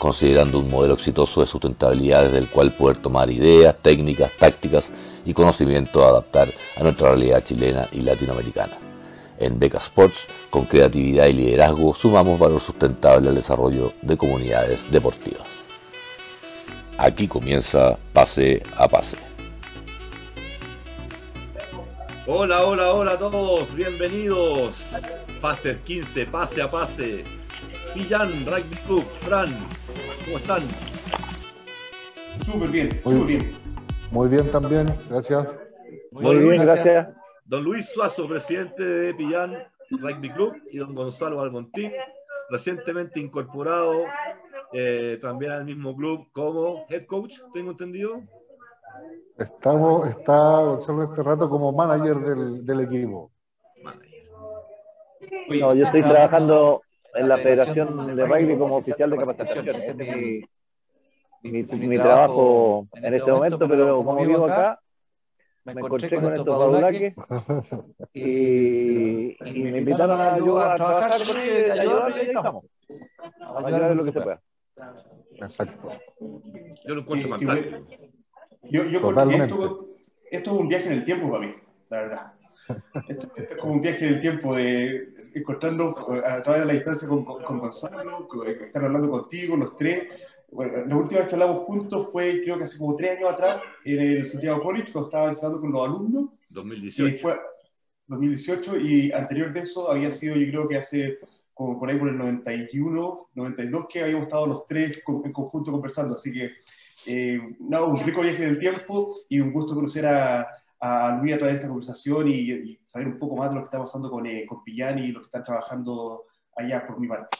[0.00, 4.90] considerando un modelo exitoso de sustentabilidad desde el cual poder tomar ideas, técnicas, tácticas
[5.26, 8.78] y conocimiento a adaptar a nuestra realidad chilena y latinoamericana.
[9.38, 15.46] En Beca Sports, con creatividad y liderazgo, sumamos valor sustentable al desarrollo de comunidades deportivas.
[16.96, 19.18] Aquí comienza Pase a Pase.
[22.26, 24.92] Hola, hola, hola a todos, bienvenidos.
[25.42, 27.24] Pase 15, Pase a Pase.
[27.94, 29.54] Pillán, Rugby Club, Fran,
[30.24, 30.62] ¿Cómo están?
[32.44, 33.52] Súper bien, súper bien.
[34.10, 35.46] Muy bien también, gracias.
[36.10, 37.08] Muy, bien, gracias.
[37.44, 39.56] Don Luis Suazo, presidente de Pillán
[39.90, 41.92] Rugby Club, y don Gonzalo Algontín,
[42.48, 44.04] recientemente incorporado
[44.72, 48.22] eh, también al mismo club como head coach, tengo entendido.
[49.38, 53.30] Estamos, está Gonzalo este rato como manager del, del equipo.
[53.82, 54.10] Manager.
[55.60, 56.82] No, yo estoy trabajando
[57.14, 59.68] en la Federación de Rugby como oficial de capacitación.
[59.68, 64.80] Ese es mi, mi, trabajo en este momento, pero como vivo acá,
[65.64, 67.14] me encontré con estos badulaques
[68.14, 72.64] y, y, me invitaron a, a trabajar con ellos y a ayudarles y ahí estamos.
[73.40, 74.40] A ayudar en lo que se pueda.
[75.36, 75.88] Exacto.
[76.86, 77.86] Yo lo encuentro fantástico.
[78.62, 79.88] Yo, yo porque esto,
[80.30, 81.54] esto es un viaje en el tiempo para mí,
[81.88, 82.32] la verdad.
[83.08, 86.66] Esto, esto, es como un viaje en el tiempo de encontrarnos eh, a través de
[86.66, 90.06] la distancia con, con Gonzalo, eh, estar hablando contigo, los tres.
[90.50, 93.62] Bueno, la última vez que hablamos juntos fue, creo que hace como tres años atrás,
[93.84, 96.30] en el Santiago College, cuando estaba visitando con los alumnos.
[96.48, 97.28] 2018.
[97.28, 97.32] Y
[98.08, 101.18] 2018, y anterior de eso había sido, yo creo que hace
[101.60, 106.14] como por ahí por el 91, 92, que habíamos estado los tres en conjunto conversando.
[106.14, 106.52] Así que,
[107.06, 110.48] eh, nada, un rico viaje en el tiempo y un gusto conocer a,
[110.80, 113.66] a Luis a través de esta conversación y, saber un poco más de lo que
[113.66, 116.24] está pasando con, eh, con Pillán y lo que están trabajando
[116.56, 117.36] allá por mi parte.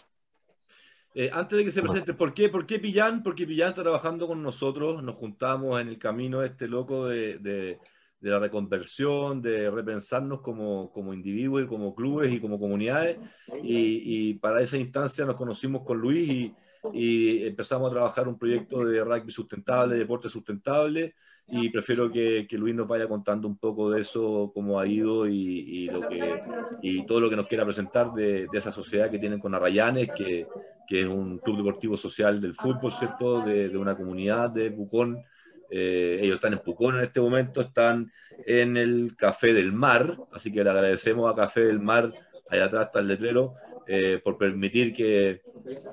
[1.15, 3.23] Eh, antes de que se presente, ¿por qué, ¿por qué Pillán?
[3.23, 7.79] Porque Pillán está trabajando con nosotros, nos juntamos en el camino este loco de, de,
[8.21, 13.19] de la reconversión, de repensarnos como, como, individuos y como clubes y como comunidades.
[13.63, 16.55] Y, y, para esa instancia nos conocimos con Luis y,
[16.93, 21.15] y empezamos a trabajar un proyecto de rugby sustentable, deporte sustentable
[21.51, 25.27] y prefiero que, que, Luis nos vaya contando un poco de eso, cómo ha ido
[25.27, 26.43] y, y lo que,
[26.83, 30.11] y todo lo que nos quiera presentar de, de esa sociedad que tienen con Arrayanes,
[30.17, 30.47] que,
[30.87, 33.41] que, es un club deportivo social del fútbol, ¿cierto?
[33.41, 35.23] De, de una comunidad de Pucón.
[35.71, 38.13] Eh, ellos están en Pucón en este momento, están
[38.47, 42.13] en el Café del Mar, así que le agradecemos a Café del Mar,
[42.49, 43.55] allá atrás está el letrero,
[43.87, 45.43] eh, por permitir que,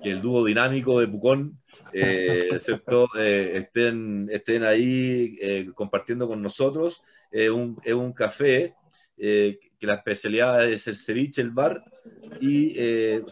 [0.01, 1.59] que, el dúo dinámico de Pucón
[1.93, 7.03] eh, eh, estén, estén ahí eh, compartiendo con nosotros.
[7.31, 8.73] Un, es un café
[9.17, 11.83] que la especialidad es el ceviche, el bar,
[12.39, 12.73] y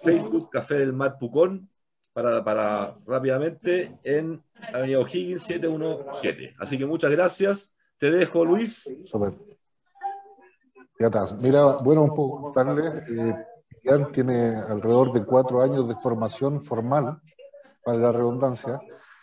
[0.03, 1.69] Facebook Café del Mar Pucón,
[2.11, 6.55] para, para rápidamente en Avenida O'Higgins 717.
[6.59, 7.73] Así que muchas gracias.
[7.97, 8.83] Te dejo, Luis.
[10.99, 11.35] Ya está.
[11.41, 12.53] Mira, bueno, un poco
[14.11, 17.21] tiene alrededor de cuatro años de formación formal,
[17.85, 18.81] para la redundancia.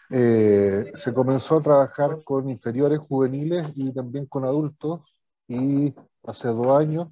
[0.09, 5.01] Eh, se comenzó a trabajar con inferiores juveniles y también con adultos
[5.49, 5.93] y
[6.25, 7.09] hace dos años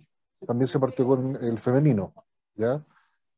[0.46, 2.14] también se partió con el femenino.
[2.54, 2.84] ¿ya?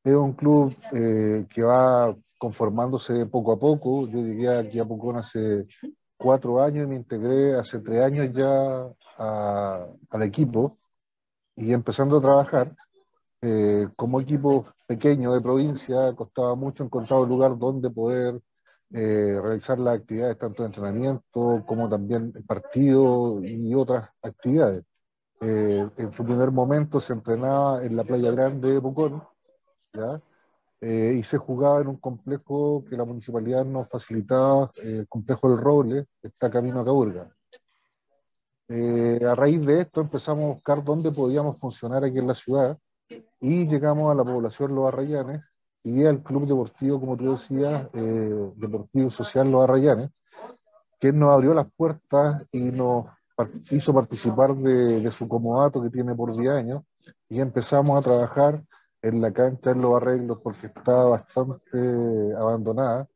[0.04, 4.06] Es un club eh, que va conformándose poco a poco.
[4.08, 5.66] Yo llegué aquí a Pucón hace
[6.16, 8.86] cuatro años y me integré hace tres años ya
[9.16, 10.78] a, al equipo
[11.56, 12.74] y empezando a trabajar.
[13.42, 18.41] Eh, como equipo pequeño de provincia, costaba mucho encontrar un lugar donde poder
[18.92, 24.84] eh, realizar las actividades, tanto de entrenamiento como también partido y otras actividades.
[25.41, 29.24] Eh, en su primer momento se entrenaba en la Playa Grande de Pucón,
[29.92, 30.21] ¿ya?
[30.80, 35.50] Eh, y se jugaba en un complejo que la municipalidad nos facilitaba, eh, el complejo
[35.50, 37.28] del Roble, que está camino a Caburga.
[38.68, 42.78] a raíz de esto empezamos a buscar dónde podíamos funcionar aquí en la ciudad
[43.42, 45.42] y llegamos a la población Los Arrayanes
[45.83, 50.10] y al Club Deportivo, como tú decías, eh, Deportivo Social Los Arrayanes,
[51.00, 53.06] que nos abrió las puertas y nos
[53.71, 56.84] hizo participar de, de su comodato que tiene por 10 años
[57.28, 58.62] y empezamos a trabajar
[59.03, 61.78] en la cancha en los arreglos porque estaba bastante
[62.39, 63.09] abandonada.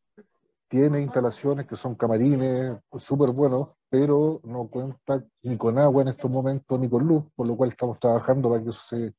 [0.66, 6.28] Tiene instalaciones que son camarines súper buenos, pero no cuenta ni con agua en estos
[6.28, 9.14] momentos ni con luz, por lo cual estamos trabajando para que eso se,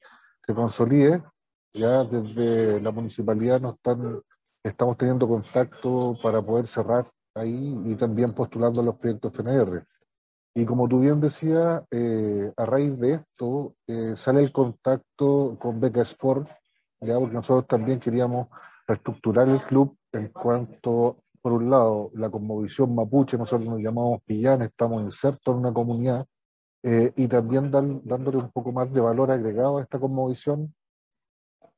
[0.47, 1.23] se consolide.
[1.73, 4.21] Ya desde la municipalidad nos están,
[4.63, 9.85] estamos teniendo contacto para poder cerrar ahí y también postulando los proyectos FNR.
[10.55, 15.79] Y como tú bien decías, eh, a raíz de esto eh, sale el contacto con
[15.79, 16.49] Beca Sport,
[17.01, 18.47] ya porque nosotros también queríamos
[18.87, 24.63] reestructurar el club en cuanto por un lado, la conmovisión mapuche, nosotros nos llamamos Pillán,
[24.63, 26.25] estamos insertos en una comunidad,
[26.83, 30.73] eh, y también dándole un poco más de valor agregado a esta conmovisión.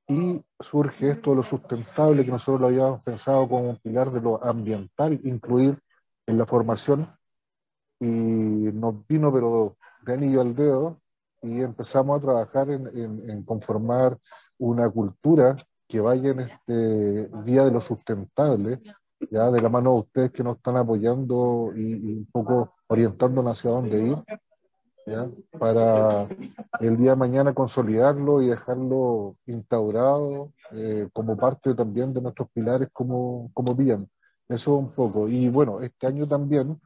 [0.07, 4.21] Y surge esto de lo sustentable, que nosotros lo habíamos pensado como un pilar de
[4.21, 5.79] lo ambiental, incluir
[6.25, 7.15] en la formación,
[7.99, 10.99] y nos vino, pero de anillo al dedo,
[11.41, 14.17] y empezamos a trabajar en, en, en conformar
[14.57, 15.55] una cultura
[15.87, 18.79] que vaya en este Día de lo Sustentable,
[19.31, 23.71] ya de la mano de ustedes que nos están apoyando y, un poco orientándonos hacia
[23.71, 24.15] dónde ir,
[25.09, 25.27] ¿ya?
[25.57, 26.27] para
[26.79, 32.89] el día de mañana consolidarlo y dejarlo instaurado eh, como parte también de nuestros pilares
[32.93, 34.09] como, como bien.
[34.47, 35.27] Eso un poco.
[35.27, 36.79] Y bueno, este año también,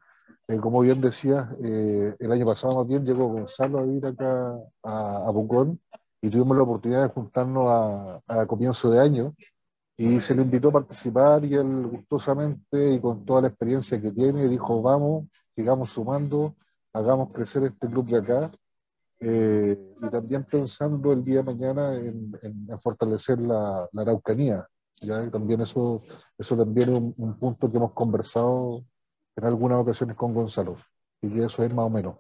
[0.48, 4.54] eh, como bien decía, eh, el año pasado más bien llegó Gonzalo a vivir acá
[4.84, 5.34] a, a
[6.22, 9.34] y tuvimos la oportunidad de juntarnos a, a comienzo de año
[9.98, 14.12] y se le invitó a participar y él gustosamente y con toda la experiencia que
[14.12, 16.56] tiene dijo, vamos, sigamos sumando,
[16.94, 18.52] hagamos crecer este club de acá.
[19.20, 22.34] Eh, y también pensando el día de mañana en,
[22.80, 24.68] fortalecer la, la, Araucanía.
[25.02, 25.30] ¿ya?
[25.30, 26.02] también eso,
[26.38, 28.84] eso también es un, punto que hemos conversado
[29.36, 30.78] en algunas ocasiones con Gonzalo.
[31.22, 32.18] Y que eso es más o menos.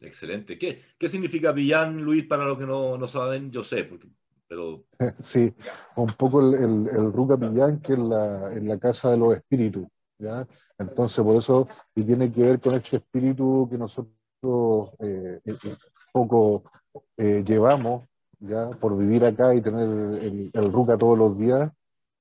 [0.00, 0.58] Excelente.
[0.58, 3.50] ¿Qué, qué significa Villán, Luis, para los que no, no saben?
[3.50, 4.08] Yo sé, porque
[5.18, 5.54] Sí,
[5.96, 9.34] un poco el, el, el Ruca Millán que en la, en la casa de los
[9.36, 9.86] espíritus,
[10.18, 10.46] ¿ya?
[10.78, 14.12] Entonces, por eso, y tiene que ver con este espíritu que nosotros
[15.00, 15.76] eh, eh
[16.12, 16.62] poco
[17.16, 18.08] eh, llevamos,
[18.38, 18.70] ¿ya?
[18.70, 19.88] Por vivir acá y tener
[20.22, 21.70] el, el Ruca todos los días,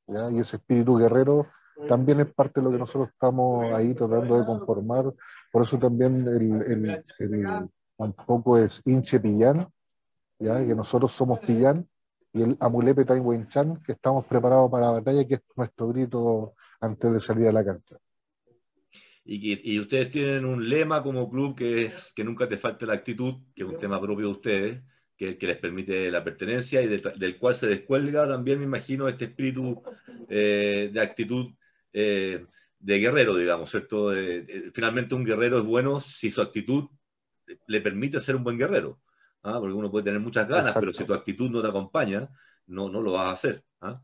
[0.07, 0.31] ¿ya?
[0.31, 1.45] Y ese espíritu guerrero
[1.87, 5.13] también es parte de lo que nosotros estamos ahí tratando de conformar,
[5.51, 9.67] por eso también el, el, un poco es hinche pillán,
[10.39, 10.65] ¿ya?
[10.65, 11.87] que nosotros somos pillán,
[12.31, 16.53] y el Amulepe Tai Chan, que estamos preparados para la batalla, que es nuestro grito
[16.83, 17.97] antes de salir a la cancha.
[19.25, 22.93] Y, y, ustedes tienen un lema como club que es que nunca te falte la
[22.93, 24.81] actitud, que es un tema propio de ustedes,
[25.15, 29.25] que, que les permite la pertenencia y del cual se descuelga también, me imagino, este
[29.25, 29.81] espíritu
[30.27, 31.53] eh, de actitud
[31.93, 32.45] eh,
[32.79, 34.11] de guerrero, digamos, ¿cierto?
[34.73, 36.89] finalmente un guerrero es bueno si su actitud
[37.67, 38.99] le permite ser un buen guerrero.
[39.43, 39.59] ¿ah?
[39.59, 42.29] porque uno puede tener muchas ganas, pero si tu actitud no te acompaña,
[42.67, 43.63] no, no lo vas a hacer.
[43.81, 44.01] ¿ah?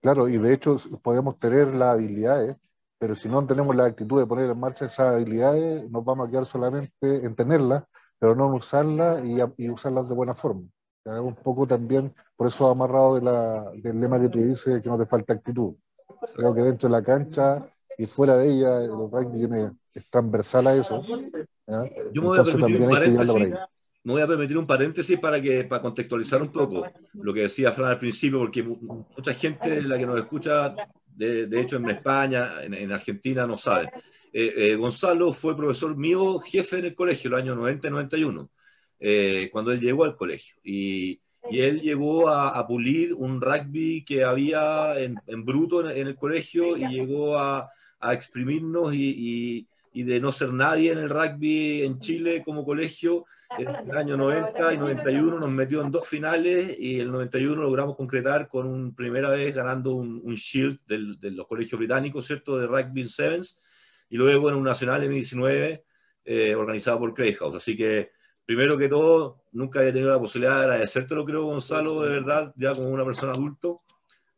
[0.00, 2.56] Claro, y de hecho podemos tener las habilidades,
[2.98, 6.30] pero si no tenemos la actitud de poner en marcha esas habilidades, nos vamos a
[6.30, 7.84] quedar solamente en tenerlas,
[8.18, 9.22] pero no en usarlas
[9.56, 10.62] y, usarlas de buena forma.
[11.04, 14.98] Un poco también, por eso amarrado de la, del lema que tú dices, que no
[14.98, 15.74] te falta actitud.
[16.34, 19.48] Creo que dentro de la cancha y fuera de ella, el rugby
[19.94, 21.02] es transversal a eso.
[21.02, 23.54] Yo me voy a permitir un paréntesis
[24.02, 27.72] me voy a permitir un paréntesis para, que, para contextualizar un poco lo que decía
[27.72, 30.74] Fran al principio, porque mucha gente, la que nos escucha,
[31.06, 33.90] de, de hecho en España, en, Argentina, no sabe.
[34.32, 38.48] Eh, eh, Gonzalo fue profesor mío, jefe en el colegio, el año 90-91,
[39.00, 40.56] eh, cuando él llegó al colegio.
[40.64, 41.20] Y,
[41.50, 46.06] y él llegó a, a, pulir un rugby que había en, en bruto en, en,
[46.06, 50.98] el colegio y llegó a, a exprimirnos y, y, y de no ser nadie en
[50.98, 53.26] el rugby en Chile como colegio
[53.58, 57.96] en el año 90 y 91 nos metió en dos finales y el 91 logramos
[57.96, 62.58] concretar con un primera vez ganando un, un shield del, de los colegios británicos, ¿cierto?
[62.58, 63.60] De Rugby Sevens
[64.08, 65.82] y luego en un nacional M19
[66.24, 67.56] eh, organizado por House.
[67.56, 68.10] Así que,
[68.44, 72.52] primero que todo, nunca había tenido la posibilidad de agradecerte, lo creo, Gonzalo, de verdad,
[72.56, 73.82] ya como una persona adulto,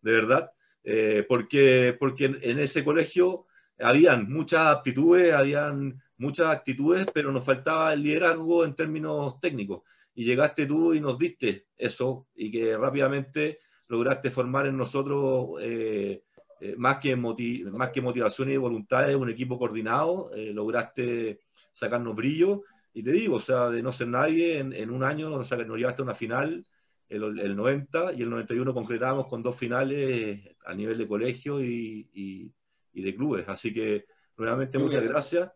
[0.00, 0.52] de verdad,
[0.84, 3.46] eh, porque, porque en ese colegio
[3.78, 9.82] habían muchas aptitudes, habían muchas actitudes, pero nos faltaba el liderazgo en términos técnicos.
[10.14, 16.22] Y llegaste tú y nos diste eso y que rápidamente lograste formar en nosotros eh,
[16.60, 21.40] eh, más, que más que motivación y voluntades, un equipo coordinado, eh, lograste
[21.72, 22.62] sacarnos brillo.
[22.94, 26.02] Y te digo, o sea, de no ser nadie, en, un año nos, nos llevaste
[26.02, 26.64] a una final,
[27.08, 32.08] el, el, 90 y el 91 concretamos con dos finales a nivel de colegio y,
[32.12, 32.52] y,
[32.92, 33.48] y de clubes.
[33.48, 34.04] Así que,
[34.36, 35.50] nuevamente, muchas gracias.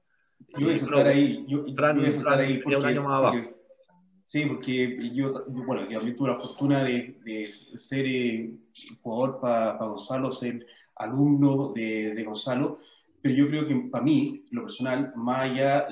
[0.59, 1.45] Yo voy a estar ahí.
[1.49, 3.37] Yo, Fran, voy a estar ahí porque, un año más abajo.
[3.37, 3.57] Porque,
[4.27, 8.55] sí, porque yo, bueno, yo tuve la fortuna de, de ser eh,
[9.03, 10.67] jugador para pa Gonzalo, ser
[10.97, 12.81] alumno de, Gonzalo,
[13.21, 15.87] pero yo creo que para mí, lo personal, más allá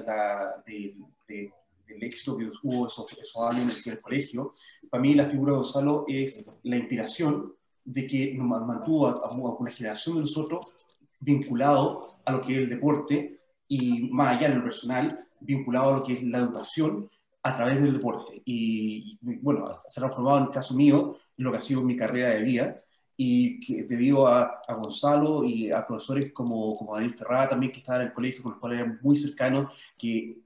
[0.66, 0.96] de,
[1.26, 4.54] del éxito que hubo esos, esos años en el colegio,
[4.90, 9.70] para mí la figura de Gonzalo es la inspiración de que nos mantuvo a, una
[9.70, 10.74] generación de nosotros
[11.20, 15.98] vinculado a lo que es el deporte y más allá en lo personal, vinculado a
[15.98, 17.10] lo que es la educación
[17.42, 18.42] a través del deporte.
[18.44, 22.30] Y, bueno, se ha transformado en el caso mío lo que ha sido mi carrera
[22.30, 22.80] de vida
[23.16, 27.78] y que debido a, a, Gonzalo y a profesores como, como Daniel Ferrada también que
[27.78, 30.38] estaban en el colegio, con los cuales eran muy cercanos, que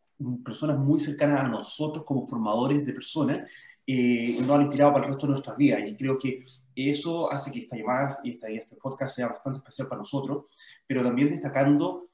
[0.44, 3.40] personas muy cercanas a nosotros como formadores de personas,
[3.86, 5.82] eh, nos han inspirado para el resto de nuestras vidas.
[5.86, 6.44] Y creo que
[6.74, 10.44] eso hace que esta llamada y este podcast sea bastante especial para nosotros,
[10.86, 12.07] pero también destacando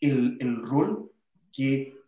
[0.00, 1.10] el, el rol
[1.52, 1.98] que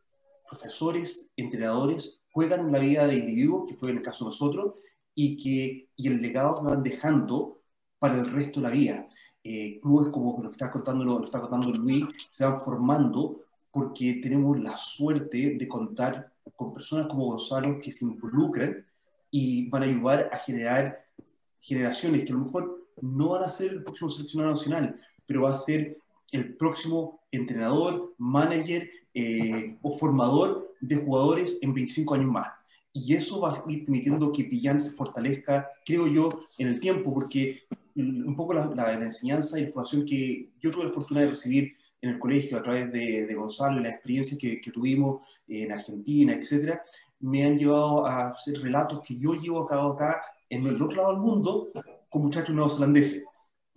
[0.48, 4.74] profesores, entrenadores juegan en la vida de individuos, que fue en el caso de nosotros,
[5.14, 7.60] y, que, y el legado que van dejando
[7.98, 9.08] para el resto de la vida.
[9.42, 14.20] Eh, clubes como lo que está contando, lo, está contando Luis se van formando porque
[14.22, 18.84] tenemos la suerte de contar con personas como Gonzalo que se involucran
[19.30, 21.06] y van a ayudar a generar
[21.60, 25.52] generaciones que a lo mejor no van a ser el próximo seleccionado nacional, pero va
[25.52, 25.96] a ser
[26.32, 32.48] el próximo entrenador, manager eh, o formador de jugadores en 25 años más.
[32.92, 37.12] Y eso va a ir permitiendo que Pillán se fortalezca, creo yo, en el tiempo,
[37.12, 37.62] porque
[37.94, 42.10] un poco la, enseñanza y la formación que yo tuve la fortuna de recibir en
[42.10, 46.82] el colegio a través de, Gonzalo y las experiencias que, que, tuvimos en Argentina, etcétera,
[47.20, 50.96] me han llevado a hacer relatos que yo llevo a cabo acá en el otro
[50.96, 51.70] lado del mundo
[52.08, 53.24] con muchachos neozelandeses,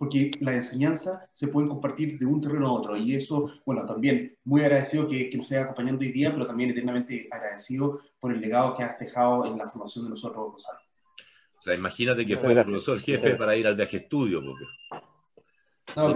[0.04, 2.96] porque la enseñanza se puede compartir de un terreno a otro.
[2.96, 6.70] Y eso, bueno, también muy agradecido que, que nos esté acompañando hoy día, pero también
[6.70, 10.78] eternamente agradecido por el legado que has dejado en la formación de nosotros, Gonzalo.
[11.58, 14.64] O sea, imagínate que fue el profesor jefe para ir al viaje estudio, porque...
[15.96, 16.14] No, lo,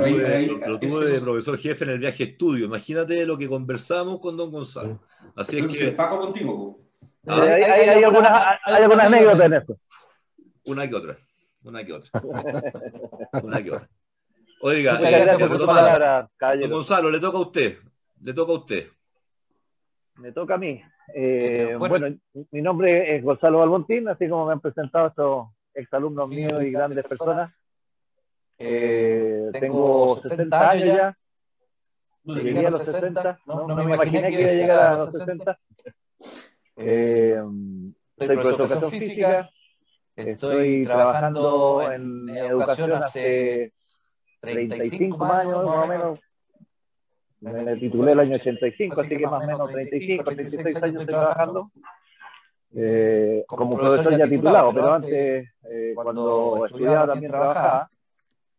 [0.78, 2.66] tuve, de profesor jefe en el viaje estudio.
[2.66, 5.00] Imagínate lo que conversamos con don Gonzalo.
[5.36, 5.92] Así es que.
[5.92, 6.80] Paco contigo.
[7.26, 7.42] ¿Ah?
[7.42, 8.32] Hay, hay, hay, algunas,
[8.64, 9.78] hay algunas anécdotas en esto.
[10.64, 11.18] Una que otra.
[11.64, 12.22] Una que otra.
[13.42, 13.88] Una que otra.
[14.60, 17.78] Oiga, eh, Gonzalo, le toca a usted.
[18.20, 18.88] Le toca a usted.
[20.16, 20.82] Me toca a mí.
[21.14, 22.14] Eh, bueno,
[22.50, 27.04] mi nombre es Gonzalo Balbontín, así como me han presentado estos exalumnos míos y grandes
[27.06, 27.52] personas.
[28.58, 31.18] Eh, tengo 60 años ya.
[32.24, 33.40] Llegué a los 60.
[33.46, 35.58] No, no, me imaginé que iba a llegar a los 60.
[36.76, 37.40] Eh,
[38.18, 39.50] soy profesor de educación física.
[40.18, 43.72] Estoy trabajando en educación hace
[44.40, 46.18] 35 años, más o menos.
[47.40, 51.70] Me titulé el año 85, así que más o menos 35, 36 años estoy trabajando.
[52.74, 57.90] Eh, como profesor ya titulado, pero antes, eh, cuando estudiaba también trabajaba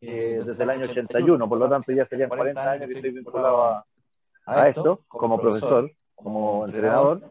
[0.01, 3.63] eh, desde el año 81, por lo tanto ya serían 40 años que estoy vinculado
[3.63, 3.85] a,
[4.45, 7.21] a esto, como profesor, como entrenador.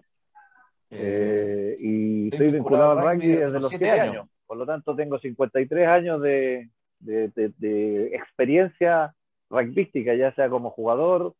[0.90, 4.28] Eh, y estoy vinculado al rugby desde los 7 años.
[4.46, 9.14] Por lo tanto, tengo 53 años de, de, de, experiencia
[9.50, 11.34] rugbyística, ya sea como jugador,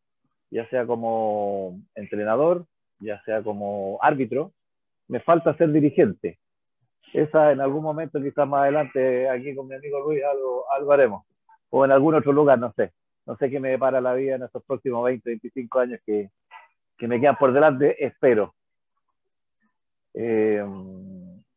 [0.50, 2.67] ya sea como entrenador,
[3.00, 4.52] ya sea como árbitro.
[5.09, 6.38] Me falta ser dirigente.
[7.14, 11.25] Esa en algún momento, quizás más adelante, aquí con mi amigo Luis, algo, algo haremos.
[11.71, 12.93] O en algún otro lugar, no sé.
[13.25, 16.31] No sé qué me depara la vida en estos próximos 20, 25 años que,
[16.99, 18.55] que me quedan por delante, espero.
[20.21, 20.61] Eh,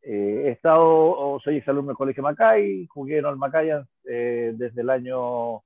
[0.02, 3.70] eh, he estado, soy exalumno del Colegio Macay, jugué en el Macay
[4.04, 5.64] eh, desde el año, o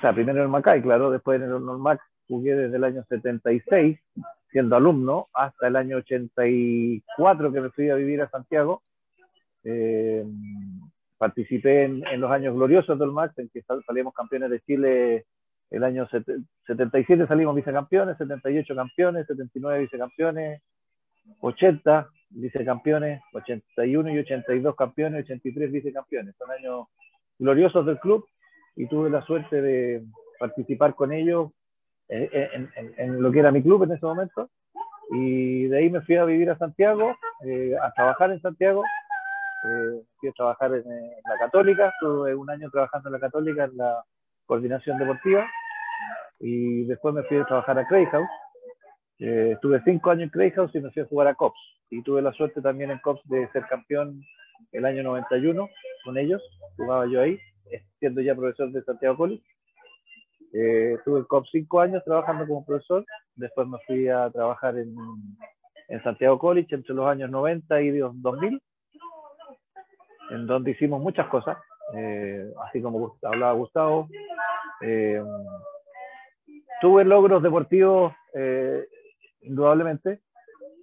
[0.00, 4.00] sea, primero en el Macay, claro, después en el Mac jugué desde el año 76,
[4.50, 8.82] siendo alumno, hasta el año 84 que me fui a vivir a Santiago.
[11.18, 15.24] participé en, los años gloriosos del MAC, en que salimos campeones de Chile
[15.70, 20.62] el año 77 salimos vicecampeones, 78 campeones, 79 vicecampeones,
[21.40, 26.34] 80 vicecampeones, 81 y 82 campeones, 83 vicecampeones.
[26.36, 26.86] Son años
[27.38, 28.26] gloriosos del club
[28.76, 30.02] y tuve la suerte de
[30.38, 31.50] participar con ellos
[32.08, 34.50] en, lo que era mi club en ese momento.
[35.12, 38.84] Y de ahí me fui a vivir a Santiago, eh, a trabajar en Santiago.
[39.64, 43.76] Eh, fui a trabajar en, la Católica, estuve un año trabajando en la Católica en
[43.76, 44.04] la
[44.46, 45.46] coordinación deportiva.
[46.38, 48.28] Y después me fui a trabajar a Craig House
[49.20, 51.60] eh, estuve cinco años en Clayhouse y me fui a jugar a COPS.
[51.90, 54.22] Y tuve la suerte también en COPS de ser campeón
[54.72, 55.68] el año 91
[56.04, 56.42] con ellos.
[56.76, 57.38] Jugaba yo ahí,
[57.98, 59.42] siendo ya profesor de Santiago College.
[60.52, 63.04] Eh, estuve en COPS cinco años trabajando como profesor.
[63.36, 64.94] Después me fui a trabajar en,
[65.88, 68.62] en Santiago College entre los años 90 y 2000,
[70.30, 71.58] en donde hicimos muchas cosas.
[71.96, 74.08] eh, así como hablaba Gustavo.
[74.80, 75.22] Eh,
[76.80, 78.86] tuve logros deportivos, eh,
[79.42, 80.20] indudablemente,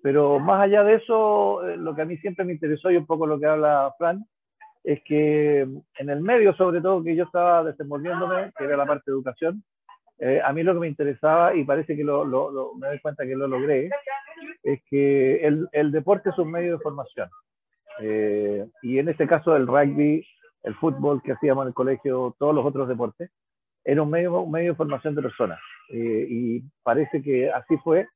[0.02, 3.26] pero más allá de eso, lo que a mí siempre me interesó y un poco
[3.26, 4.26] lo que habla Fran,
[4.84, 9.04] es que en el medio, sobre todo, que yo estaba desenvolviéndome, que era la parte
[9.08, 9.64] de educación,
[10.44, 12.26] a mí lo que me interesaba, y parece que lo,
[12.76, 13.90] me doy cuenta que lo logré,
[14.64, 17.30] es que el, el deporte es un medio de formación.
[18.82, 20.26] y en este caso el rugby
[20.68, 23.32] el fútbol que hacíamos en el colegio, todos los otros deportes,
[23.84, 25.60] era un medio, un medio de formación de personas.
[25.90, 28.08] Eh, y parece que así fue,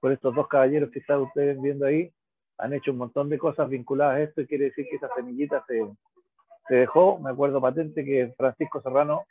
[0.00, 2.10] por estos dos caballeros que están ustedes viendo ahí,
[2.58, 5.64] han hecho un montón de cosas vinculadas a esto y quiere decir que esa semillita
[5.66, 5.86] se,
[6.68, 7.18] dejó.
[7.18, 9.24] Me acuerdo patente que Francisco Serrano,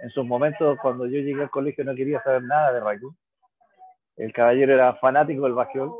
[0.00, 3.08] en sus momentos, cuando yo llegué al colegio, no quería saber nada de rugby.
[4.16, 5.92] El caballero era fanático del básquetbol.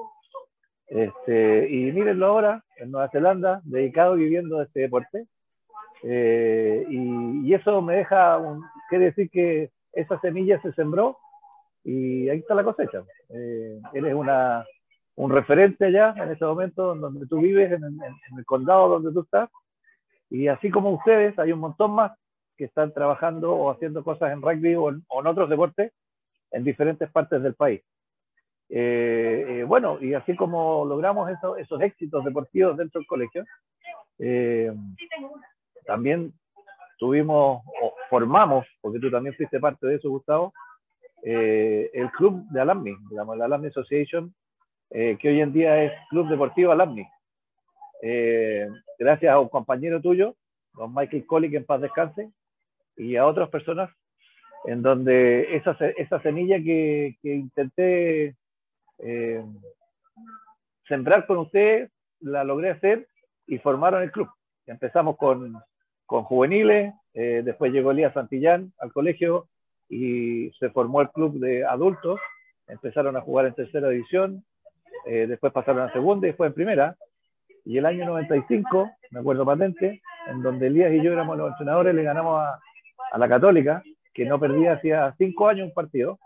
[0.87, 5.27] Este, y mírenlo ahora, en Nueva Zelanda, dedicado viviendo de este deporte.
[6.03, 8.39] Eh, y, eso me deja,
[8.89, 11.19] quiere decir que esa semilla se sembró
[11.85, 13.05] y ahí está la cosecha.
[13.29, 13.81] Eh,
[14.15, 14.65] una,
[15.17, 19.51] un referente allá en ese momento donde tú vives, en el, condado donde tú estás.
[20.31, 22.13] Y así como ustedes, hay un montón más
[22.57, 25.93] que están trabajando o haciendo cosas en rugby o en, otros deportes
[26.51, 27.83] en diferentes partes del país.
[28.71, 33.45] Eh, bueno, y así como logramos esos éxitos deportivos dentro del colegio,
[35.85, 36.33] también
[36.99, 40.55] tuvimos o formamos, porque tú también fuiste parte de eso, Gustavo,
[41.25, 44.35] eh, el club de Alumni, digamos, la Alumni Association,
[44.91, 47.07] eh, que hoy en día es Club Deportivo Alumni.
[48.03, 50.37] Eh, gracias a un compañero tuyo,
[50.75, 52.31] don Michael Colley, que en paz descanse,
[52.97, 53.91] y a otras personas,
[54.67, 58.37] en donde esa, esa semilla que, que intenté
[60.87, 61.91] sembrar con ustedes,
[62.21, 63.09] la logré hacer
[63.47, 64.29] y formaron el club.
[64.67, 65.61] Empezamos con
[66.07, 69.49] con juveniles, eh, después llegó Elías Santillán al colegio
[69.89, 72.21] y se formó el club de adultos,
[72.67, 74.45] empezaron a jugar en tercera división,
[75.07, 76.97] eh, después pasaron a segunda y después en primera,
[77.65, 81.95] y el año 95, me acuerdo patente, en donde Elías y yo éramos los entrenadores,
[81.95, 82.59] le ganamos a,
[83.13, 83.83] a la Católica,
[84.13, 86.19] que no perdía hacía cinco años un partido,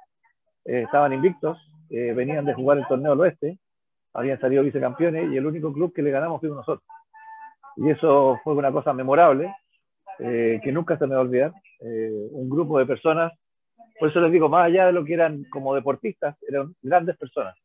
[0.64, 1.58] eh, estaban invictos,
[1.90, 3.58] venían de jugar el torneo del oeste,
[4.12, 6.86] habían salido vicecampeones y el único club que le ganamos fuimos nosotros.
[7.76, 9.54] Y eso fue una cosa memorable,
[10.18, 13.32] eh, que nunca se me va a olvidar, eh, un grupo de personas,
[13.98, 17.56] por eso les digo, más allá de lo que eran como deportistas, eran grandes personas.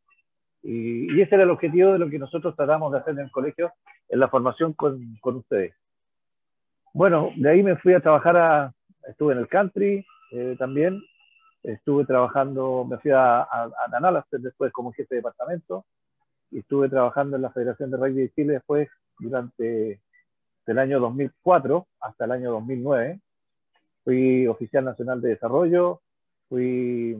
[0.61, 3.71] Y, ese era el objetivo de lo que nosotros tratamos de hacer en el colegio,
[4.09, 5.75] en la formación con, con ustedes.
[6.93, 8.73] Bueno, de ahí me fui a trabajar, a,
[9.07, 11.01] estuve en el country eh, también,
[11.63, 15.85] estuve trabajando, me fui a, a, a después como jefe de departamento,
[16.51, 19.99] y estuve trabajando en la Federación de Rugby de Chile después durante
[20.65, 23.19] del año 2004 hasta el año 2009.
[24.03, 26.01] Fui oficial nacional de desarrollo,
[26.53, 27.17] fui,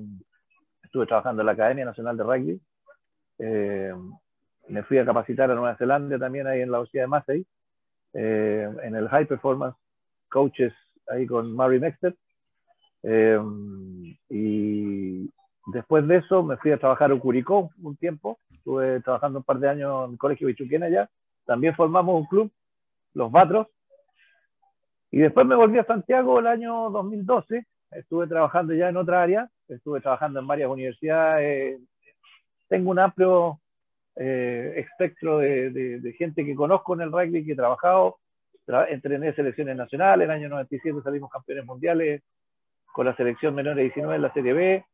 [0.83, 2.61] estuve trabajando en la Academia Nacional de Rugby,
[3.39, 3.91] eh,
[4.67, 7.47] me fui a capacitar a Nueva Zelanda también ahí en la Universidad de Massey,
[8.13, 9.75] eh, en el High Performance
[10.29, 10.71] Coaches
[11.07, 12.15] ahí con Mary Mexter.
[13.01, 13.39] Eh,
[14.29, 15.31] y
[15.65, 19.57] después de eso me fui a trabajar en Curicó un tiempo, estuve trabajando un par
[19.57, 21.09] de años en el Colegio Bichuquena allá,
[21.43, 22.51] también formamos un club
[23.15, 23.67] los Batros.
[25.09, 29.49] Y después me volví a Santiago el año 2012, estuve trabajando ya en otra área,
[29.67, 31.79] estuve trabajando en varias universidades,
[32.67, 33.59] tengo un amplio
[34.15, 38.19] eh, espectro de, gente que conozco en el rugby, que he trabajado,
[38.89, 42.21] entrené selecciones nacionales, en el año 97 salimos campeones mundiales
[42.93, 44.85] con la selección menor de 19 en la Serie B,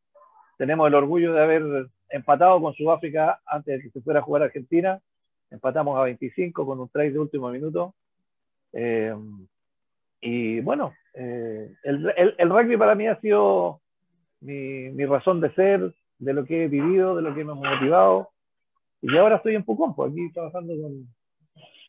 [0.56, 4.42] tenemos el orgullo de haber empatado con Sudáfrica antes de que se fuera a jugar
[4.42, 5.00] Argentina,
[5.50, 7.94] empatamos a 25 con un trade de último minuto,
[8.72, 9.14] eh,
[10.20, 13.80] y bueno, eh, el, el, rugby para mí ha sido
[14.40, 17.54] mi, mi, razón de ser, de lo que he vivido, de lo que me ha
[17.54, 18.28] motivado.
[19.02, 21.06] Y ahora estoy en Pucón, pues, aquí trabajando con,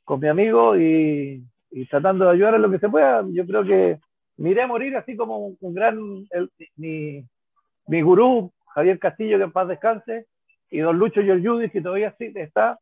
[0.05, 3.23] con mi amigo y, y, tratando de ayudar a lo que se pueda.
[3.31, 3.99] Yo creo que
[4.37, 6.25] me iré a morir así como un, gran,
[6.77, 7.25] mi,
[7.87, 10.25] mi gurú, Javier Castillo, que en paz descanse,
[10.69, 12.79] y don Lucho Yudis, que todavía sí está.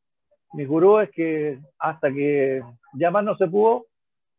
[0.53, 2.61] Mi gurú es que hasta que
[2.93, 3.87] ya más no se pudo,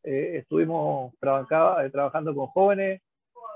[0.03, 3.03] eh, estuvimos eh, trabajando con jóvenes,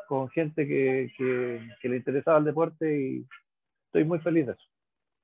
[0.08, 3.26] con gente que, que, le interesaba el deporte y
[3.86, 4.62] estoy muy feliz de eso.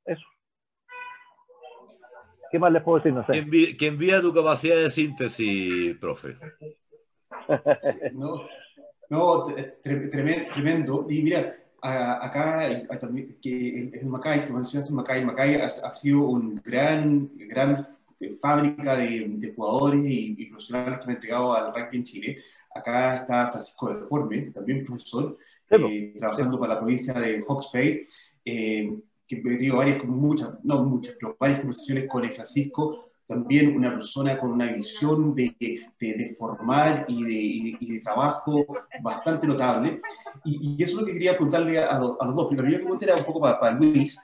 [0.07, 0.27] Eso.
[2.51, 3.13] ¿Qué más les puedo decir?
[3.13, 3.77] No sé.
[3.77, 6.37] Que envía, tu capacidad de síntesis, profe.
[8.13, 8.49] no,
[9.09, 9.45] no
[9.83, 11.07] tremendo.
[11.09, 12.69] Y mira, acá,
[13.41, 17.77] que en Macay, como mencionaste, Macay, Macay ha, ha, sido un gran, gran
[18.41, 22.39] fábrica de, jugadores y, profesionales que han entregado al rugby en Chile.
[22.75, 25.37] Acá está Francisco Deforme, también profesor,
[25.71, 28.07] eh, trabajando para la provincia de Hawke's Bay,
[28.45, 33.95] eh, que he tenido varias, muchas, no muchas, pero varias conversaciones con Francisco, también una
[33.95, 35.55] persona con una visión de,
[36.01, 38.67] de, formar y de, y de, trabajo
[39.03, 40.01] bastante notable.
[40.45, 42.49] Y, eso es lo que quería preguntarle a, a los dos.
[42.51, 44.19] Pero yo pregunta era un poco para, para Luis.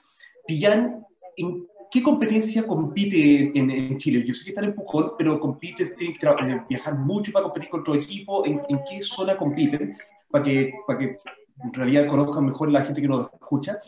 [0.45, 1.05] Pillán,
[1.37, 4.23] ¿en qué competencia compite en, en, Chile?
[4.25, 7.69] Yo sé que están en Pucón, pero compite, tienen que eh, viajar mucho para competir
[7.69, 8.45] con otro equipo.
[8.45, 9.97] ¿En, ¿En, qué zona compiten?
[10.29, 11.17] Para que, para que
[11.63, 13.79] en realidad conozcan mejor la gente que nos escucha.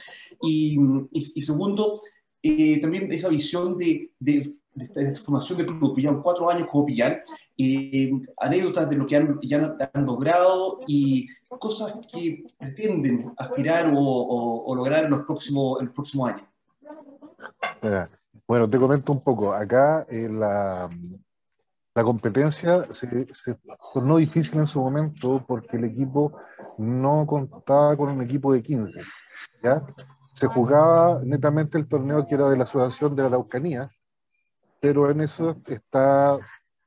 [0.41, 0.77] Y,
[1.11, 2.01] y, segundo,
[2.41, 7.19] eh, también esa visión de, de, de, formación de club, Pillán cuatro años como Pillán,
[7.57, 11.27] eh, anécdotas de lo que han, ya han logrado y
[11.59, 16.48] cosas que pretenden aspirar o, o, lograr en los próximos, en los próximos años.
[18.47, 19.53] Bueno, te comento un poco.
[19.53, 20.89] Acá eh, la,
[21.95, 23.57] la competencia se, se
[23.93, 26.31] tornó difícil en su momento porque el equipo
[26.77, 29.01] no contaba con un equipo de 15.
[29.61, 29.83] ¿ya?
[30.33, 33.91] Se jugaba netamente el torneo que era de la Asociación de la Araucanía,
[34.79, 36.37] pero en eso está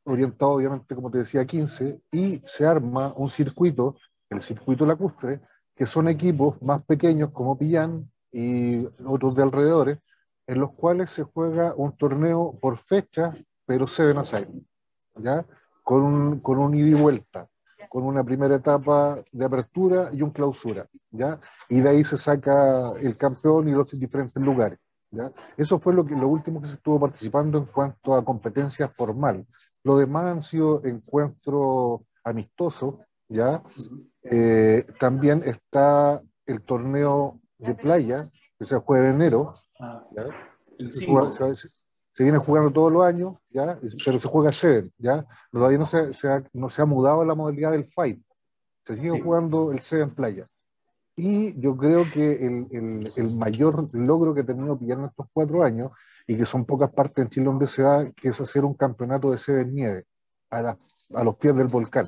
[0.04, 3.96] orientado obviamente, como te decía, a 15, y se arma un circuito,
[4.30, 5.40] el circuito lacustre,
[5.76, 9.98] que son equipos más pequeños como Pillán y otros de alrededores,
[10.46, 14.24] en los cuales se juega un torneo por fecha, pero seven a
[15.16, 15.46] ¿ya?
[15.82, 17.48] Con un, con un ida y vuelta
[17.92, 21.38] con una primera etapa de apertura y un clausura, ¿ya?
[21.68, 24.78] Y de ahí se saca el campeón y los diferentes lugares,
[25.10, 25.30] ¿ya?
[25.58, 29.46] Eso fue lo, que, lo último que se estuvo participando en cuanto a competencia formal.
[29.84, 32.94] Lo demás han sido encuentros amistosos,
[33.28, 33.62] ¿ya?
[34.22, 38.22] Eh, también está el torneo de playa,
[38.58, 39.52] que se juega en enero,
[39.82, 40.06] ah.
[40.78, 40.90] El
[42.14, 43.78] se viene jugando todos los años, ¿ya?
[44.04, 45.26] pero se juega Seven, ¿ya?
[45.50, 48.22] Todavía no se, se ha, no se ha mudado la modalidad del Fight.
[48.84, 50.44] Se sigue jugando el Seven Playa.
[51.16, 55.26] Y yo creo que el, el, el, mayor logro que ha tenido pillar en estos
[55.32, 55.92] cuatro años,
[56.26, 59.30] y que son pocas partes en Chile donde se da, que es hacer un campeonato
[59.30, 60.06] de Seven Nieve
[60.50, 60.76] a,
[61.14, 62.06] a los pies del volcán,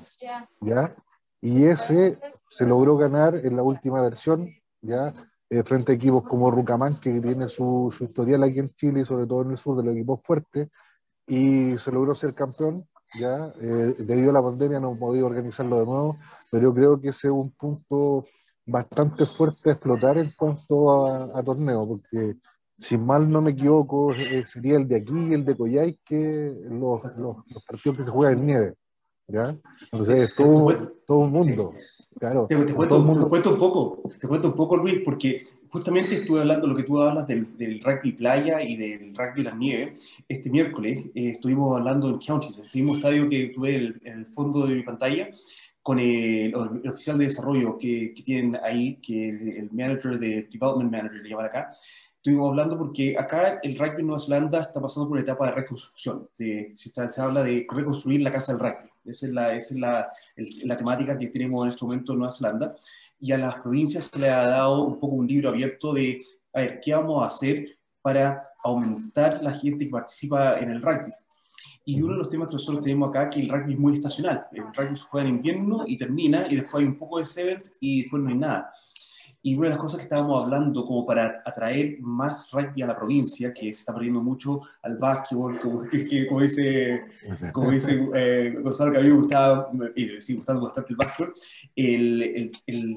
[0.61, 0.95] ¿ya?
[1.41, 4.49] Y ese se logró ganar en la última versión,
[4.81, 5.13] ¿ya?
[5.51, 9.05] Eh, frente a equipos como Rucamán, que tiene su, su, historial aquí en Chile y
[9.05, 10.69] sobre todo en el sur de los equipos fuertes,
[11.27, 12.87] y se logró ser campeón.
[13.19, 16.19] Ya, eh, debido a la pandemia no hemos podido organizarlo de nuevo,
[16.51, 18.27] pero yo creo que ese es un punto
[18.67, 22.37] bastante fuerte a explotar en cuanto a, torneo, porque
[22.79, 26.53] si mal no me equivoco, eh, sería el de aquí y el de Coyay que
[26.71, 28.75] los, los partidos que se juegan en nieve.
[29.29, 29.57] ¿Ya?
[29.93, 31.75] Entonces es todo, todo un mundo.
[32.19, 33.07] Claro, te, cuento, un
[33.59, 37.57] poco, te cuento un poco, Luis, porque justamente estuve hablando lo que tú hablas del,
[37.59, 39.95] del rugby playa y del rugby de la nieve.
[40.29, 44.67] Este miércoles eh, estuvimos hablando en Counties, el mismo estadio que tuve en el fondo
[44.67, 45.29] de mi pantalla,
[45.83, 51.21] con el, oficial de desarrollo que, que, tienen ahí, que el manager de Development Manager
[51.21, 51.73] le llaman acá,
[52.25, 55.53] estuvimos hablando porque acá el rugby en Nueva Zelanda está pasando por una etapa de
[55.53, 56.27] reconstrucción.
[56.33, 58.89] Se, se, habla de reconstruir la casa del rugby.
[59.05, 60.09] Esa es, la, esa es la,
[60.65, 62.75] la, temática que tenemos en este momento en Nueva Zelanda.
[63.21, 66.61] Y a las provincias se le ha dado un poco un libro abierto de, a
[66.61, 71.13] ver, ¿qué vamos a hacer para aumentar la gente que participa en el rugby?
[71.85, 74.47] Y uno de los temas que nosotros tenemos acá, que el rugby es muy estacional.
[74.51, 77.77] El rugby se juega en invierno y termina, y después hay un poco de sevens
[77.83, 78.73] y después no hay nada.
[79.47, 82.97] Y una de las cosas que estábamos hablando como para atraer más rugby a la
[82.97, 87.03] provincia, que se está perdiendo mucho al básquetbol, como, que, como dice,
[87.53, 89.71] como dice eh, Gonzalo, que a mí me gustaba,
[90.21, 91.35] sí, gustando bastante el básquetbol,
[91.77, 92.97] el, el, el,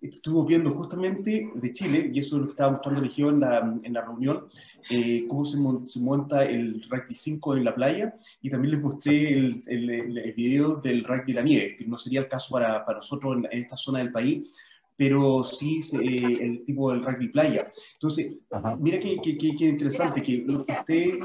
[0.00, 3.80] estuvimos viendo justamente de Chile, y eso es lo que estaba mostrando Legión en la,
[3.82, 4.46] en la reunión,
[4.88, 9.32] eh, cómo se, se, monta el rugby 5 en la playa, y también les mostré
[9.36, 12.84] el, el, el, video del rugby de la nieve, que no sería el caso para,
[12.84, 14.48] para nosotros en, en esta zona del país,
[15.02, 17.66] pero sí eh, el tipo del rugby playa.
[17.94, 18.38] Entonces,
[18.78, 21.18] mira qué, qué, qué, interesante que usted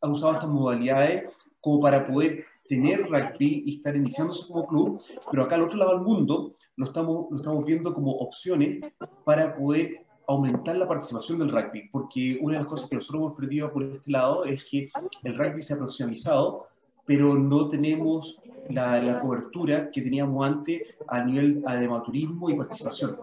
[0.00, 5.42] ha usado estas modalidades como para poder tener rugby y estar iniciándose como club, pero
[5.42, 8.80] acá al otro lado del mundo lo estamos, lo estamos viendo como opciones
[9.26, 13.36] para poder aumentar la participación del rugby, porque una de las cosas que nosotros hemos
[13.38, 14.88] perdido por este lado es que
[15.22, 16.66] el rugby se ha profesionalizado,
[17.08, 23.16] pero no tenemos la, cobertura que teníamos antes a nivel de amaturismo y participación.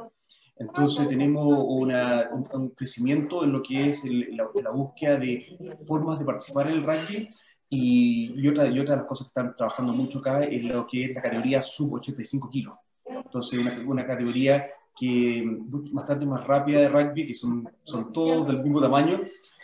[0.57, 6.67] Entonces tenemos una, un, crecimiento en lo que es la, búsqueda de formas de participar
[6.67, 7.29] en el rugby
[7.69, 10.87] y, y, otra, y otra de las cosas que están trabajando mucho acá es lo
[10.87, 12.73] que es la categoría sub 85 kilos.
[13.05, 14.65] Entonces una, una categoría
[14.97, 15.43] que
[15.91, 19.21] bastante más rápida de rugby, que son, son todos del mismo tamaño,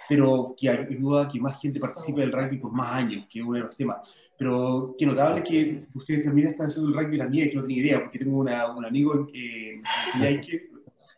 [0.07, 3.45] pero que ayuda a que más gente participe del rugby por más años, que es
[3.45, 3.97] uno de los temas.
[4.37, 7.61] Pero qué notable que ustedes también están haciendo el rugby de la nieve, que no
[7.63, 9.83] tenía idea, porque tengo una, un amigo en
[10.19, 10.69] Yaique,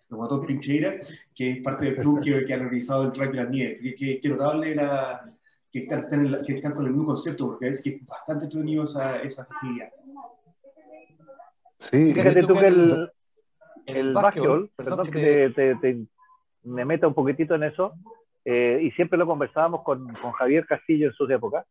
[0.09, 0.95] el Guatón Pincheira,
[1.33, 3.95] que es parte del club que, que ha organizado el rugby de la nieve.
[3.97, 5.33] Qué, qué notable era
[5.71, 9.21] que están, que están con el mismo concepto, porque es que es bastante entretenido esa,
[9.21, 9.89] esa festividad.
[11.79, 13.11] Sí, fíjate tú que el,
[13.87, 16.05] el básquetbol, perdón que te, te,
[16.63, 17.93] me meta un poquitito en eso,
[18.45, 21.65] eh, y siempre lo conversábamos con, con, Javier Castillo en sus épocas,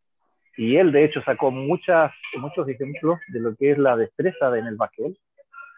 [0.56, 4.66] y él de hecho sacó muchas, muchos ejemplos de lo que es la destreza en
[4.66, 5.16] el básquetbol.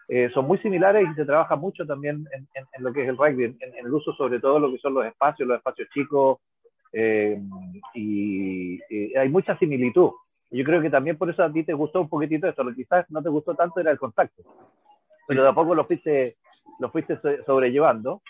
[0.07, 3.17] Eh, son muy similares y se trabaja mucho también en, en, lo que es el
[3.17, 6.39] rugby, en, el uso sobre todo lo que son los espacios, los espacios chicos,
[6.93, 7.41] eh,
[7.93, 10.11] y, y, hay mucha similitud.
[10.51, 12.83] Yo creo que también por eso a ti te gustó un poquitito esto, lo que
[12.83, 14.43] quizás no te gustó tanto era el contacto
[15.27, 16.37] pero de a poco lo fuiste,
[16.79, 18.21] lo fuiste sobrellevando.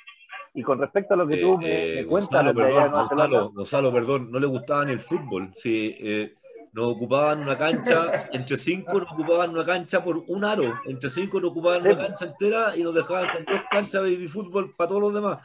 [0.55, 4.39] Y con respecto a lo que tú me, eh, cuentas, Gonzalo, perdón, Gonzalo, perdón, no
[4.39, 5.51] le gustaba ni el fútbol.
[5.57, 6.33] Sí, eh,
[6.73, 11.41] nos ocupaban una cancha, entre cinco nos ocupaban una cancha por un aro, entre cinco
[11.41, 14.87] nos ocupaban una cancha entera y nos dejaban con dos canchas de baby fútbol para
[14.87, 15.39] todos los demás.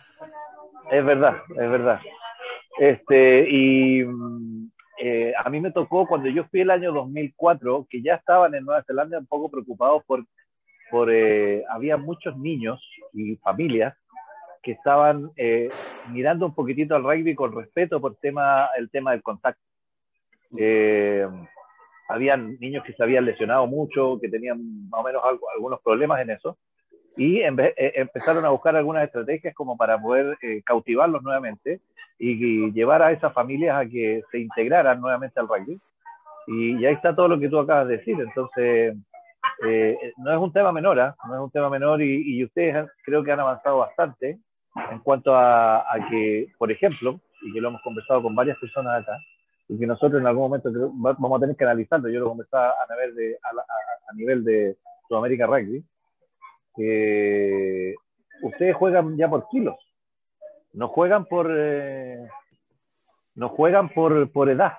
[0.90, 2.00] Es verdad, es verdad.
[2.78, 4.04] Este, y
[5.02, 8.64] eh, a mí me tocó cuando yo fui el año 2004, que ya estaban en
[8.64, 10.24] Nueva Zelanda un poco preocupados por
[10.90, 13.94] por, eh, había muchos niños y familias
[14.62, 15.68] que estaban eh,
[16.10, 19.62] mirando un poquitito al rugby con respeto por tema, el tema del contacto.
[20.56, 21.26] Eh,
[22.08, 26.20] habían niños que se habían lesionado mucho, que tenían más o menos algo, algunos problemas
[26.20, 26.58] en eso,
[27.16, 31.80] y empezaron a buscar algunas estrategias como para poder cautivarlos nuevamente
[32.18, 35.78] y, y, llevar a esas familias a que se integraran nuevamente al rugby.
[36.46, 38.16] Y, y ahí está todo lo que tú acabas de decir.
[38.18, 38.96] Entonces,
[39.62, 41.12] eh, no es un tema menor, ¿eh?
[41.26, 44.38] no es un tema menor y, y, ustedes creo que han avanzado bastante
[44.90, 49.18] en cuanto a, que, por ejemplo, y que lo hemos conversado con varias personas acá,
[49.68, 52.92] y que nosotros en algún momento vamos a tener que analizarlo, yo lo conversaba a
[52.92, 53.50] nivel de, a,
[54.10, 54.76] a nivel de
[55.08, 55.84] Sudamérica Rugby,
[56.74, 57.94] que
[58.42, 59.76] ustedes juegan ya por kilos,
[60.72, 62.28] no juegan por, eh,
[63.34, 64.78] no juegan por, por edad,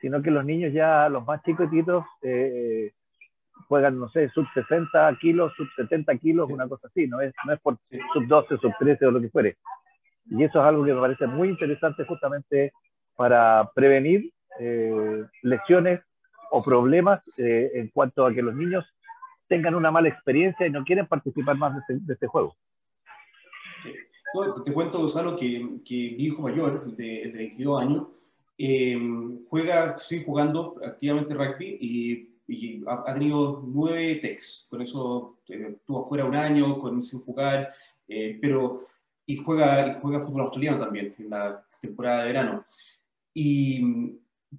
[0.00, 2.92] sino que los niños ya, los más chiquititos, eh,
[3.68, 7.52] juegan, no sé, sub 60 kilos, sub 70 kilos, una cosa así, no es, no
[7.52, 7.78] es por
[8.12, 9.56] sub 12, sub 13 o lo que fuere.
[10.26, 12.72] Y eso es algo que me parece muy interesante justamente
[13.16, 16.00] para prevenir eh, lesiones
[16.50, 18.84] o problemas eh, en cuanto a que los niños
[19.48, 22.56] tengan una mala experiencia y no quieren participar más de este, de este juego.
[24.64, 28.06] te cuento, Gonzalo, que, que mi hijo mayor, de, de 22 años,
[28.56, 28.98] eh,
[29.48, 36.02] juega, sigue jugando activamente rugby y y ha, tenido nueve techs, con eso eh, estuvo
[36.02, 37.72] afuera un año con, sin jugar,
[38.06, 38.80] eh, pero
[39.26, 42.64] y juega, y juega fútbol australiano también en la temporada de verano.
[43.32, 43.82] Y,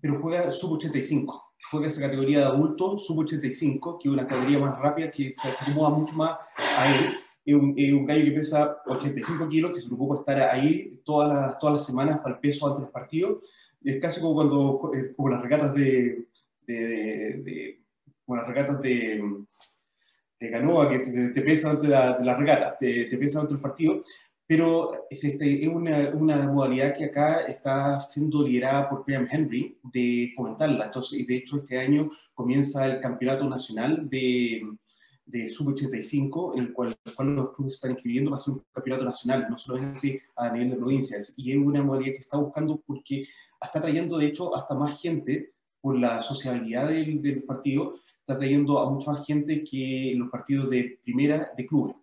[0.02, 5.12] pero juega sub-85, juega esa categoría de adulto, sub-85, que es una categoría más rápida
[5.12, 7.18] que se acomoda mucho más a él.
[7.46, 11.60] Es un, un, gallo que pesa 85 kilos, que se preocupa estar ahí todas las,
[11.60, 13.40] todas las semanas para el peso antes del partido.
[13.84, 16.28] Es casi como cuando, eh, como las regatas de,
[16.66, 17.82] de, de,
[18.28, 19.24] las regatas de,
[20.40, 24.04] de canoa que te, te pesan de la, la regata, te, te pesan del partido,
[24.48, 29.80] pero es, este, es una, una, modalidad que acá está siendo liderada por Graham Henry
[29.84, 30.86] de fomentarla.
[30.86, 34.62] Entonces, de hecho, este año comienza el campeonato nacional de,
[35.26, 39.06] de sub-85, en el cual, el cual, los clubes están inscribiendo para ser un campeonato
[39.06, 41.34] nacional, no solamente a nivel de provincias.
[41.38, 43.26] Y es una modalidad que está buscando porque
[43.60, 45.55] está trayendo, de hecho, hasta más gente
[45.86, 51.00] por la sociabilidad del, partido, está trayendo a mucha más gente que los partidos de
[51.04, 51.96] primera de clubes.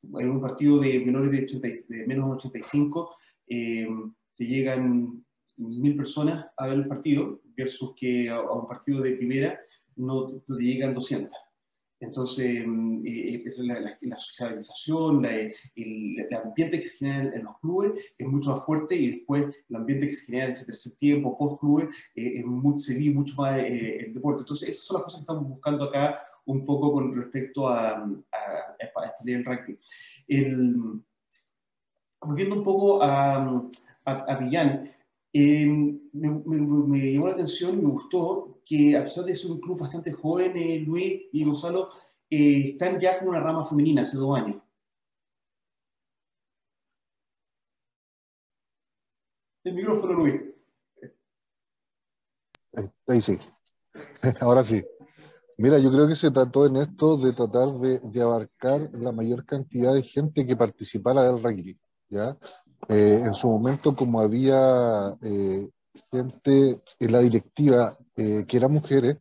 [0.00, 3.16] En un partido de menores de, 80, de menos de 85,
[3.48, 3.88] eh,
[4.36, 5.24] te llegan
[5.56, 9.58] mil personas a ver el partido, versus que a, a un partido de primera
[9.96, 11.28] no te, te llegan 200.
[11.98, 17.58] Entonces, mm, eh, eh, la, socialización, la, el, el, ambiente que se genera en los
[17.58, 20.92] clubes es mucho más fuerte y después el ambiente que se genera en ese tercer
[20.98, 22.44] tiempo, post-clubes, eh,
[22.78, 24.40] se vive mucho más eh, el deporte.
[24.40, 28.06] Entonces, esas son las cosas que estamos buscando acá un poco con respecto a, a,
[28.32, 29.78] a, el rugby.
[30.28, 30.76] El,
[32.20, 33.36] volviendo un poco a,
[34.04, 34.88] a, a Villán,
[35.38, 35.66] eh,
[36.12, 40.56] me, llamó la atención me gustó que a pesar de ser un club bastante joven,
[40.56, 41.90] eh, Luis y Gonzalo,
[42.30, 44.56] eh, están ya con una rama femenina hace dos años.
[49.64, 50.40] El micrófono, Luis.
[53.06, 53.38] Ahí sí.
[54.40, 54.82] Ahora sí.
[55.58, 59.44] Mira, yo creo que se trató en esto de tratar de, de abarcar la mayor
[59.44, 62.38] cantidad de gente que participara del rugby, ¿ya?
[62.88, 65.68] Eh, en su momento, como había eh,
[66.10, 69.18] gente en la directiva que eran mujeres,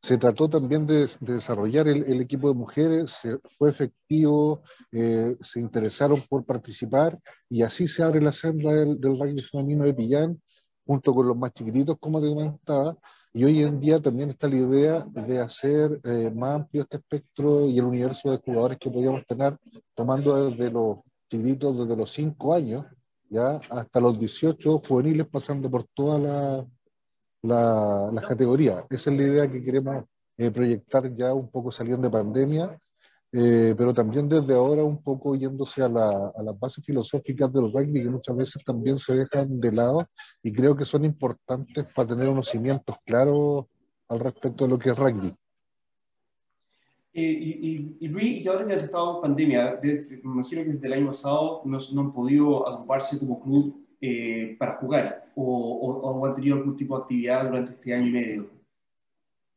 [0.00, 3.18] se trató también de, desarrollar el, equipo de mujeres,
[3.58, 9.42] fue efectivo, se interesaron por participar y así se abre la senda del, del rugby
[9.42, 10.40] femenino de Pillán,
[10.86, 12.96] junto con los más chiquititos, como te comentaba,
[13.36, 17.66] y hoy en día también está la idea de hacer eh, más amplio este espectro
[17.66, 19.58] y el universo de jugadores que podríamos tener,
[19.92, 22.86] tomando desde los chiquitos, desde los 5 años,
[23.28, 26.66] ya hasta los 18 juveniles, pasando por todas
[27.42, 28.84] la, las categorías.
[28.90, 30.04] Esa es la idea que queremos
[30.36, 32.78] eh, proyectar ya un poco saliendo de pandemia
[33.36, 37.64] eh, pero también desde ahora un poco yéndose a, la, a, las bases filosóficas del
[37.72, 40.06] rugby que muchas veces también se dejan de lado
[40.40, 43.64] y creo que son importantes para tener unos cimientos claros
[44.08, 45.34] al respecto de lo que es rugby.
[47.16, 50.86] Eh, y, y, Luis, y ahora que ha estado en pandemia, me imagino que desde
[50.88, 56.10] el año pasado no, no han podido agruparse como club eh, para jugar o, o,
[56.10, 58.50] o han tenido algún tipo de actividad durante este año y medio.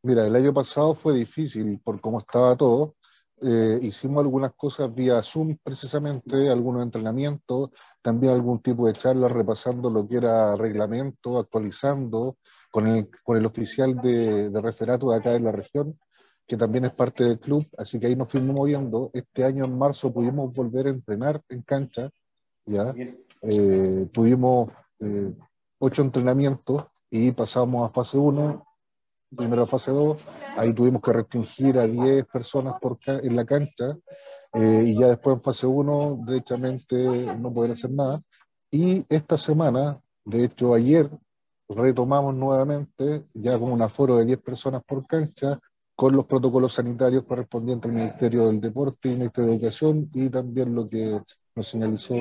[0.03, 2.95] Mira, el año pasado fue difícil por cómo estaba todo,
[3.39, 7.69] eh, hicimos algunas cosas vía Zoom precisamente, algunos entrenamientos,
[8.01, 12.37] también algún tipo de charla repasando lo que era reglamento, actualizando
[12.71, 15.99] con el, con el oficial de, de referato de acá de la región,
[16.47, 19.11] que también es parte del club, así que ahí nos fuimos moviendo.
[19.13, 22.09] Este año en marzo pudimos volver a entrenar en cancha,
[22.65, 22.95] ¿ya?
[23.41, 25.33] Eh, tuvimos eh,
[25.77, 28.65] ocho entrenamientos y pasamos a fase 1,
[29.35, 33.97] primera fase 2, ahí tuvimos que restringir a 10 personas por en la cancha
[34.53, 36.95] eh, y ya después en fase 1 derechamente
[37.35, 38.21] no poder hacer nada.
[38.71, 41.09] Y esta semana, de hecho ayer,
[41.67, 45.59] retomamos nuevamente ya con un aforo de 10 personas por cancha
[45.97, 50.75] con los protocolos sanitarios correspondientes al Ministerio del Deporte y Ministerio de Educación y también
[50.75, 51.19] lo que
[51.55, 52.13] nos, señalizó,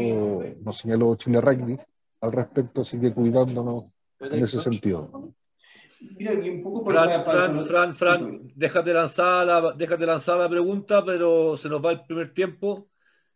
[0.62, 1.76] nos señaló Chile Rugby
[2.22, 3.84] al respecto, así que cuidándonos
[4.18, 5.30] en ese sentido.
[6.00, 11.04] Mira, un poco por Fran, Fran, Fran, Fran, déjate lanzar, la, déjate lanzar la pregunta,
[11.04, 12.88] pero se nos va el primer tiempo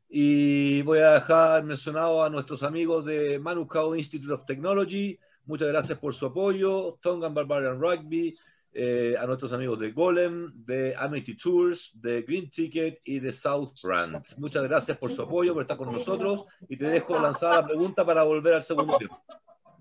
[0.08, 5.18] y voy a dejar mencionado a nuestros amigos de Manukau Institute of Technology.
[5.44, 6.96] Muchas gracias por su apoyo.
[7.02, 8.34] Tongan Barbarian Rugby,
[8.72, 13.72] eh, a nuestros amigos de Golem, de Amity Tours, de Green Ticket y de South
[13.82, 14.22] Brand.
[14.36, 18.04] Muchas gracias por su apoyo, por estar con nosotros y te dejo lanzar la pregunta
[18.04, 19.20] para volver al segundo tiempo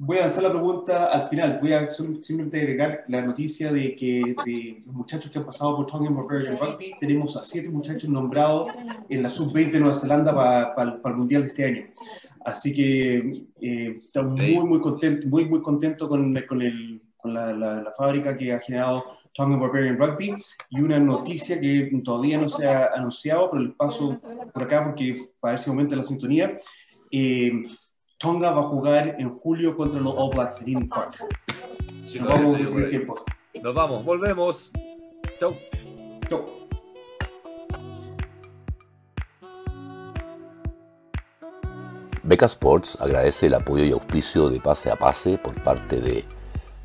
[0.02, 1.60] voy a lanzar la pregunta al final.
[1.62, 5.86] Voy a simplemente agregar la noticia de que de los muchachos que han pasado por
[5.86, 8.72] Tongan Barbarian Rugby, tenemos a siete muchachos nombrados
[9.10, 11.88] en la sub-20 de Nueva Zelanda para, el Mundial de este año.
[12.46, 17.54] Así que eh, estamos muy, muy contentos muy, muy contento con, con, el, con la,
[17.54, 20.36] la, fábrica que ha generado Tongan Barbarian Rugby
[20.70, 24.20] y una noticia que todavía no se ha anunciado, pero les paso
[24.54, 26.58] por acá porque para ver si aumenta la sintonía.
[27.12, 27.52] Eh,
[28.18, 31.26] Tonga va a jugar en julio contra los All Blacks en Eden Park.
[32.16, 33.16] Nos vamos de tiempo.
[33.62, 34.72] Nos vamos, volvemos.
[35.40, 35.56] Chau.
[36.30, 36.46] Chau.
[42.24, 46.26] Beca Sports agradece el apoyo y auspicio de Pase a Pase por parte de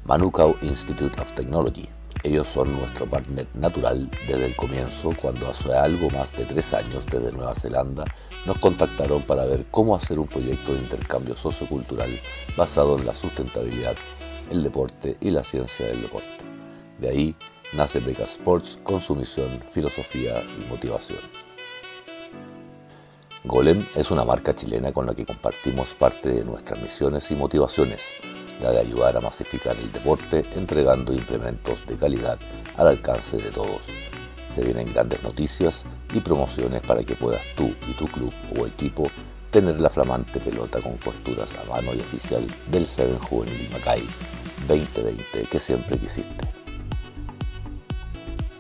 [0.07, 1.89] Manukau Institute of Technology.
[2.23, 7.07] Ellos son nuestro partner natural desde el comienzo, cuando hace algo más de tres años
[7.07, 8.05] desde Nueva Zelanda
[8.45, 12.11] nos contactaron para ver cómo hacer un proyecto de intercambio sociocultural
[12.55, 13.97] basado en la sustentabilidad,
[14.51, 16.29] el deporte y la ciencia del deporte.
[17.01, 17.35] De ahí
[17.73, 21.21] nace Beca Sports con su misión, filosofía y motivación.
[23.45, 28.03] Golem es una marca chilena con la que compartimos parte de nuestras misiones y motivaciones,
[28.61, 32.39] la de ayudar a masificar el deporte entregando implementos de calidad
[32.77, 33.83] al alcance de todos.
[34.55, 39.11] Se vienen grandes noticias y promociones para que puedas tú y tu club o equipo
[39.51, 44.03] tener la flamante pelota con costuras a mano y oficial del Seven Juvenil Macay
[44.69, 46.49] 2020 que siempre quisiste.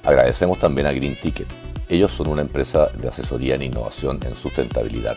[0.05, 1.49] Agradecemos también a Green Ticket.
[1.89, 5.17] Ellos son una empresa de asesoría en innovación en sustentabilidad.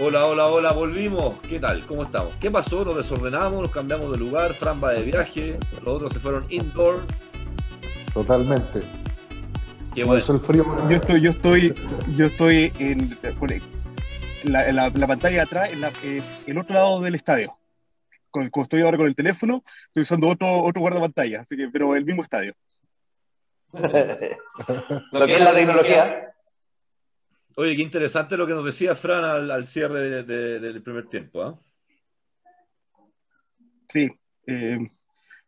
[0.00, 1.40] Hola, hola, hola, volvimos.
[1.40, 1.84] ¿Qué tal?
[1.84, 2.32] ¿Cómo estamos?
[2.36, 2.84] ¿Qué pasó?
[2.84, 7.02] Nos desordenamos, nos cambiamos de lugar, Fran va de viaje, los otros se fueron indoor.
[8.14, 8.82] Totalmente.
[9.96, 10.22] Qué bueno.
[10.24, 10.64] el frío.
[10.88, 11.74] Yo estoy, yo estoy,
[12.16, 13.18] yo estoy en,
[14.44, 17.58] la, pantalla de atrás, en eh, el otro lado del estadio.
[18.30, 22.04] Como estoy ahora con el teléfono, estoy usando otro, otro guardapantalla, así que, pero el
[22.04, 22.54] mismo estadio.
[23.72, 26.34] Lo que es la tecnología.
[27.58, 31.42] Oye, qué interesante lo que nos decía Fran al, cierre del primer tiempo.
[31.42, 31.60] ¿ah?
[33.88, 34.08] Sí.
[34.46, 34.78] Eh,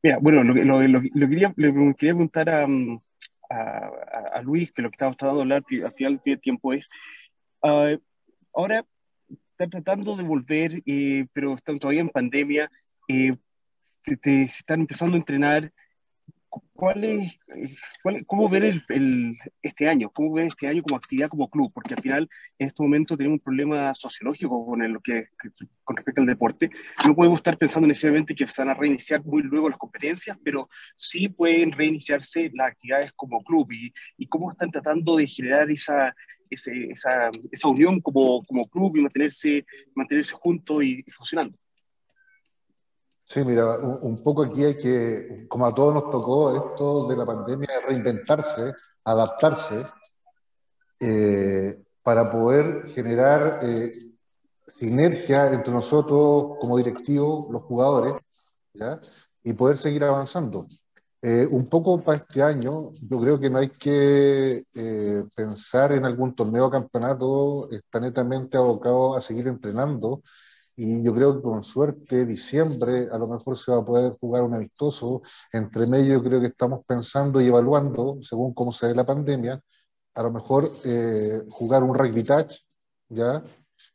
[0.02, 3.00] mira, bueno, lo, lo, lo, quería, quería preguntar mm,
[3.48, 6.88] a, Luis, que lo que estaba tratando de hablar al final del tiempo es,
[7.62, 7.96] uh,
[8.54, 8.84] ahora
[9.52, 12.72] están tratando de volver, eh, pero están todavía en pandemia,
[13.06, 13.36] eh,
[14.02, 15.72] se están empezando a entrenar
[16.50, 17.38] ¿cuál es,
[18.26, 20.10] ¿cómo ver el, este año?
[20.10, 21.70] ¿Cómo ver este año como actividad como club?
[21.72, 22.28] Porque al final,
[22.58, 25.26] en este momento, tenemos un problema sociológico con, lo que,
[25.84, 26.70] con respecto al deporte.
[27.06, 30.68] No podemos estar pensando necesariamente que se van a reiniciar muy luego las competencias, pero
[30.96, 33.70] sí pueden reiniciarse las actividades como club.
[33.72, 36.14] ¿Y, y cómo están tratando de generar esa,
[36.50, 41.56] esa, esa, unión como, como club y mantenerse, mantenerse juntos y funcionando?
[43.30, 47.24] Sí, mira, un, poco aquí hay que, como a todos nos tocó esto de la
[47.24, 48.72] pandemia, reinventarse,
[49.04, 49.86] adaptarse,
[50.98, 53.92] eh, para poder generar eh,
[54.66, 58.14] sinergia entre nosotros como directivos, los jugadores,
[58.74, 59.00] ¿ya?
[59.44, 60.66] y poder seguir avanzando.
[61.22, 64.64] Eh, un poco para este año, yo creo que no hay que
[65.36, 70.22] pensar en algún torneo o campeonato, está netamente abocado a seguir entrenando
[70.82, 74.42] y yo creo que con suerte, diciembre, a lo mejor se va a poder jugar
[74.44, 75.20] un amistoso.
[75.52, 79.60] Entre medio, creo que estamos pensando y evaluando, según cómo se ve la pandemia,
[80.14, 82.54] a lo mejor eh, jugar un rugby touch,
[83.10, 83.42] ¿ya?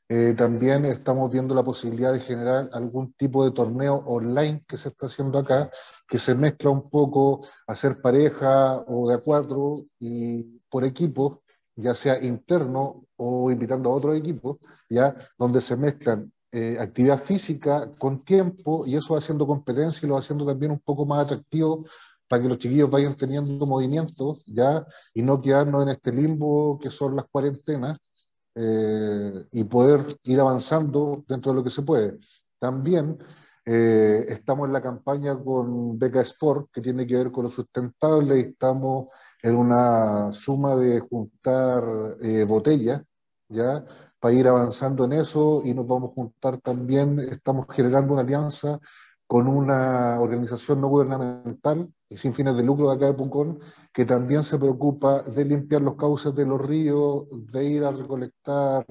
[0.08, 4.90] Eh, también estamos viendo la posibilidad de generar algún tipo de torneo online que se
[4.90, 5.72] está haciendo acá,
[6.08, 11.42] que se mezcla un poco hacer pareja o de a cuatro y por equipo,
[11.76, 14.58] ya sea interno o invitando a otros equipos,
[14.88, 20.08] ya donde se mezclan eh, actividad física con tiempo y eso va haciendo competencia y
[20.08, 21.86] lo va haciendo también un poco más atractivo
[22.30, 26.90] para que los chiquillos vayan teniendo movimientos ya y no quedarnos en este limbo que
[26.90, 28.00] son las cuarentenas
[28.56, 32.20] eh, y poder ir avanzando dentro de lo que se puede.
[32.58, 33.18] También
[33.66, 38.40] eh, estamos en la campaña con Beca Sport que tiene que ver con lo sustentable
[38.40, 39.08] y estamos
[39.44, 41.84] en una suma de juntar
[42.48, 43.02] botellas
[43.50, 43.84] ya
[44.26, 48.80] para ir avanzando en eso y nos vamos a juntar también, estamos generando una alianza
[49.28, 53.60] con una organización no gubernamental y sin fines de lucro de acá de Pucón,
[53.94, 58.84] que también se preocupa de limpiar los cauces de los ríos, de ir a recolectar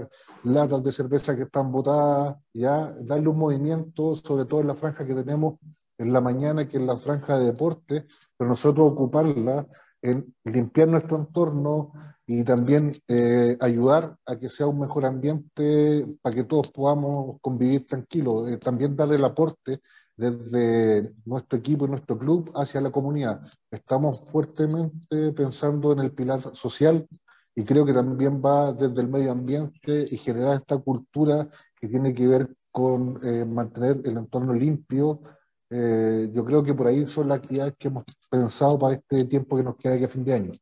[0.45, 5.05] latas de cerveza que están botadas, ya darle un movimiento, sobre todo en la franja
[5.05, 5.57] que tenemos
[5.99, 8.07] en la mañana, que es la franja de deporte,
[8.37, 9.67] pero nosotros ocuparla
[10.05, 11.93] en limpiar nuestro entorno,
[12.27, 17.87] y también eh, ayudar a que sea un mejor ambiente para que todos podamos convivir
[17.87, 18.51] tranquilos.
[18.51, 19.81] Eh, también darle el aporte
[20.17, 23.43] desde nuestro equipo y nuestro club hacia la comunidad.
[23.71, 27.07] Estamos fuertemente pensando en el pilar social
[27.55, 31.49] y creo que también va desde el medio ambiente y generar esta cultura
[31.79, 35.21] que tiene que ver con eh, mantener el entorno limpio.
[35.71, 39.63] Yo creo que por ahí son las actividades que hemos pensado para este tiempo que
[39.63, 40.53] nos queda aquí a fin de año.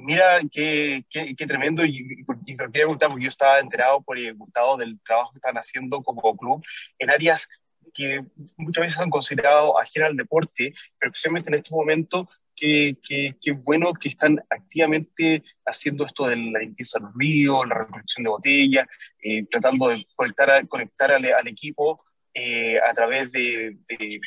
[0.00, 4.16] Mira, qué, qué, qué tremendo, y, y, te quería preguntar, porque yo estaba enterado por
[4.16, 6.64] eh, Gustavo del trabajo que están haciendo como club
[7.00, 7.48] en áreas
[7.92, 8.24] que
[8.56, 12.28] muchas veces han considerado ajenas al deporte, pero especialmente en estos momentos,
[12.58, 12.96] qué
[13.40, 18.24] que, bueno que están activamente haciendo esto de la limpieza de los ríos, la recolección
[18.24, 18.86] de botellas,
[19.22, 22.04] eh, tratando de conectar, conectar al, al equipo
[22.34, 24.20] eh, a través de, de,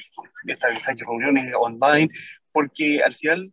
[0.44, 2.10] de estas, estas reuniones online,
[2.52, 3.48] porque al final,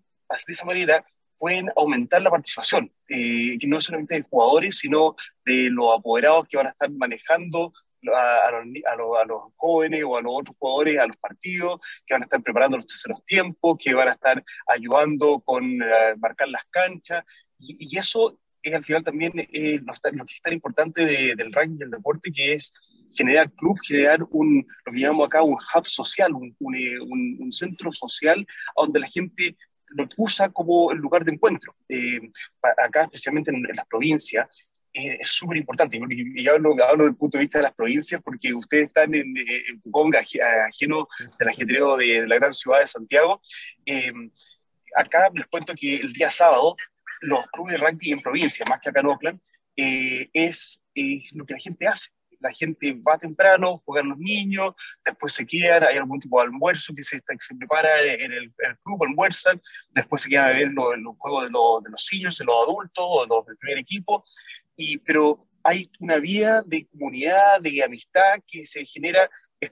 [0.46, 1.04] de esa manera,
[1.38, 5.14] pueden aumentar la participación, eh, no solamente de jugadores, sino
[5.44, 7.72] de los apoderados que van a estar manejando
[8.14, 12.42] a, los, jóvenes o a los otros jugadores a los partidos, que van a estar
[12.42, 17.24] preparando los terceros tiempos, que van a estar ayudando con eh, marcar las canchas,
[17.58, 19.92] y, eso es al final también eh, lo,
[20.26, 22.72] que es tan importante del rugby del deporte, que es
[23.16, 28.46] generar club, generar un, lo que llamamos acá un hub social, un, un, centro social
[28.76, 29.56] donde la gente
[29.88, 31.74] lo usa como el lugar de encuentro.
[32.78, 34.46] acá, especialmente en, en las provincias,
[34.92, 35.98] es súper importante.
[36.10, 39.14] Y yo hablo, hablo, desde el punto de vista de las provincias, porque ustedes están
[39.14, 41.08] en, en Pucón, ajeno
[41.38, 43.40] del ajetreo de, la gran ciudad de Santiago.
[43.86, 44.12] Eh,
[44.96, 46.76] acá les cuento que el día sábado,
[47.20, 49.40] los clubes de rugby en provincia, más que acá en Oakland,
[49.76, 50.82] eh, es,
[51.32, 52.10] lo que la gente hace.
[52.40, 54.72] La gente va temprano, juegan los niños,
[55.04, 58.54] después se quedan, hay algún tipo de almuerzo que se, que se prepara en el,
[58.84, 59.60] club, almuerzan,
[59.90, 62.62] después se quedan a ver los, los juegos de, los, de los seniors, de los
[62.62, 64.24] adultos, o de los del primer equipo,
[65.04, 69.28] pero hay una vía de comunidad, de amistad que se genera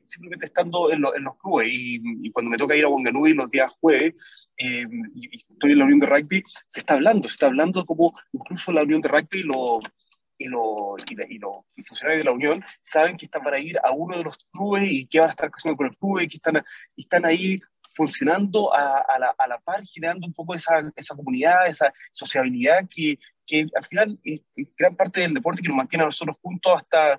[0.06, 1.68] simplemente estando en, los clubes.
[1.70, 4.14] Y, cuando me toca ir a Wanganui los días jueves,
[4.58, 4.84] eh,
[5.14, 8.72] y estoy en la Unión de Rugby, se está hablando, se está hablando como incluso
[8.72, 13.78] la Unión de Rugby y, los funcionarios de la Unión saben que están para ir
[13.82, 16.28] a uno de los clubes y qué van a estar haciendo con el club y
[16.28, 16.62] que están,
[16.96, 17.60] están ahí
[17.94, 23.18] funcionando a, la, a, la, par, generando un poco esa, esa comunidad, esa sociabilidad que,
[23.46, 24.40] que al final es,
[24.76, 27.18] gran parte del deporte que nos mantiene a nosotros juntos hasta,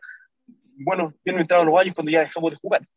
[0.77, 2.87] bueno, bien entrado los años cuando ya dejamos de jugar.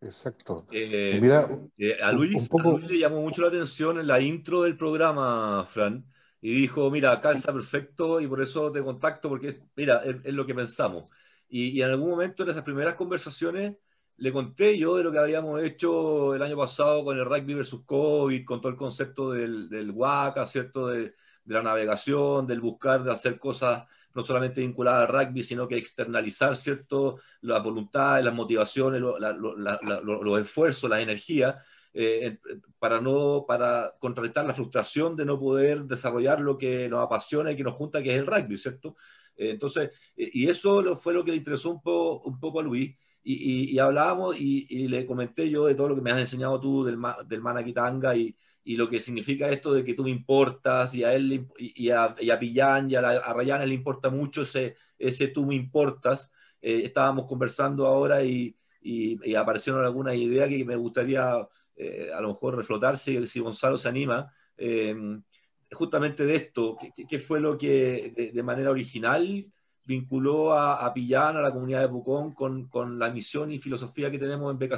[0.00, 0.66] Exacto.
[0.70, 1.48] Eh, Mira,
[1.78, 2.48] eh, a, Luis,
[2.88, 6.04] le llamó mucho la atención en la intro del programa, Fran,
[6.40, 10.44] y dijo, mira, acá está perfecto y por eso te contacto, porque, mira, es, lo
[10.44, 11.10] que pensamos.
[11.48, 13.76] Y, y, en algún momento en esas primeras conversaciones
[14.16, 17.84] le conté yo de lo que habíamos hecho el año pasado con el rugby versus
[17.84, 20.88] COVID, con todo el concepto del, del WACA, ¿cierto?
[20.88, 21.14] De,
[21.44, 23.84] de la navegación, del buscar de hacer cosas
[24.14, 30.88] no solamente vinculadas al rugby, sino que externalizar, ¿cierto?, las voluntades, las motivaciones, los esfuerzos,
[30.88, 31.56] las energías,
[31.92, 32.38] eh,
[32.78, 37.56] para, no, para contrarrestar la frustración de no poder desarrollar lo que nos apasiona y
[37.56, 38.96] que nos junta, que es el rugby, ¿cierto?
[39.36, 42.62] Eh, entonces, eh, y eso fue lo que le interesó un poco, un poco a
[42.62, 46.84] Luis, y, hablábamos y, le comenté yo de todo lo que me has enseñado tú
[46.84, 51.04] del, del Manakitanga y, y lo que significa esto de que tú me importas y
[51.04, 55.28] a él y a, y a Pillán y a, a le importa mucho ese, ese
[55.28, 56.32] tú me importas.
[56.62, 61.46] Eh, estábamos conversando ahora y, y, aparecieron algunas ideas que me gustaría
[61.76, 64.32] eh, a lo mejor reflotar si, si Gonzalo se anima.
[64.56, 65.22] Em,
[65.70, 69.46] justamente de esto, ¿qué, fue lo que de, manera original
[69.84, 74.10] vinculó a, a, Pillán, a la comunidad de Pucón, con, con, la misión y filosofía
[74.10, 74.76] que tenemos en Beca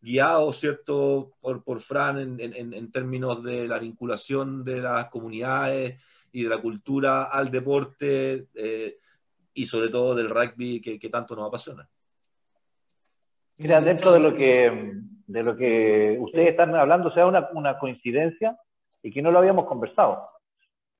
[0.00, 5.08] Sport, guiado, ¿cierto?, por, por Fran en, en, en, términos de la vinculación de las
[5.10, 6.00] comunidades
[6.32, 8.96] y de la cultura al deporte eh,
[9.54, 11.88] y sobre todo del rugby que, que, tanto nos apasiona.
[13.58, 14.92] Mira, dentro de lo que,
[15.26, 18.56] de lo que ustedes están hablando, sea una, una coincidencia
[19.02, 20.28] y que no lo habíamos conversado.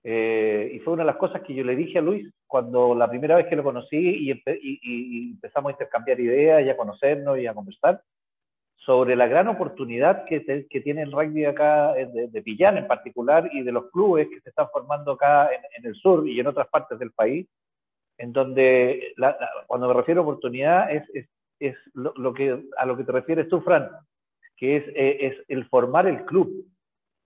[0.03, 3.09] Eh, y fue una de las cosas que yo le dije a Luis cuando la
[3.09, 7.39] primera vez que lo conocí y, y, y empezamos a intercambiar ideas y a conocernos
[7.39, 8.03] y a conversar
[8.81, 10.41] sobre la gran oportunidad que,
[10.83, 14.49] tiene el rugby acá eh, de, de, en particular y de los clubes que se
[14.49, 17.47] están formando acá en, el sur y en otras partes del país,
[18.17, 19.15] en donde
[19.67, 21.29] cuando me refiero a oportunidad es, es,
[21.59, 23.91] es lo, que, a lo que te refieres tú, Fran,
[24.57, 26.67] que es, eh, es el formar el club,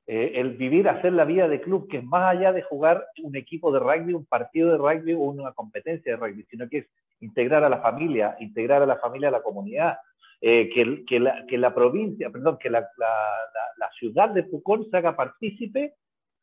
[0.07, 3.37] eh, el vivir, hacer la vida de club, que es más allá de jugar un
[3.37, 6.87] equipo de rugby, un partido de rugby o una competencia de rugby, sino que es
[7.21, 9.99] integrar a la familia, integrar a la familia a la comunidad,
[10.47, 14.99] eh, que, que, la, que, la, provincia, perdón, que la, la, ciudad de Pucón se
[14.99, 15.95] haga partícipe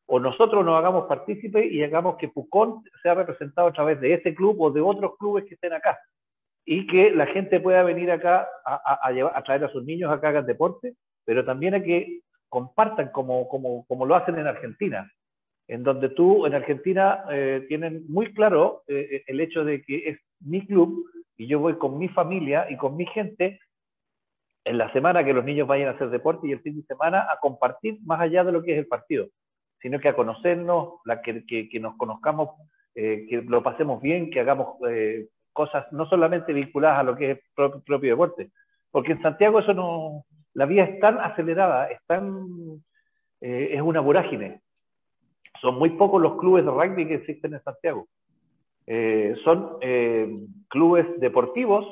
[0.08, 4.34] o nosotros nos hagamos partícipe y hagamos que Pucón sea representado a través de ese
[4.34, 5.99] club o de otros clubes que estén acá.
[6.66, 10.12] Y que la gente pueda venir acá a, a, llevar, a traer a sus niños
[10.12, 14.47] a que hagan deporte, pero también a que compartan como, como, como lo hacen en
[14.47, 15.12] Argentina,
[15.68, 20.20] en donde tú en Argentina eh, tienen muy claro eh, el hecho de que es
[20.39, 21.06] mi club
[21.38, 23.60] y yo voy con mi familia y con mi gente
[24.64, 27.28] en la semana que los niños vayan a hacer deporte y el fin de semana
[27.32, 29.28] a compartir más allá de lo que es el partido,
[29.82, 32.49] sino que a conocernos, la que, que, nos conozcamos,
[32.95, 37.32] eh, que lo pasemos bien, que hagamos eh, cosas no solamente vinculadas a lo que
[37.32, 38.51] es el propio, propio, deporte,
[38.91, 42.45] porque en Santiago eso no, la vía es tan acelerada, es tan,
[43.41, 44.62] eh, es una vorágine.
[45.59, 48.07] Son muy pocos los clubes de rugby que existen en Santiago.
[49.43, 49.78] son
[50.68, 51.86] clubes deportivos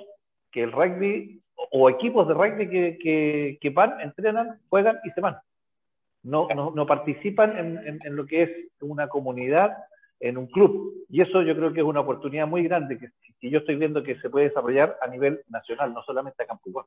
[0.52, 1.40] que el rugby
[1.72, 5.38] o equipos de rugby que, que, van, entrenan, juegan y se van.
[6.24, 8.50] No, no, no participan en, en, lo que es
[8.82, 9.78] una comunidad
[10.20, 11.06] en un club.
[11.10, 13.10] Y eso yo creo que es una oportunidad muy grande que,
[13.40, 16.86] que yo estoy viendo que se puede desarrollar a nivel nacional, no solamente acá en.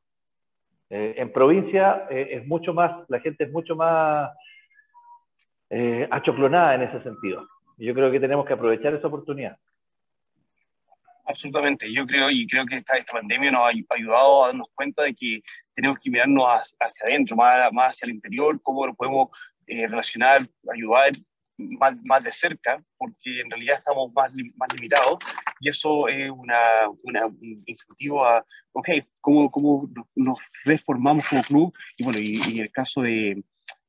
[0.91, 4.31] Eh, en provincia eh, es mucho más, la gente es mucho más
[5.71, 7.49] eh, achoclonada en ese sentido.
[7.79, 9.57] Yo creo que tenemos que aprovechar esa oportunidad.
[11.33, 15.03] Absolutamente, yo creo y creo que esta, esta pandemia nos ha ayudado a darnos cuenta
[15.03, 15.41] de que
[15.75, 16.45] tenemos que mirarnos
[16.79, 19.29] hacia, adentro, más, más hacia el interior, cómo lo podemos
[19.67, 21.13] eh, relacionar, ayudar
[21.57, 25.21] más, más, de cerca, porque en realidad estamos más, más limitados
[25.61, 26.59] y eso es una,
[27.03, 28.89] una, un incentivo a, ok,
[29.23, 31.75] ¿cómo, cómo nos reformamos como club?
[31.97, 33.43] Y bueno, y, y el caso de,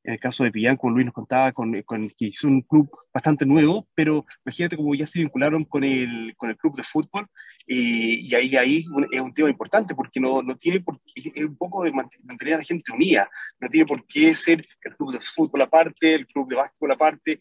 [0.04, 2.90] en el caso de Pillán, como Luis nos contaba, con, con, que es un club
[3.12, 7.26] bastante nuevo, pero imagínate cómo ya se vincularon con el, con el club de fútbol,
[7.66, 11.44] eh, y ahí, ahí es un tema importante, porque no, no tiene por qué, es
[11.44, 13.28] un poco de mantener a la gente unida,
[13.58, 17.40] no tiene por qué ser el club de fútbol aparte, el club de básquetbol aparte,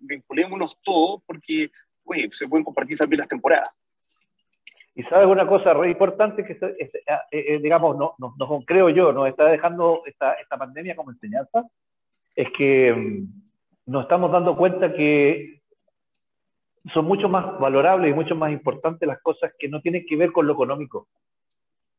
[0.00, 1.70] vinculémonos todos, porque
[2.32, 3.70] se pueden compartir también las temporadas.
[4.94, 6.90] Y sabes una cosa re importante que, eh,
[7.30, 11.64] eh, digamos, no, no, no, creo yo, nos está dejando esta, esta pandemia como enseñanza,
[12.36, 15.60] es que mm, nos estamos dando cuenta que
[16.92, 20.30] son mucho más valorables y mucho más importantes las cosas que no tienen que ver
[20.30, 21.08] con lo económico.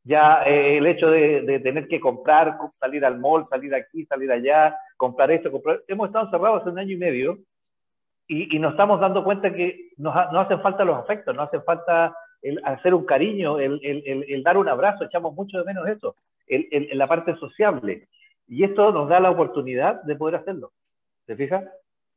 [0.03, 4.77] Ya eh, el hecho de, tener que comprar, salir al mall, salir aquí, salir allá,
[4.95, 5.81] comprar esto, comprar...
[5.88, 7.39] Hemos estado cerrados hace un año y medio
[8.27, 11.61] y, y nos estamos dando cuenta que nos, no hacen falta los afectos, no hacen
[11.63, 15.88] falta el hacer un cariño, el, el, el, dar un abrazo, echamos mucho de menos
[15.88, 16.15] eso,
[16.47, 18.07] la parte sociable.
[18.47, 20.71] Y esto nos da la oportunidad de poder hacerlo.
[21.25, 21.65] ¿Te fijas?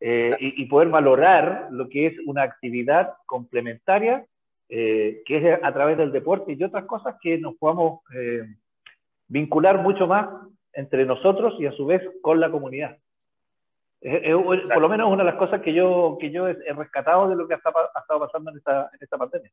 [0.03, 4.25] Eh, y, y, poder valorar lo que es una actividad complementaria,
[4.71, 8.47] eh, que es a través del deporte y otras cosas que nos podamos eh,
[9.29, 10.29] vincular mucho más
[10.73, 12.97] entre nosotros y a su vez con la comunidad.
[14.01, 17.47] por lo menos una de las cosas que yo, que yo he, rescatado de lo
[17.47, 19.51] que ha, ha estado pasando en esta, en esta pandemia.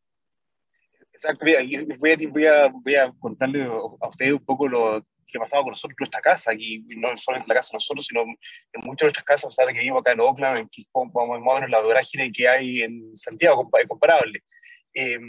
[1.12, 5.42] Exacto, voy a, voy, a, voy a contarle a ustedes un poco lo, que ha
[5.42, 8.82] pasado con nosotros nuestra casa, aquí no solo en la casa de nosotros, sino en
[8.82, 11.56] muchas de nuestras casas, sea, que vivo acá en Oakland, en Quijón, vamos más o
[11.56, 14.44] menos la vorágine que hay en Santiago, comparable.
[14.94, 15.20] Eh,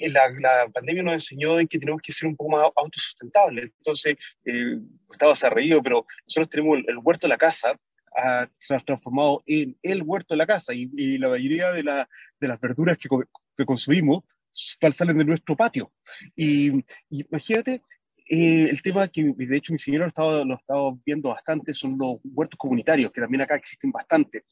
[0.00, 3.70] la, la, pandemia nos enseñó de que tenemos que ser un poco más autosustentables.
[3.78, 7.78] Entonces, eh, Gustavo se ha reído, pero nosotros tenemos el, el huerto de la casa,
[8.16, 11.82] ha, se ha transformado en el huerto de la casa y, y la mayoría de,
[11.82, 12.08] la,
[12.40, 13.08] de, las verduras que,
[13.56, 15.92] que consumimos salen de nuestro patio.
[16.36, 16.70] Y,
[17.10, 17.82] y imagínate
[18.26, 21.98] eh, el tema que, de hecho, mi señora lo estaba, lo estaba viendo bastante son
[21.98, 24.44] los huertos comunitarios, que también acá existen bastante.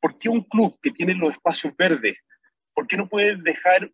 [0.00, 2.18] ¿Por qué un club que tiene los espacios verdes,
[2.74, 3.90] por qué no puede dejar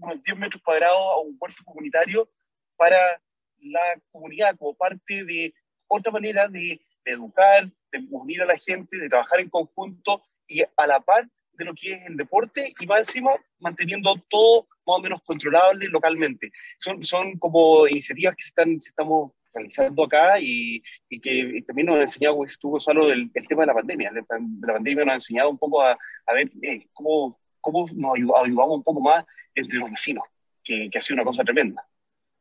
[0.00, 2.30] unos 10 metros cuadrados a un huerto comunitario
[2.76, 3.20] para
[3.60, 3.80] la
[4.10, 5.54] comunidad como parte de
[5.86, 10.62] otra manera de, de educar, de unir a la gente, de trabajar en conjunto y
[10.62, 11.26] a la par
[11.60, 15.86] de lo que es el deporte y más encima manteniendo todo más o menos controlable
[15.88, 16.50] localmente.
[16.78, 21.96] Son, son como iniciativas que se están, estamos realizando acá y, y que también nos
[21.96, 24.10] ha enseñado, estuvo solo el, el, tema de la pandemia.
[24.10, 28.76] La, pandemia nos ha enseñado un poco a, a ver eh, cómo, cómo nos ayudamos
[28.76, 30.24] un poco más entre los vecinos,
[30.64, 31.86] que, que ha sido una cosa tremenda.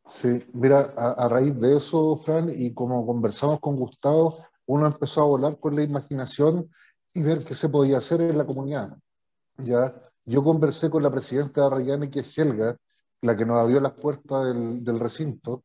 [0.06, 5.22] Sí, mira, a, a, raíz de eso, Fran, y como conversamos con Gustavo, uno empezó
[5.22, 6.70] a volar con la imaginación
[7.14, 8.98] y ver qué se podía hacer en la comunidad.
[9.64, 9.94] Ya,
[10.26, 12.78] yo conversé con la presidenta de Arrayane, que es Helga,
[13.22, 15.64] la que nos abrió las puertas del, del recinto,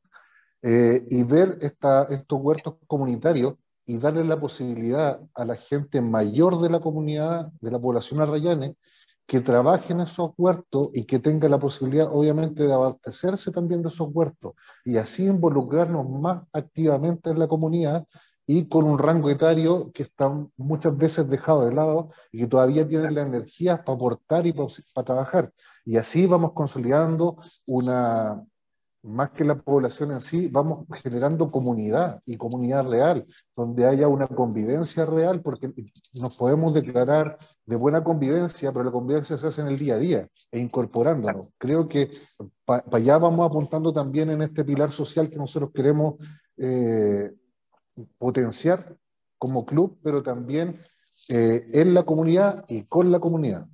[0.62, 3.54] eh, y ver esta, estos huertos comunitarios
[3.86, 8.76] y darle la posibilidad a la gente mayor de la comunidad, de la población arrayane,
[9.26, 13.88] que trabaje en esos huertos y que tenga la posibilidad, obviamente, de abastecerse también de
[13.88, 18.06] esos huertos y así involucrarnos más activamente en la comunidad
[18.46, 22.86] y con un rango etario que está muchas veces dejado de lado y que todavía
[22.86, 25.52] tienen las energías para aportar y para, para, trabajar.
[25.84, 28.42] Y así vamos consolidando una,
[29.04, 34.26] más que la población en sí, vamos generando comunidad y comunidad real, donde haya una
[34.26, 35.72] convivencia real, porque
[36.14, 39.98] nos podemos declarar de buena convivencia, pero la convivencia se hace en el día a
[39.98, 41.48] día e incorporándonos.
[41.58, 42.12] Creo que
[42.64, 46.14] para pa allá vamos apuntando también en este pilar social que nosotros queremos.
[46.56, 47.30] Eh,
[48.18, 48.96] potenciar
[49.38, 50.80] como club, pero también
[51.28, 53.66] eh, en la comunidad y con la comunidad.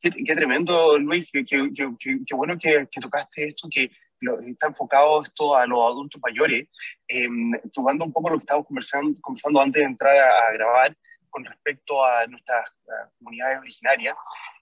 [0.00, 5.22] Qué, qué tremendo, Luis, qué, qué, qué bueno que, tocaste esto, que lo, está enfocado
[5.22, 6.68] esto a los adultos mayores,
[7.08, 10.96] eh, un poco lo que estábamos conversando, conversando antes de entrar a, a grabar
[11.34, 14.16] con respecto a nuestras a comunidades originarias.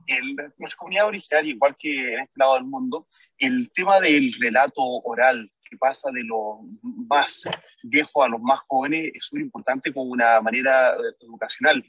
[0.07, 3.09] El, nuestra comunidad originaria, igual que en este lado del mundo,
[3.39, 7.49] el tema del relato oral, que pasa de los más
[7.83, 11.83] viejos a los más jóvenes es súper importante como una manera educacional.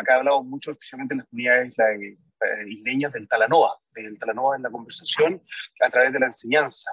[0.00, 1.76] acá he hablado mucho, especialmente en las comunidades
[2.68, 5.42] isleñas del Talanoa, del Talanoa en la conversación
[5.84, 6.90] a través de la enseñanza,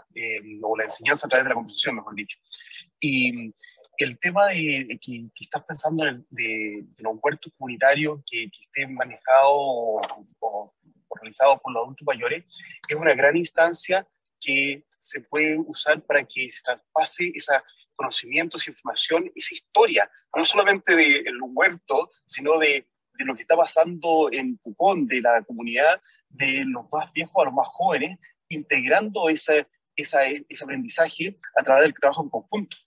[0.61, 2.37] o la enseñanza a través de la conversación, mejor dicho.
[2.99, 3.53] Y
[3.97, 9.55] el tema de, que, estás pensando en de, los huertos comunitarios que, estén manejados
[10.39, 10.73] o,
[11.21, 12.43] realizados por los adultos mayores
[12.89, 14.05] es una gran instancia
[14.41, 17.53] que se puede usar para que se traspase ese
[17.95, 23.43] conocimiento, esa información, esa historia, no solamente del de huerto, sino de, de, lo que
[23.43, 28.17] está pasando en Pucón, de la comunidad, de los más viejos a los más jóvenes,
[28.49, 32.77] integrando ese, esa, ese aprendizaje a través del trabajo en conjunto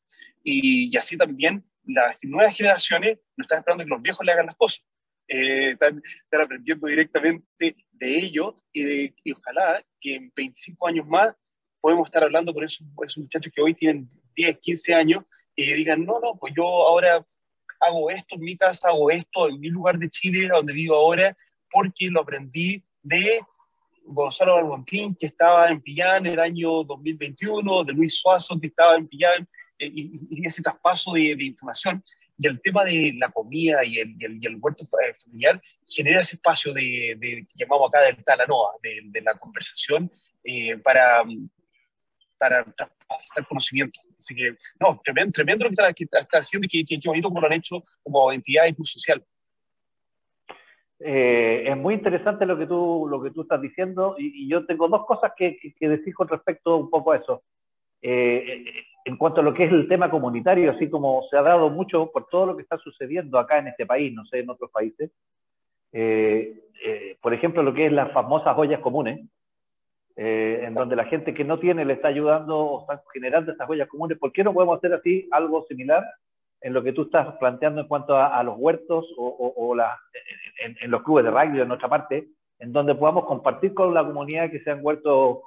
[0.50, 4.56] y, así también las nuevas generaciones no están esperando que los viejos le hagan las
[4.56, 4.84] cosas.
[5.28, 6.02] Eh, están,
[6.32, 11.34] aprendiendo directamente de ellos y, de, ojalá que en 25 años más
[11.80, 15.24] podemos estar hablando con esos, esos, muchachos que hoy tienen 10, 15 años
[15.54, 17.24] y digan, no, no, pues yo ahora
[17.80, 21.36] hago esto en mi casa, hago esto en mi lugar de Chile, donde vivo ahora,
[21.70, 23.40] porque lo aprendí de
[24.04, 28.96] Gonzalo Barbontín, que estaba en Pillán en el año 2021, de Luis Suazo, que estaba
[28.96, 29.48] en Pillán
[29.78, 32.02] y, ese traspaso de, información.
[32.38, 34.86] Y el tema de la comida y el, y el, huerto
[35.24, 40.10] familiar genera ese espacio de, de que llamamos acá del talanoa, de, de la conversación
[40.44, 41.24] eh, para,
[42.38, 44.00] para traspasar conocimiento.
[44.18, 47.46] Así que, no, tremendo, tremendo lo que está, está haciendo y qué bonito como lo
[47.46, 49.24] han hecho como entidad y social.
[51.00, 54.66] Eh, es muy interesante lo que tú, lo que tú estás diciendo y, y yo
[54.66, 57.42] tengo dos cosas que, que, que, decir con respecto un poco a eso.
[58.02, 58.64] Eh,
[59.04, 62.10] en cuanto a lo que es el tema comunitario, así como se ha dado mucho
[62.12, 65.10] por todo lo que está sucediendo acá en este país, no sé, en otros países,
[65.92, 69.20] eh, eh, por ejemplo, lo que es las famosas ollas comunes,
[70.20, 73.88] en donde la gente que no tiene le está ayudando o está generando estas ollas
[73.88, 76.04] comunes, ¿por qué no podemos hacer así algo similar
[76.60, 79.76] en lo que tú estás planteando en cuanto a, los huertos o,
[80.64, 82.26] en, en, los clubes de rugby de nuestra parte,
[82.58, 85.38] en donde podamos compartir con la comunidad que sean huertos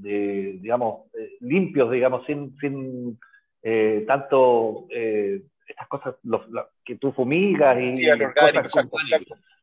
[0.00, 3.18] de, digamos, eh, limpios, digamos, sin, sin
[3.62, 6.14] eh, tanto eh, estas cosas
[6.84, 7.96] que tú fumigas y...
[7.96, 8.74] Sí, orgánicos,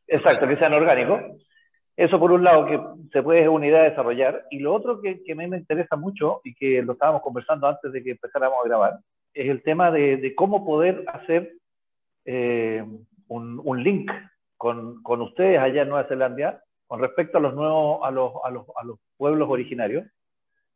[0.06, 1.20] exacto, que sean orgánicos.
[1.98, 2.80] Eso por un lado que
[3.12, 4.46] se puede una idea desarrollar.
[4.50, 7.66] Y lo otro que, que a mí me interesa mucho y que lo estábamos conversando
[7.66, 8.98] antes de que empezáramos a grabar,
[9.34, 11.54] es el tema de, de cómo poder hacer
[12.24, 14.10] un, un, link
[14.58, 18.50] con, con, ustedes allá en Nueva Zelanda con respecto a los nuevos, a los, a
[18.50, 20.04] los, a los pueblos originarios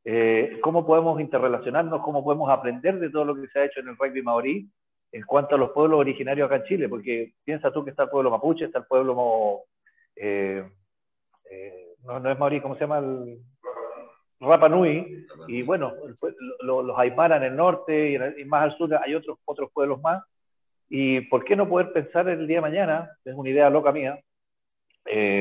[0.05, 3.89] eh, cómo podemos interrelacionarnos, cómo podemos aprender de todo lo que se ha hecho en
[3.89, 4.68] el rugby maorí
[5.12, 8.09] en cuanto a los pueblos originarios acá en Chile, porque piensa tú que está el
[8.09, 9.61] pueblo mapuche, está el pueblo,
[10.16, 10.64] eh,
[11.53, 12.98] eh, no, es maorí, ¿cómo se llama?
[12.98, 13.38] El,
[14.40, 15.92] Rapa Nui, y bueno,
[16.62, 20.20] los Aymara en el norte y, más al sur hay otros, otros pueblos más.
[20.88, 23.11] ¿Y por qué no poder pensar el día de mañana?
[23.24, 24.18] Es una idea loca mía.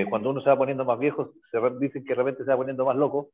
[0.07, 2.86] cuando uno se va poniendo más viejo, se dicen que de repente se va poniendo
[2.86, 3.32] más loco.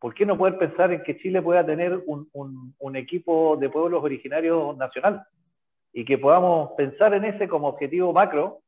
[0.00, 2.28] ¿por qué no poder pensar en que Chile pueda tener un,
[2.78, 5.22] un, equipo de pueblos originarios nacional?
[5.92, 8.60] Y que podamos pensar en ese como objetivo macro,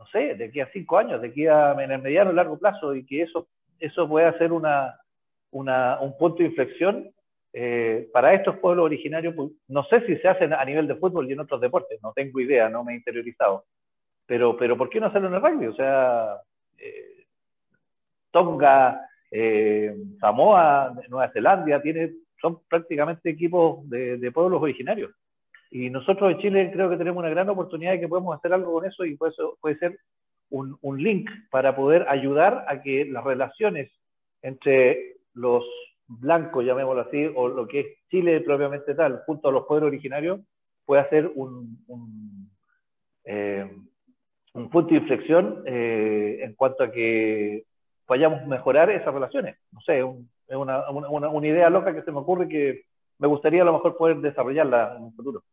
[0.00, 3.04] no sé, de aquí a cinco años, de aquí a en el largo plazo, y
[3.04, 3.48] que eso,
[3.78, 4.98] eso pueda ser una,
[5.50, 7.12] una, un punto de inflexión
[7.52, 9.34] eh, para estos pueblos originarios.
[9.34, 12.12] Pues, no sé si se hacen a nivel de fútbol y en otros deportes, no
[12.14, 13.66] tengo idea, no me he interiorizado.
[14.26, 15.66] Pero, pero ¿por qué no hacerlo en el rugby?
[15.66, 16.36] O sea,
[16.78, 17.26] eh,
[18.30, 25.12] Tonga, eh, Samoa, Nueva Zelanda, tiene, son prácticamente equipos de, pueblos originarios.
[25.70, 28.72] Y nosotros en Chile creo que tenemos una gran oportunidad de que podemos hacer algo
[28.72, 29.98] con eso y puede, puede ser
[30.50, 33.90] un, un link para poder ayudar a que las relaciones
[34.42, 35.64] entre los
[36.08, 40.40] blancos, llamémoslo así, o lo que es Chile propiamente tal, junto a los pueblos originarios,
[40.84, 42.50] pueda ser un, un,
[43.24, 43.70] eh,
[44.54, 47.64] un punto de inflexión eh, en cuanto a que
[48.08, 49.56] vayamos a mejorar esas relaciones.
[49.70, 52.82] No sé, es una, una, una, idea loca que se me ocurre que
[53.18, 55.44] me gustaría a lo mejor poder desarrollarla en un futuro.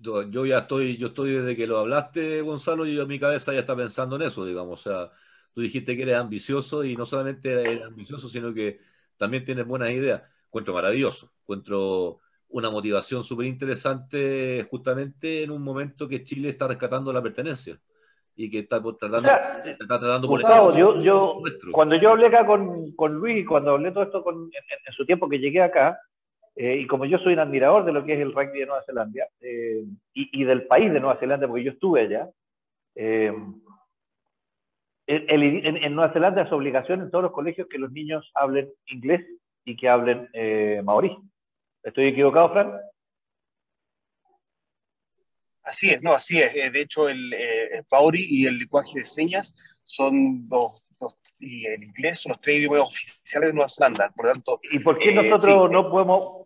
[0.00, 3.18] Yo, yo, ya estoy, yo estoy desde que lo hablaste, Gonzalo, y yo en mi
[3.18, 4.80] cabeza ya está pensando en eso, digamos.
[4.80, 5.12] O sea,
[5.52, 8.80] tú dijiste que eres ambicioso y no solamente eres ambicioso, sino que
[9.16, 10.22] también tienes buenas ideas.
[10.46, 17.12] Encuentro maravilloso, encuentro una motivación súper interesante justamente en un momento que Chile está rescatando
[17.12, 17.78] la pertenencia
[18.34, 19.28] y que está tratando,
[19.64, 21.42] está tratando por Gustavo, yo, yo
[21.72, 25.28] cuando yo hablé acá con, con Luis, cuando hablé todo esto con, en, su tiempo
[25.28, 26.00] que llegué acá,
[26.56, 28.82] eh, y como yo soy un admirador de lo que es el rugby de Nueva
[28.84, 29.84] Zelanda eh,
[30.14, 32.28] y, y, del país de Nueva Zelanda, porque yo estuve allá,
[32.94, 33.32] eh,
[35.06, 38.70] el, en, en, Nueva Zelanda es obligación en todos los colegios que los niños hablen
[38.86, 39.26] inglés
[39.64, 40.28] y que hablen
[40.84, 41.16] maorí.
[41.82, 42.72] ¿Estoy equivocado, Fran?
[45.62, 46.54] Así es, no, así es.
[46.54, 50.90] De hecho, el, eh, Pauri y el lenguaje de señas son dos,
[51.38, 54.10] y el inglés son los tres idiomas oficiales de Nueva Zelanda.
[54.14, 56.39] Por lo tanto, ¿y por qué nosotros no podemos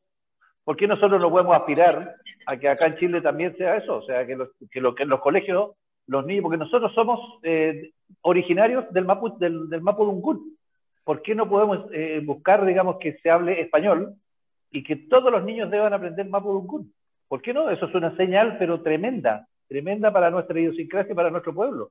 [0.65, 2.13] ¿por qué nosotros no podemos aspirar
[2.47, 3.97] a que acá en Chile también sea eso?
[3.97, 5.73] O sea, que, los, que, que los colegios,
[6.07, 7.93] los niños, porque nosotros somos eh,
[8.23, 9.83] originarios del, Mapu, del, del.
[11.05, 14.15] ¿Por qué no podemos eh, buscar, digamos, que se hable español
[14.71, 16.93] y que todos los niños deban aprender Mapudungun?
[17.29, 17.69] ¿Por qué no?
[17.71, 21.91] Eso es una señal, pero tremenda, tremenda para nuestra idiosincrasia y para nuestro pueblo.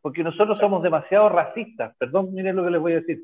[0.00, 1.94] Porque nosotros somos demasiado racistas.
[1.96, 3.22] Perdón, miren lo que les voy a decir.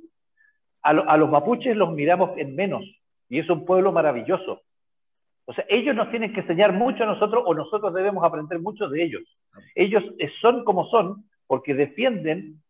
[0.80, 2.84] A los mapuches los miramos en menos
[3.28, 4.62] y es un pueblo maravilloso
[5.48, 8.86] o sea, ellos nos tienen que enseñar mucho a nosotros o nosotros debemos aprender mucho
[8.86, 9.22] de ellos.
[9.74, 12.60] Ellos eh, son como son porque defienden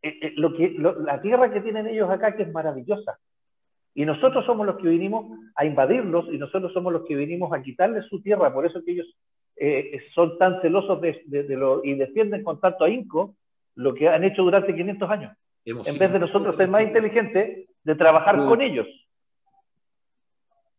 [0.00, 3.18] eh, eh, lo que, la tierra que tienen ellos acá, que es maravillosa.
[3.92, 7.60] Y nosotros somos los que vinimos a invadirlos y nosotros somos los que vinimos a
[7.60, 8.50] quitarles su tierra.
[8.50, 9.14] Por eso que ellos
[10.14, 13.34] son tan celosos de, lo, y defienden con tanto ahínco
[13.74, 15.36] lo que han hecho durante 500 años.
[15.66, 18.86] en vez de nosotros ser más inteligentes, de trabajar con ellos.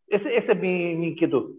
[0.08, 1.54] Esa es mi, inquietud.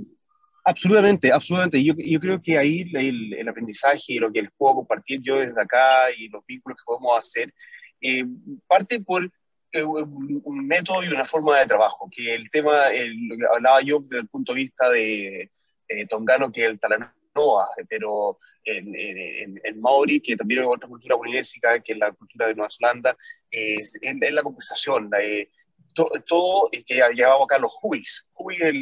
[0.66, 1.84] Absolutamente, absolutamente.
[1.84, 5.38] Yo, yo creo que ahí el, el, aprendizaje y lo que les puedo compartir yo
[5.38, 7.54] desde acá y los vínculos que podemos hacer,
[8.02, 8.26] eh,
[8.68, 9.30] parte por
[9.72, 12.86] eh, un, método y una forma de trabajo, que el tema,
[13.28, 15.52] lo que hablaba yo desde el punto de vista de
[15.88, 20.89] eh, Tongano, que es el Talanoa, pero en, en, en, Maori, que también es otra
[20.89, 23.16] cultura polinésica, que es la cultura de Nueva Zelanda,
[23.52, 25.20] es, es la conversación, la,
[26.26, 28.26] todo, que llevamos acá los juis.
[28.34, 28.74] Hui es,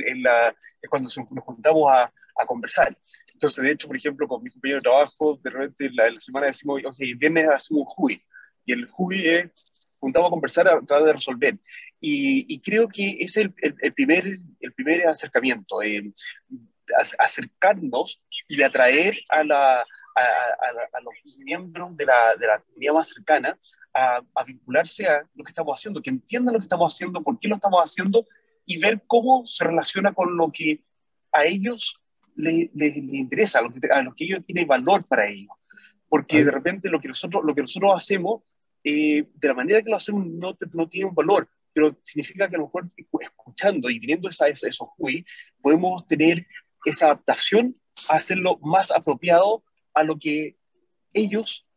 [0.89, 2.97] cuando nos juntamos a, a, conversar.
[3.33, 6.47] Entonces, de hecho, por ejemplo, con mi compañero de trabajo, de repente la, la semana
[6.47, 8.23] decimos, ok, el viernes hacemos un hui.
[8.65, 9.51] Y el hui es
[9.99, 11.57] juntamos a conversar a tratar de resolver.
[11.99, 16.11] Y, y creo que es el, el, primer, el primer acercamiento, eh,
[17.17, 19.83] acercarnos y atraer a, la, a,
[20.21, 23.59] a, los miembros de la, de la comunidad más cercana
[23.97, 27.47] a, vincularse a lo que estamos haciendo, que entiendan lo que estamos haciendo, por qué
[27.47, 28.25] lo estamos haciendo
[28.65, 30.81] y ver cómo se relaciona con lo que
[31.31, 31.99] a ellos
[32.35, 35.49] les, interesa, a lo, que, a lo que ellos tienen valor para ellos.
[36.07, 38.43] Porque de repente lo que nosotros, lo que nosotros hacemos,
[38.83, 42.55] eh, de la manera que lo hacemos, no, no tiene un valor, pero significa que
[42.55, 42.89] a lo mejor
[43.19, 45.25] escuchando y teniendo esa, esos juicios,
[45.61, 46.45] podemos tener
[46.85, 47.75] esa adaptación
[48.09, 50.55] a hacerlo más apropiado a lo que
[51.13, 51.67] ellos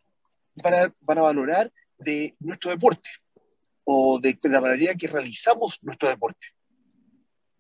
[0.55, 3.11] van a, van a valorar de nuestro deporte
[3.85, 6.47] o de, la manera que realizamos nuestro deporte.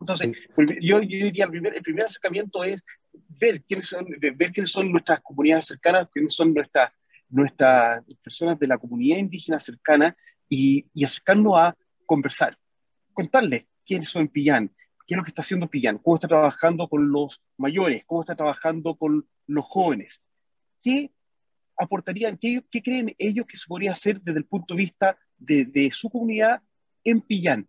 [0.01, 0.33] Entonces,
[0.81, 2.83] yo, diría, el primer, el primer acercamiento es
[3.13, 6.93] ver quiénes son, ver quiénes son nuestras comunidades cercanas, quiénes son nuestras,
[7.29, 10.17] nuestras personas de la comunidad indígena cercana
[10.49, 11.77] y, y acercarnos a
[12.07, 12.57] conversar,
[13.13, 14.69] contarles quiénes son Pillán,
[15.07, 18.35] qué es lo que está haciendo Pillán, cómo está trabajando con los mayores, cómo está
[18.35, 20.23] trabajando con los jóvenes,
[20.83, 21.11] qué
[21.81, 25.65] aportarían, qué, qué, creen ellos que se podría hacer desde el punto de vista de,
[25.65, 26.61] de su comunidad
[27.05, 27.67] en Pillán.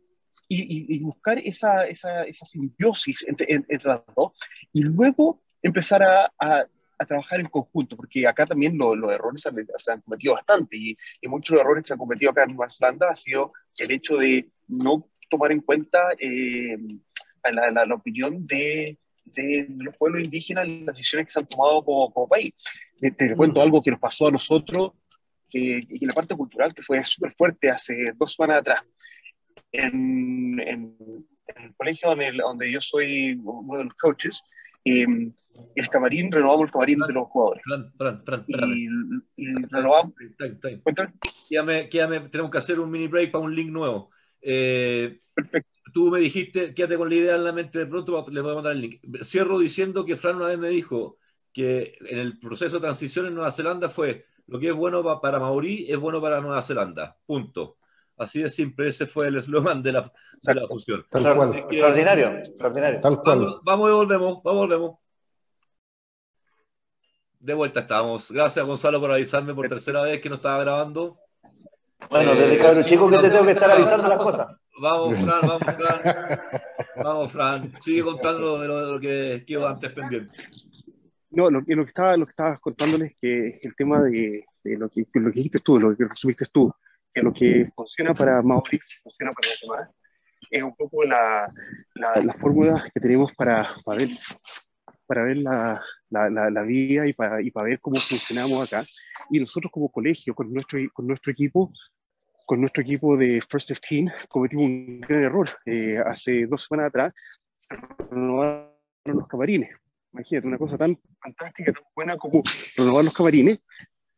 [0.54, 4.34] Y, y, buscar esa, esa, esa simbiosis entre, entre, las dos
[4.74, 6.66] y luego empezar a, a,
[7.00, 11.28] a, trabajar en conjunto, porque acá también los errores se han, cometido bastante y, y,
[11.30, 13.92] muchos de los errores que se han cometido acá en Nueva Zelanda ha sido el
[13.92, 16.78] hecho de no tomar en cuenta eh,
[17.50, 21.48] la, la, la, opinión de, de, los pueblos indígenas en las decisiones que se han
[21.48, 22.54] tomado como, como país.
[23.02, 24.92] Te, cuento algo que nos pasó a nosotros,
[25.50, 28.84] que, y la parte cultural que fue súper fuerte hace dos semanas atrás.
[29.72, 30.98] En, en,
[31.48, 34.44] el colegio donde, donde, yo soy uno de los coaches,
[34.86, 35.06] eh,
[35.76, 37.64] el camarín, renovamos el camarín de los jugadores.
[37.98, 38.88] Fran, Fran, y,
[39.36, 40.14] y, renovamos.
[41.50, 44.12] Quédame, quédame, tenemos que hacer un mini break para un link nuevo.
[44.42, 45.70] Eh, Perfecto.
[45.94, 48.56] Tú me dijiste, quédate con la idea en la mente de pronto, les voy a
[48.56, 49.02] mandar el link.
[49.24, 51.18] Cierro diciendo que Fran una vez me dijo,
[51.54, 55.40] que en el proceso de transición en Nueva Zelanda fue lo que es bueno para
[55.40, 57.18] Mauri es bueno para Nueva Zelanda.
[57.26, 57.78] Punto.
[58.18, 60.12] Así de simple, ese fue el eslogan de la,
[60.44, 61.06] de la fusión.
[61.10, 61.56] Tal cual.
[61.56, 63.00] extraordinario, extraordinario.
[63.00, 63.40] Tal cual.
[63.40, 65.00] Vamos, vamos y volvemos, vamos y volvemos.
[67.40, 68.32] De vuelta estamos.
[68.32, 71.18] Gracias Gonzalo por avisarme por tercera vez que no estaba grabando.
[72.10, 74.56] Bueno, desde cabrón chico que te tengo que estar avisando las cosas.
[74.82, 76.40] Vamos, Fran, vamos, Fran.
[77.04, 77.74] Vamos, Fran.
[77.80, 80.34] Sigue contando de lo, de lo que quedó antes pendiente.
[81.32, 84.78] No, lo, lo, que estaba, lo que estabas contándoles que es el tema de, de
[84.78, 86.74] lo, que, lo que dijiste tú, lo que resumiste tú,
[87.14, 89.90] que lo que funciona para Mauricio funciona para los demás,
[90.50, 91.50] es un poco la,
[91.96, 94.10] la, la fórmula que tenemos para, para ver,
[95.08, 98.86] para ver la, la, vida y para, y para ver cómo funcionamos acá.
[99.30, 101.72] Y nosotros como colegio, con nuestro, con nuestro equipo,
[102.46, 105.50] con nuestro equipo de First 15, cometimos un gran error.
[105.66, 107.14] Eh, hace dos semanas atrás
[107.56, 107.78] se
[108.10, 108.70] renovaron
[109.06, 109.70] los camarines
[110.14, 112.42] imagínate, una cosa tan fantástica, tan buena como
[112.78, 113.64] renovar los camarines,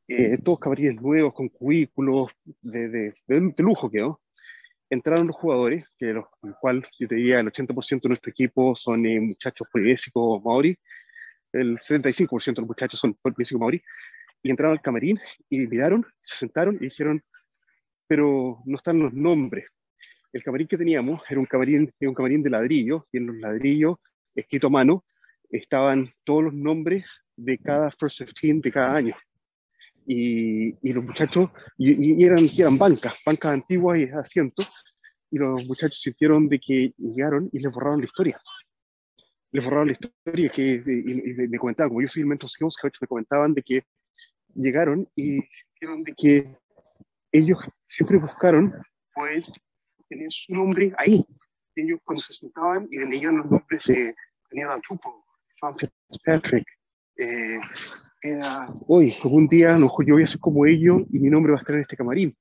[0.08, 2.28] eh, todos camarines nuevos, con cubículos,
[2.62, 4.22] de, de, de, lujo quedó.
[4.90, 8.76] Entraron los jugadores, que los, el cual yo te diría el 80% de nuestro equipo
[8.76, 10.78] son eh, muchachos polinésicos maori,
[11.52, 13.82] el 75% de los muchachos son polinésicos maori,
[14.42, 15.20] y entraron al camarín
[15.50, 17.24] y miraron, se sentaron y dijeron,
[18.08, 19.66] pero no están los nombres.
[20.34, 23.38] El camarín que teníamos era un camarín, era un camarín de ladrillo, y en los
[23.38, 24.04] ladrillos,
[24.36, 25.06] escrito a mano,
[25.58, 29.16] estaban todos los nombres de cada First 15 de cada año.
[30.06, 34.70] Y, y los muchachos, y, eran, eran bancas, bancas antiguas y asientos,
[35.32, 38.42] y los muchachos sintieron de que llegaron y les borraron la historia.
[39.52, 40.84] Les borraron la historia, que,
[41.48, 43.84] me comentaban, como yo soy el mentor coach, me comentaban de que
[44.56, 46.58] llegaron y sintieron de que
[47.32, 48.74] ellos siempre buscaron
[49.14, 49.44] poder
[50.10, 51.26] tener su nombre ahí.
[51.76, 54.14] Ellos cuando se sentaban y leían los nombres de
[54.52, 55.23] Daniel Tupo,
[55.64, 56.66] John Fitzpatrick,
[57.18, 57.60] eh,
[58.22, 61.30] era, hoy, algún día, a lo mejor yo voy a ser como ellos y mi
[61.30, 62.36] nombre va a estar en este camarín.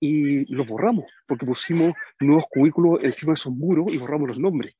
[0.00, 4.74] Y los borramos, porque pusimos nuevos cubículos encima de esos muros y borramos los nombres.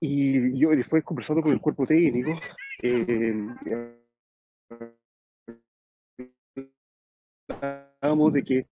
[0.00, 2.38] Y yo después conversando con el cuerpo técnico,
[2.82, 3.46] eh,
[8.00, 8.66] hablábamos de que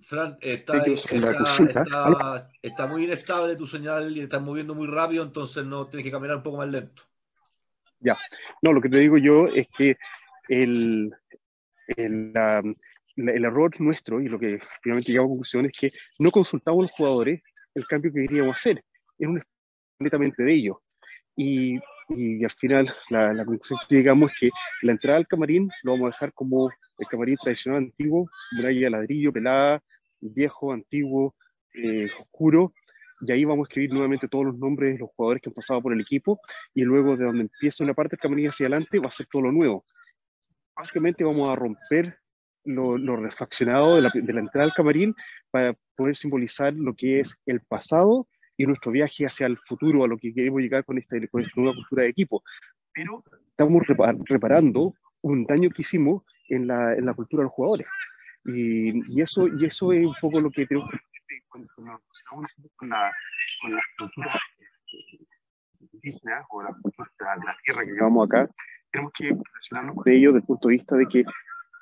[0.00, 1.22] Fran, está, está,
[1.58, 6.12] está, está, muy inestable tu señal y estás moviendo muy rápido, entonces no tienes que
[6.12, 7.07] caminar un poco más lento.
[8.00, 8.16] Ya,
[8.62, 9.96] no, lo que te digo yo es que
[10.48, 11.12] el,
[11.96, 12.32] el,
[13.16, 16.82] el error nuestro y lo que finalmente llegamos a conclusión es que no consultamos a
[16.82, 17.42] los jugadores
[17.74, 18.84] el cambio que queríamos hacer.
[19.18, 19.42] Era un
[19.98, 20.76] netamente de ellos.
[21.36, 21.78] Y,
[22.08, 24.50] y, al final la, la, conclusión que llegamos es que
[24.82, 28.90] la entrada al camarín lo vamos a dejar como el camarín tradicional antiguo, muralla de
[28.90, 29.82] ladrillo, pelada,
[30.20, 31.34] viejo, antiguo,
[31.74, 32.72] eh, oscuro,
[33.20, 35.82] y ahí vamos a escribir nuevamente todos los nombres de los jugadores que han pasado
[35.82, 36.40] por el equipo,
[36.74, 39.42] y luego de donde empieza una parte del camarín hacia adelante va a ser todo
[39.42, 39.84] lo nuevo.
[40.76, 42.18] Básicamente vamos a romper
[42.64, 45.14] lo, refaccionado de la, de entrada al camarín
[45.50, 50.08] para poder simbolizar lo que es el pasado y nuestro viaje hacia el futuro, a
[50.08, 52.42] lo que queremos llegar con esta, con esta nueva cultura de equipo.
[52.92, 53.82] Pero estamos
[54.26, 57.86] reparando un daño que hicimos en la, en la cultura de los jugadores.
[58.44, 61.17] Y, y, eso, y eso es un poco lo que tenemos que
[61.48, 63.12] con, con, con, la,
[63.60, 64.40] con la cultura
[65.92, 68.50] indígena o la cultura de la, tierra que llevamos acá,
[68.90, 71.24] tenemos que relacionarnos con ellos desde el punto de vista de que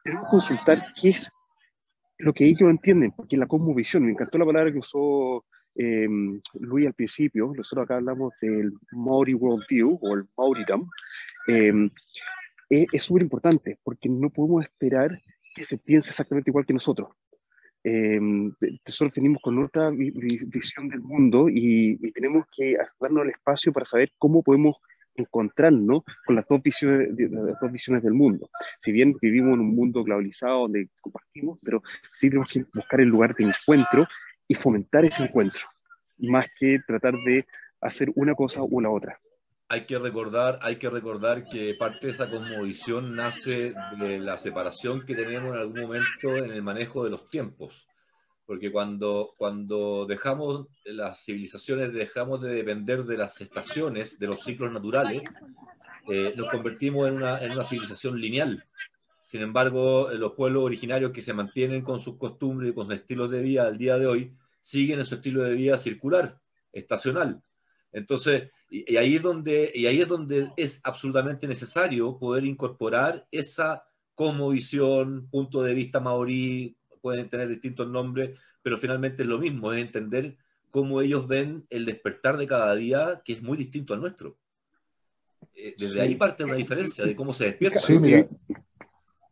[0.04, 1.30] tenemos que consultar qué es
[2.18, 5.44] lo que ellos entienden, porque la cosmovisión, me encantó la palabra que usó
[5.74, 6.08] eh,
[6.60, 10.88] Luis al principio, nosotros acá hablamos del Maori Worldview o el Mauridom,
[11.48, 11.90] eh,
[12.68, 15.20] es súper importante porque no podemos esperar
[15.54, 17.08] que se piense exactamente igual que nosotros.
[17.84, 23.30] Eh, nosotros venimos con otra vi visión del mundo y, y, tenemos que darnos el
[23.30, 24.76] espacio para saber cómo podemos
[25.14, 28.50] encontrarnos con las dos, visiones, las dos visiones del mundo.
[28.78, 33.08] Si bien vivimos en un mundo globalizado donde compartimos, pero sí tenemos que buscar el
[33.08, 34.06] lugar de encuentro
[34.48, 35.62] y fomentar ese encuentro,
[36.18, 37.46] más que tratar de
[37.80, 39.18] hacer una cosa o la otra
[39.68, 45.04] hay que recordar, hay que recordar que parte de esa cosmovisión nace de la separación
[45.04, 47.86] que tenemos en algún momento en el manejo de los tiempos.
[48.46, 54.70] Porque cuando, cuando dejamos las civilizaciones, dejamos de depender de las estaciones, de los ciclos
[54.70, 55.22] naturales,
[56.08, 58.64] eh, nos convertimos en una, en una civilización lineal.
[59.26, 63.32] Sin embargo, los pueblos originarios que se mantienen con sus costumbres y con sus estilos
[63.32, 66.38] de vida al día de hoy, siguen en su estilo de vida circular,
[66.72, 67.42] estacional.
[67.92, 73.26] Entonces, y, y, ahí es donde, y ahí es donde es absolutamente necesario poder incorporar
[73.30, 73.84] esa
[74.50, 79.82] visión, punto de vista maorí, pueden tener distintos nombres, pero finalmente es lo mismo, es
[79.82, 80.36] entender
[80.70, 84.36] cómo ellos ven el despertar de cada día, que es muy distinto al nuestro.
[85.54, 86.00] Eh, desde sí.
[86.00, 87.78] ahí parte una diferencia de cómo se despierta.
[87.78, 88.26] Sí, mira,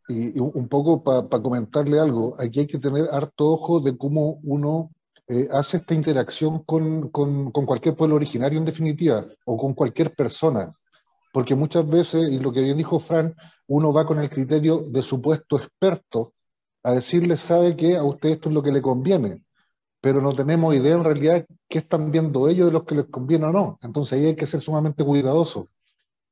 [0.08, 3.96] y, y un poco para pa comentarle algo, aquí hay que tener harto ojo de
[3.96, 4.90] cómo uno
[5.26, 10.72] eh, hace esta interacción con, con, cualquier pueblo originario en definitiva, o con cualquier persona.
[11.32, 13.34] Porque muchas veces, y lo que bien dijo Fran,
[13.66, 16.34] uno va con el criterio de supuesto experto
[16.82, 19.42] a decirle, sabe que a usted esto es lo que le conviene,
[20.00, 23.46] pero no tenemos idea en realidad qué están viendo ellos de los que les conviene
[23.46, 23.78] o no.
[23.82, 25.68] Entonces ahí hay que ser sumamente cuidadoso.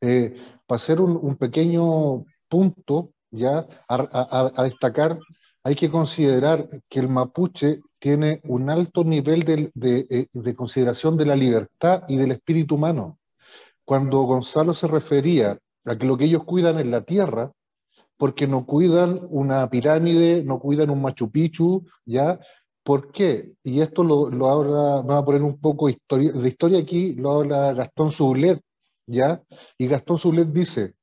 [0.02, 0.36] Eh,
[0.66, 5.18] para hacer un, pequeño punto, ya a destacar
[5.64, 11.26] hay que considerar que el mapuche tiene un alto nivel de, eh, de, consideración de
[11.26, 13.18] la libertad y del espíritu humano.
[13.84, 17.52] Cuando Gonzalo se refería a que lo que ellos cuidan es la tierra,
[18.16, 22.38] porque no cuidan una pirámide, no cuidan un Machu Picchu, ¿ya?
[22.84, 23.54] ¿Por qué?
[23.62, 27.32] Y esto lo, lo habla, vamos a poner un poco historia, de historia aquí, lo
[27.32, 28.60] habla Gastón Sublet,
[29.06, 29.42] ¿ya?
[29.78, 30.94] Y Gastón Zulet dice,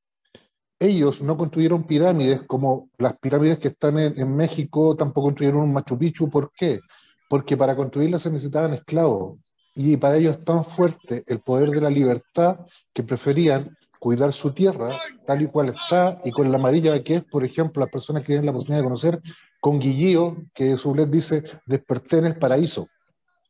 [0.79, 6.29] ellos no construyeron pirámides como las pirámides que están en, México, tampoco construyeron Machu Picchu.
[6.29, 6.79] ¿Por qué?
[7.27, 9.37] Porque para construirlas se necesitaban esclavos.
[9.75, 12.61] Y para ellos es tan fuerte el poder de la libertad
[12.93, 17.23] que preferían cuidar su tierra tal y cual está y con la amarilla que es,
[17.25, 19.21] por ejemplo, las personas que tienen la oportunidad de conocer,
[19.59, 22.87] con Guillío, que Zulet dice, desperté en el paraíso.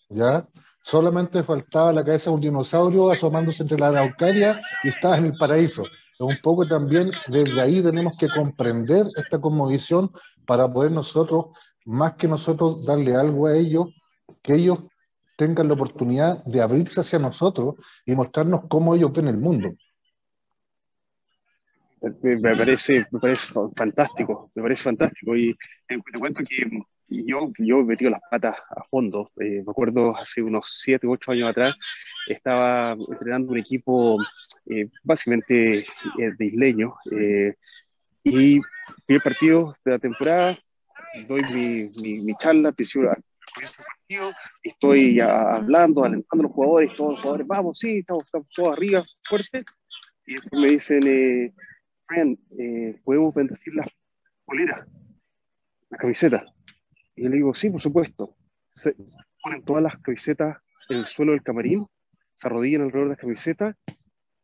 [0.09, 0.47] ¿Ya?
[0.81, 5.37] Solamente faltaba la cabeza de un dinosaurio asomándose entre la araucaria y estaba en el
[5.37, 5.83] paraíso
[6.25, 10.11] un poco también desde ahí tenemos que comprender esta cosmovisión
[10.45, 11.47] para poder nosotros,
[11.85, 13.87] más que nosotros darle algo a ellos,
[14.41, 14.79] que ellos
[15.37, 19.69] tengan la oportunidad de abrirse hacia nosotros y mostrarnos cómo ellos ven el mundo.
[22.01, 25.35] Me parece, me parece fantástico, me parece fantástico.
[25.35, 25.55] Y
[25.87, 26.67] te cuento que
[27.09, 29.31] yo, yo he metido las patas a fondo.
[29.39, 31.75] Eh, me acuerdo hace unos 7 u 8 años atrás,
[32.27, 34.17] estaba entrenando un equipo
[34.67, 36.95] eh, básicamente eh, de isleño.
[38.23, 38.59] y
[39.05, 40.59] primer partido de la temporada,
[41.27, 44.33] doy mi, mi, mi charla, partido,
[44.63, 49.03] estoy hablando, alentando a los jugadores, todos los jugadores, vamos, sí, estamos, estamos todos arriba,
[49.23, 49.63] fuerte.
[50.25, 53.87] Y después me dicen, eh, ¿podemos bendecir las
[54.45, 54.85] poleras,
[55.89, 56.43] las camisetas?
[57.19, 58.37] Y yo le digo, sí, por supuesto.
[58.69, 58.95] Se
[59.43, 60.57] ponen todas las camisetas
[60.87, 61.85] en el suelo del camarín,
[62.33, 63.75] se arrodillan alrededor de las camisetas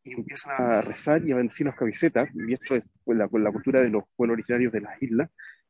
[0.03, 2.27] y empiezan a rezar y a bendecir las camisetas.
[2.33, 5.29] Y esto es pues, la, la cultura de los pueblos originarios de las islas.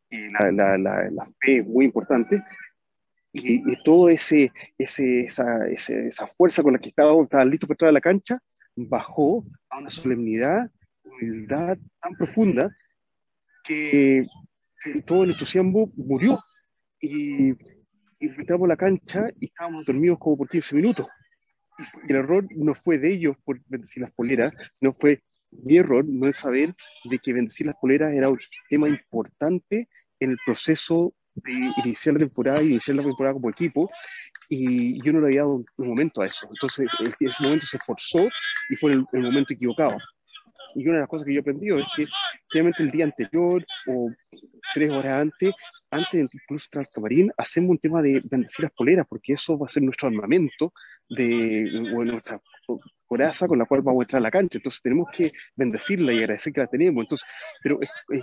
[0.10, 2.42] Y la, la, la, fe es muy importante.
[3.32, 7.76] Y, y todo ese, ese, esa, esa, fuerza con la que estaban, estaban listos para
[7.76, 8.40] entrar a la cancha,
[8.76, 10.72] bajó a una solemnidad,
[11.04, 12.76] humildad tan profunda
[13.64, 14.26] que
[15.06, 16.40] todo el entusiasmo murió
[17.06, 17.58] y,
[18.20, 21.08] y a la cancha y estábamos dormidos como por 15 minutos.
[21.78, 26.04] Y, el error no fue de ellos por bendecir las poleras, sino fue mi error
[26.06, 26.76] no es saber
[27.10, 28.40] de que bendecir las poleras era un
[28.70, 29.88] tema importante
[30.20, 31.52] en el proceso de
[31.84, 33.90] iniciar la temporada y iniciar la temporada como equipo
[34.50, 36.48] y yo no le había dado un momento a eso.
[36.50, 38.28] Entonces, ese momento se forzó
[38.70, 39.98] y fue el, el momento equivocado.
[40.76, 42.06] Y una de las cosas que yo he aprendido es que
[42.52, 44.10] generalmente el día anterior o
[44.74, 45.54] tres horas antes
[45.96, 49.66] antes incluso entrar al camarín, hacemos un tema de bendecir las poleras, porque eso va
[49.66, 50.74] a ser nuestro armamento
[51.10, 51.70] de
[52.06, 52.42] nuestra
[53.06, 54.58] coraza con la cual vamos a entrar a la cancha.
[54.58, 57.04] Entonces tenemos que bendecirla y agradecer que la tenemos.
[57.04, 57.28] Entonces,
[57.62, 58.22] pero es,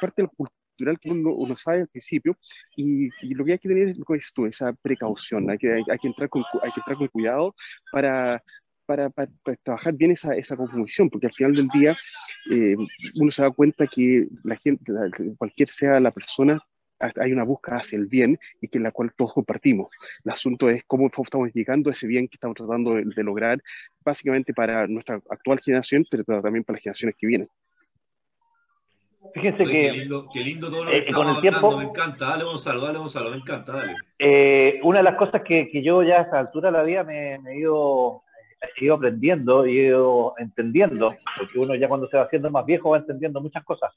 [0.00, 2.36] parte de lo cultural que uno, sabe al principio
[2.76, 5.50] y, lo que hay que tener es lo que dices tú, esa precaución.
[5.50, 7.54] Hay que, hay, que, entrar, con, hay que entrar con cuidado
[7.92, 8.42] para,
[8.86, 9.30] para, para,
[9.62, 11.96] trabajar bien esa, esa composición, porque al final del día
[12.50, 12.74] eh,
[13.16, 14.92] uno se da cuenta que la gente,
[15.36, 16.58] cualquier sea la persona,
[17.16, 19.88] hay una búsqueda hacia el bien y que en la cual todos compartimos.
[20.24, 23.62] El asunto es cómo estamos llegando a ese bien que estamos tratando de, lograr,
[24.04, 27.48] básicamente para nuestra actual generación, pero también para las generaciones que vienen.
[29.34, 29.70] Fíjense que.
[29.70, 32.30] Qué lindo, qué lindo todo lo que eh, con el tiempo, me encanta.
[32.30, 33.94] Dale, Gonzalo, dale, Gonzalo, me encanta, dale.
[34.18, 37.04] Eh, una de las cosas que, que, yo ya a esta altura de la vida
[37.04, 38.22] me, he, ido,
[38.76, 42.66] he ido aprendiendo y he ido entendiendo, porque uno ya cuando se va haciendo más
[42.66, 43.92] viejo va entendiendo muchas cosas.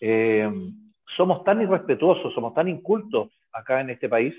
[0.00, 0.50] Eh,
[1.16, 4.34] somos tan irrespetuosos, somos tan incultos acá en este país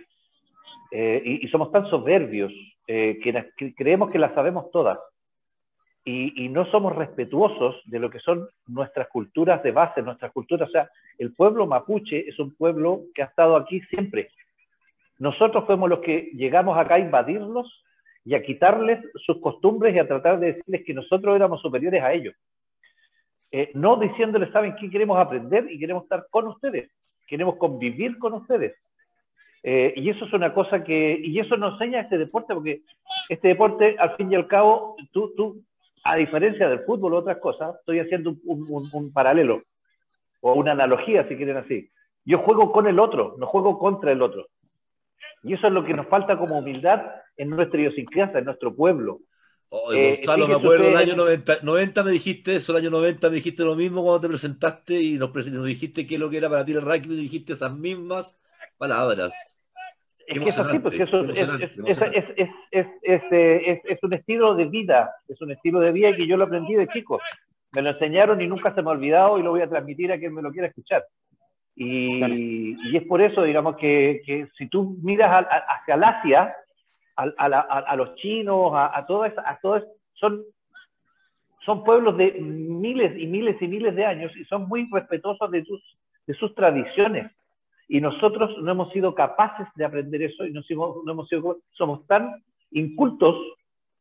[0.92, 2.52] eh, y, somos tan soberbios
[2.88, 5.00] eh, que, creemos que las sabemos todas
[6.06, 10.68] y, no somos respetuosos de lo que son nuestras culturas de base, nuestras culturas.
[10.68, 14.30] O sea, el pueblo mapuche es un pueblo que ha estado aquí siempre.
[15.20, 17.84] Nosotros fuimos los que llegamos acá a invadirlos
[18.26, 22.14] y a quitarles sus costumbres y a tratar de decirles que nosotros éramos superiores a
[22.14, 22.36] ellos.
[23.56, 24.90] Eh, no diciéndoles, ¿saben qué?
[24.90, 26.90] Queremos aprender y queremos estar con ustedes,
[27.28, 28.76] queremos convivir con ustedes.
[29.62, 32.82] Eh, y eso es una cosa que, y eso nos enseña este deporte, porque
[33.30, 35.62] este deporte, al fin y al cabo, tú, tú
[36.04, 39.62] a diferencia del fútbol o otras cosas, estoy haciendo un, un paralelo,
[40.42, 41.92] o una analogía, si quieren así.
[42.26, 44.48] Yo juego con el otro, no juego contra el otro.
[45.44, 47.04] Y eso es lo que nos falta como humildad
[47.38, 49.20] en nuestra idiosincrasia, en nuestro pueblo.
[49.94, 53.36] Eh, Gonzalo, me acuerdo del año 90, 90 me dijiste eso, el año 90 me
[53.38, 55.34] dijiste lo mismo cuando te presentaste y nos,
[55.66, 58.40] dijiste qué es lo que era para ti el rugby, dijiste esas mismas
[58.78, 59.34] palabras.
[60.28, 61.24] Es que pues eso es,
[64.04, 67.20] un estilo de vida, es un estilo de vida que yo lo aprendí de chico.
[67.74, 70.20] Me lo enseñaron y nunca se me ha olvidado y lo voy a transmitir a
[70.20, 71.04] quien me lo quiera escuchar.
[71.76, 76.56] Y, y es por eso, digamos, que, que si tú miras hacia el Asia,
[77.16, 79.82] a, los chinos, a, todo eso, a todo
[80.14, 80.44] son,
[81.66, 85.64] son pueblos de miles y miles y miles de años y son muy respetuosos de
[85.64, 85.82] sus,
[86.26, 87.32] de sus tradiciones.
[87.88, 90.62] Y nosotros no hemos sido capaces de aprender eso y no,
[91.06, 91.30] no hemos
[91.74, 92.32] somos tan
[92.72, 93.36] incultos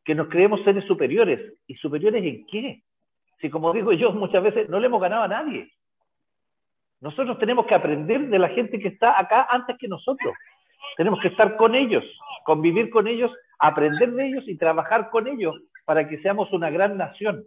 [0.05, 1.55] que nos creemos seres superiores.
[1.67, 2.83] ¿Y superiores en qué?
[3.41, 5.71] Si como digo yo muchas veces, no le hemos ganado a nadie.
[7.01, 10.33] Nosotros tenemos que aprender de la gente que está acá antes que nosotros.
[10.97, 12.05] Tenemos que estar con ellos,
[12.45, 15.55] convivir con ellos, aprender de ellos y trabajar con ellos
[15.85, 17.47] para que seamos una gran nación.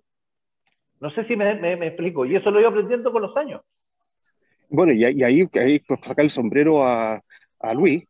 [1.00, 1.52] No sé si me,
[1.88, 3.62] explico, y eso lo he ido aprendiendo con los años.
[4.70, 7.22] Bueno, y, ahí, ahí pues, sacar el sombrero a,
[7.60, 8.06] a Luis,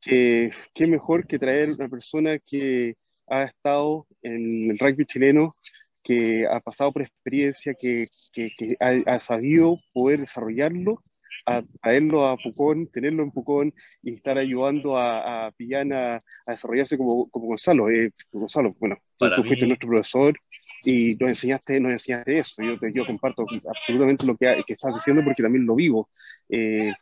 [0.00, 2.94] que qué mejor que traer una persona que
[3.28, 5.54] ha estado en el rugby chileno,
[6.02, 8.50] que ha pasado por experiencia, que, que,
[8.80, 11.02] ha, sabido poder desarrollarlo,
[11.46, 16.98] a traerlo a Pucón, tenerlo en Pucón y estar ayudando a, a Pillán a, desarrollarse
[16.98, 17.88] como, como Gonzalo.
[17.90, 20.38] Eh, Gonzalo, bueno, tú, fuiste nuestro profesor
[20.84, 22.62] y nos enseñaste, nos enseñaste eso.
[22.62, 26.08] Yo, yo comparto absolutamente lo que, que, estás diciendo porque también lo vivo.
[26.48, 26.92] Eh,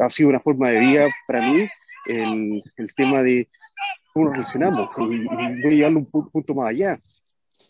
[0.00, 1.68] ha sido una forma de vida para mí
[2.06, 3.48] el, el tema de
[4.12, 4.90] cómo nos relacionamos.
[4.98, 7.00] Y, voy a llevarlo un punto más allá.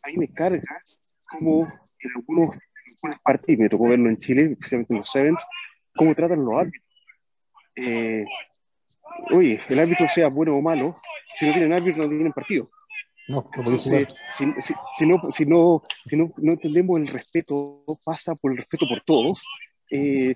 [0.03, 0.83] Ahí me carga
[1.31, 1.63] como
[2.01, 2.57] en algunos,
[2.87, 5.45] algunas partes, y me tocó verlo en Chile, especialmente en los Sevens,
[5.99, 6.85] cómo tratan los árbitros.
[7.77, 8.25] Eh,
[9.35, 10.99] oye, el árbitro sea bueno o malo,
[11.37, 12.71] si no tienen árbitro no tienen partido.
[13.29, 14.47] No, no si, si,
[14.97, 19.03] si, no, si, no, si no, no, entendemos el respeto, pasa por el respeto por
[19.03, 19.45] todos,
[19.91, 20.35] eh,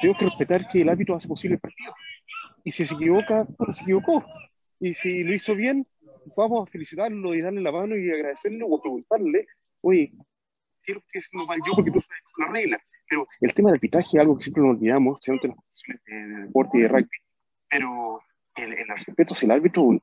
[0.00, 1.92] tenemos que respetar que el árbitro hace posible el partido.
[2.62, 4.24] Y si se equivoca, se equivocó.
[4.78, 5.86] Y si lo hizo bien,
[6.36, 9.46] vamos a felicitarlo y darle la mano y agradecerle o preguntarle,
[9.80, 10.12] oye,
[10.84, 12.82] quiero que no mal yo porque tú sabes la regla.
[13.08, 16.02] Pero el tema del arbitraje es algo que siempre nos olvidamos, especialmente en las cuestiones
[16.06, 17.18] de, deporte y de rugby.
[17.68, 18.20] Pero
[18.56, 20.00] el, el respeto hacia el árbitro es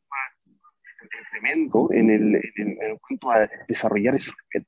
[1.31, 4.67] tremendo en el, en, el, en cuanto a desarrollar ese respeto.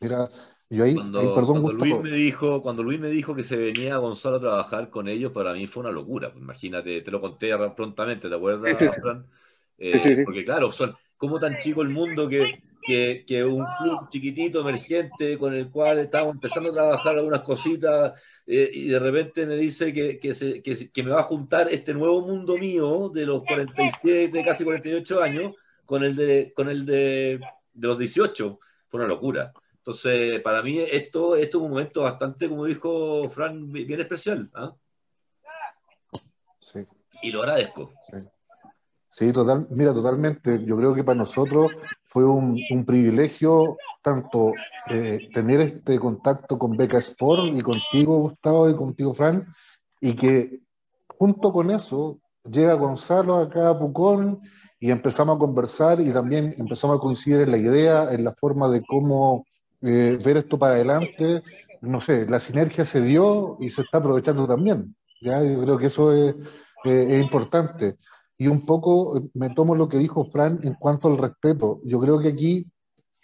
[0.00, 0.28] Mira,
[0.94, 4.90] cuando, Luis me dijo, cuando Luis me dijo que se venía a Gonzalo a trabajar
[4.90, 6.32] con ellos, para mí fue una locura.
[6.34, 8.82] Imagínate, te lo conté prontamente, ¿te acuerdas,
[9.78, 14.60] eh, Porque claro, son como tan chico el mundo que, que, que, un club chiquitito,
[14.60, 18.12] emergente, con el cual estamos empezando a trabajar algunas cositas,
[18.46, 21.94] eh, y de repente me dice que, que, se, que, me va a juntar este
[21.94, 25.54] nuevo mundo mío de los 47, casi 48 años,
[25.86, 27.40] con el de, con el de,
[27.72, 28.58] de los 18.
[28.88, 29.52] Fue una locura.
[29.78, 34.50] Entonces, para mí esto, esto es un momento bastante, como dijo Fran, bien especial.
[34.54, 34.74] ¿ah?
[36.58, 36.86] Sí.
[37.22, 37.92] Y lo agradezco.
[38.10, 38.16] Sí.
[39.32, 40.64] Total, mira, totalmente.
[40.64, 44.52] Yo creo que para nosotros fue un, privilegio tanto
[44.90, 49.46] eh, tener este contacto con Beca Sport y contigo, Gustavo, y contigo, Fran,
[50.00, 50.60] y que
[51.06, 54.40] junto con eso llega Gonzalo acá a Pucón
[54.78, 58.68] y empezamos a conversar y también empezamos a coincidir en la idea, en la forma
[58.68, 59.46] de cómo
[59.80, 61.42] eh, ver esto para adelante,
[61.80, 64.94] no sé, la sinergia se dio y se está aprovechando también.
[65.22, 65.42] ¿ya?
[65.42, 66.34] Yo creo que eso es,
[66.84, 67.96] eh, es importante.
[68.44, 71.80] Y un poco eh, me tomo lo que dijo Fran en cuanto al respeto.
[71.82, 72.66] Yo creo que aquí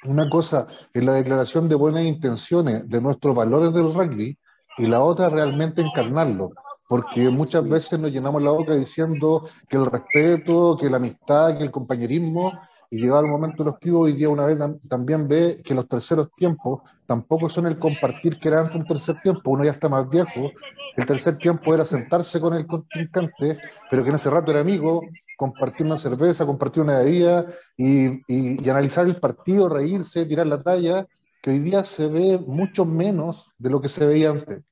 [0.06, 4.38] una cosa es la declaración de buenas intenciones de nuestros valores del rugby
[4.78, 6.52] y la otra realmente encarnarlo.
[6.88, 11.64] Porque muchas veces nos llenamos la boca diciendo que el respeto, que la amistad, que
[11.64, 12.58] el compañerismo,
[12.90, 14.58] y llegado el momento de los que hoy día una vez
[14.88, 19.20] también ve que los terceros tiempos tampoco son el compartir que era antes un tercer
[19.20, 20.50] tiempo, uno ya está más viejo,
[20.96, 23.58] el tercer tiempo era sentarse con el contrincante,
[23.88, 25.02] pero que en ese rato era amigo,
[25.36, 27.46] compartir una cerveza, compartir una bebida
[27.76, 31.06] y, y, analizar el partido, reírse, tirar la talla,
[31.40, 34.62] que hoy día se ve mucho menos de lo que se veía antes.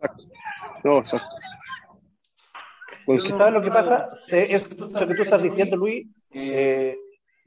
[0.00, 0.24] Exacto.
[0.82, 1.41] No, exacto.
[3.04, 4.08] Pues, ¿Sabes lo que pasa?
[4.28, 6.96] Es, lo que tú estás diciendo, Luis, eh,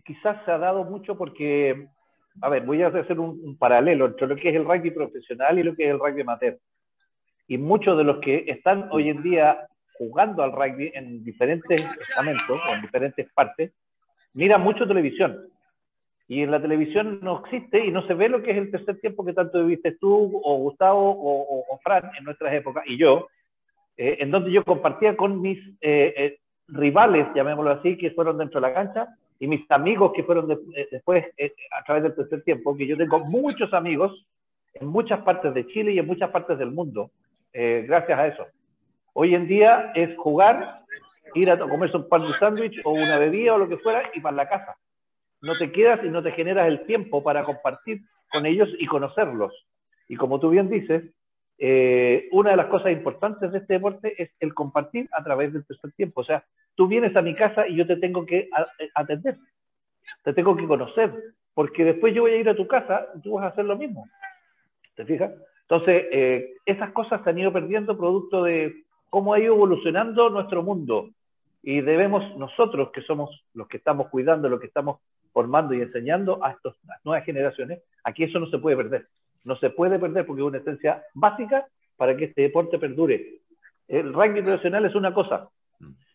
[0.03, 1.88] quizás se ha dado mucho porque,
[2.41, 5.64] a ver, voy a hacer un, paralelo entre lo que es el rugby profesional y
[5.64, 6.57] lo que es el rugby amateur.
[7.48, 9.68] Y muchos de los que están hoy en día
[9.98, 13.72] jugando al rugby en diferentes estamentos o en diferentes partes,
[14.34, 15.48] miran mucho televisión.
[16.27, 18.99] Y en la televisión no existe y no se ve lo que es el tercer
[18.99, 23.27] tiempo que tanto viste tú o Gustavo o, o Fran en nuestras épocas y yo,
[23.97, 28.59] eh, en donde yo compartía con mis eh, eh, rivales, llamémoslo así, que fueron dentro
[28.59, 29.07] de la cancha,
[29.39, 30.47] y mis amigos que fueron
[30.91, 31.26] después
[31.77, 34.26] a través del tercer tiempo, que yo tengo muchos amigos
[34.73, 37.11] en muchas partes de Chile y en muchas partes del mundo,
[37.51, 38.45] gracias a eso.
[39.11, 40.84] Hoy en día es jugar,
[41.34, 44.22] ir a comerse un pan de sándwich o una bebida o lo que fuera y
[44.22, 44.77] para la casa.
[45.41, 49.53] No te quedas y no te generas el tiempo para compartir con ellos y conocerlos.
[50.07, 51.03] Y como tú bien dices,
[51.57, 55.65] eh, una de las cosas importantes de este deporte es el compartir a través del
[55.65, 56.22] tercer tiempo.
[56.22, 56.44] O sea,
[56.76, 59.38] tú vienes a mi casa y yo te tengo que eh, atender,
[60.23, 61.14] te tengo que conocer,
[61.53, 63.77] porque después yo voy a ir a tu casa y tú vas a hacer lo
[63.77, 64.07] mismo.
[64.95, 65.32] ¿Te fijas?
[65.61, 70.61] Entonces, eh, esas cosas se han ido perdiendo producto de cómo ha ido evolucionando nuestro
[70.61, 71.10] mundo.
[71.64, 74.99] Y debemos nosotros, que somos los que estamos cuidando, los que estamos
[75.34, 79.07] formando y enseñando a estas nuevas generaciones, aquí eso no se puede perder.
[79.45, 81.65] No se puede perder porque es una esencia básica
[81.95, 83.39] para que este deporte perdure.
[83.88, 85.49] El rugby profesional es una cosa,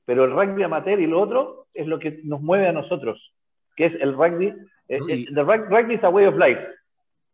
[0.04, 3.32] pero el rugby amateur y lo otro es lo que nos mueve a nosotros,
[3.76, 4.48] que es el rugby.
[4.88, 6.60] Eh, eh, the rugby is a way of life.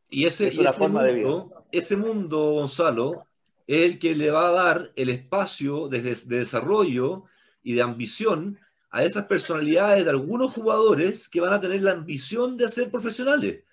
[0.09, 3.27] Y ese, mundo, ese mundo, Gonzalo,
[3.67, 7.25] es el que le va a dar el espacio de, de desarrollo
[7.65, 8.59] y de ambición
[8.91, 13.65] a esas personalidades de algunos jugadores que van a tener la ambición de ser profesionales.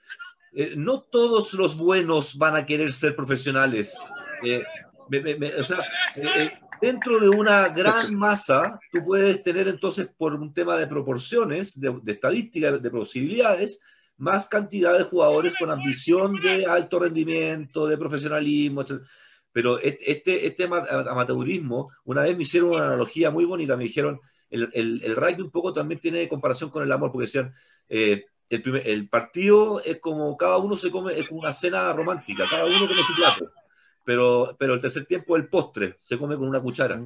[0.56, 3.98] Eh, no todos los buenos van a querer ser profesionales.
[4.44, 4.64] Eh,
[5.60, 5.80] o sea,
[6.16, 11.80] eh, dentro de una gran masa, tú puedes tener entonces, por un tema de proporciones,
[11.80, 13.80] de, de estadística, de posibilidades,
[14.18, 19.02] más cantidad de jugadores con ambición de alto rendimiento, de profesionalismo, etc.
[19.52, 24.20] Pero este, este amateurismo, una vez me hicieron una analogía muy bonita, me dijeron,
[24.50, 27.54] el, el, el rugby un poco también tiene comparación con el amor, porque decían,
[28.56, 32.88] el, partido es como cada uno se come, es como una cena romántica, cada uno
[32.88, 33.52] come su plato,
[34.04, 37.02] pero, pero el tercer tiempo el postre, se come con una cuchara.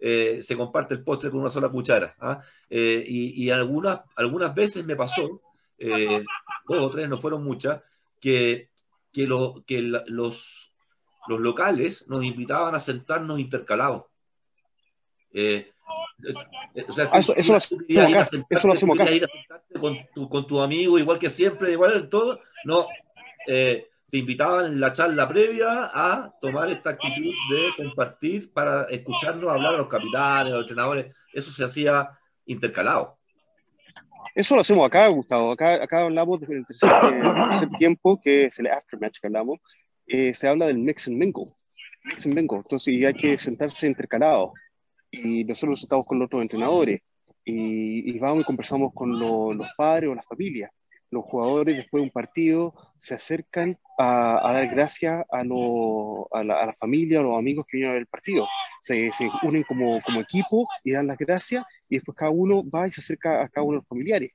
[0.00, 2.14] Eh, se comparte el postre con una sola cuchara.
[2.20, 2.40] ¿ah?
[2.70, 5.40] Eh, y, algunas, algunas veces me pasó,
[5.76, 6.24] eh,
[6.68, 7.82] dos o tres, no fueron muchas,
[8.20, 8.70] que,
[9.12, 10.72] que, lo, que los,
[11.26, 14.04] los locales nos invitaban a sentarnos intercalados.
[17.14, 17.52] Eso, eso,
[18.66, 19.10] lo hacemos acá
[19.78, 22.86] con tu, con tu amigo, igual que siempre, igual en todo, no,
[23.46, 29.50] eh, te invitaban en la charla previa a tomar esta actitud de compartir para escucharnos
[29.50, 32.10] hablar a los capitanes, a los entrenadores, eso se hacía
[32.46, 33.18] intercalado.
[34.34, 35.52] Eso lo hacemos acá, Gustavo.
[35.52, 36.90] Acá, acá hablamos del tercer,
[37.50, 39.58] tercer, tiempo, que es el aftermatch que hablamos.
[40.06, 41.46] Eh, se habla del mix and mingle.
[42.04, 42.58] Mix and mingle.
[42.58, 44.52] Entonces, hay que sentarse intercalados.
[45.10, 47.00] Y nosotros estamos con los otros entrenadores
[47.44, 50.70] y, vamos y conversamos con los padres o las familias.
[51.10, 57.20] Los jugadores después de un partido se acercan a, dar gracias a, a, la, familia,
[57.20, 58.46] a los amigos que vienen a ver el partido.
[58.82, 62.86] Se, se, unen como, como equipo y dan las gracias y después cada uno va
[62.86, 64.32] y se acerca a cada uno de los familiares.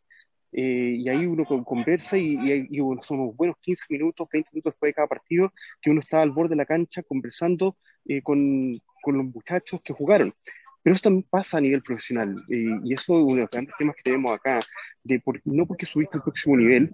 [0.55, 2.37] Eh, y ahí uno conversa y,
[2.69, 5.51] y, son unos buenos 15 minutos, 20 minutos después de cada partido
[5.81, 7.75] que uno está al borde de la cancha conversando
[8.05, 10.31] eh, con, con, los muchachos que jugaron.
[10.83, 13.95] Pero eso también pasa a nivel profesional y eso es uno de los grandes temas
[13.95, 14.59] que tenemos acá,
[15.03, 16.91] de no porque subiste al próximo nivel,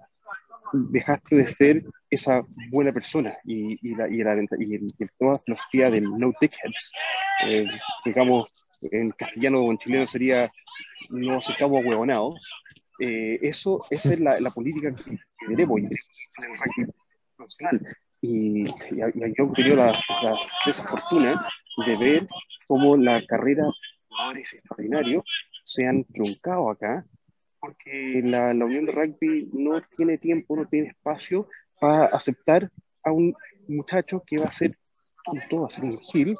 [0.72, 5.38] dejaste de ser esa buena persona y, y, la, y, la, y el, toda la
[5.40, 6.92] filosofía del no dickheads,
[7.46, 7.66] eh,
[8.04, 8.52] digamos,
[8.82, 10.50] en castellano o en chileno sería
[11.10, 12.38] no aceptamos huevonados,
[13.00, 15.18] eh, eso, esa es la, la política que,
[15.48, 16.94] tenemos en el
[17.36, 17.80] profesional.
[18.20, 20.38] Y, yo he tenido la, la
[21.86, 22.26] de ver
[22.66, 23.72] cómo la carrera de
[24.08, 25.24] jugadores extraordinarios
[25.64, 27.04] se han truncado acá,
[27.60, 31.48] porque la, la, Unión de Rugby no tiene tiempo, no tiene espacio
[31.80, 32.70] para aceptar
[33.02, 33.34] a un
[33.68, 34.76] muchacho que va a ser
[35.24, 36.36] tonto, va a ser un gil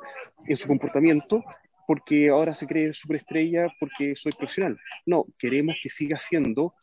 [0.47, 1.45] en su comportamiento,
[1.87, 4.79] porque ahora se cree superestrella porque soy profesional.
[5.07, 6.75] No, queremos que siga siendo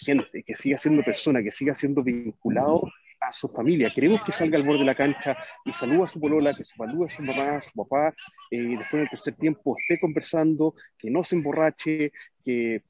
[0.00, 2.82] gente, que siga siendo persona, que siga siendo vinculado
[3.20, 3.90] a su familia.
[3.94, 7.06] Queremos que salga al borde de la cancha y saluda a su polola, que saluda
[7.06, 8.14] a su mamá, a su papá,
[8.50, 12.12] eh, después del tercer tiempo esté conversando, que no se emborrache,
[12.44, 12.82] que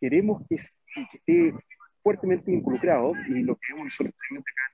[0.00, 1.54] queremos que, esté
[2.02, 4.14] fuertemente involucrado y lo que vemos nosotros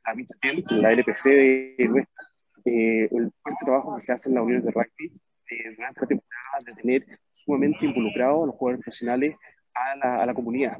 [0.03, 2.25] acá en la LPC de nuestra,
[2.65, 5.13] eh, el fuerte trabajo que se hace en la Unión de Rugby
[5.51, 9.37] eh, durante la temporada de tener sumamente involucrado a los jugadores profesionales
[9.75, 10.79] a la, a la comunidad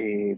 [0.00, 0.36] eh,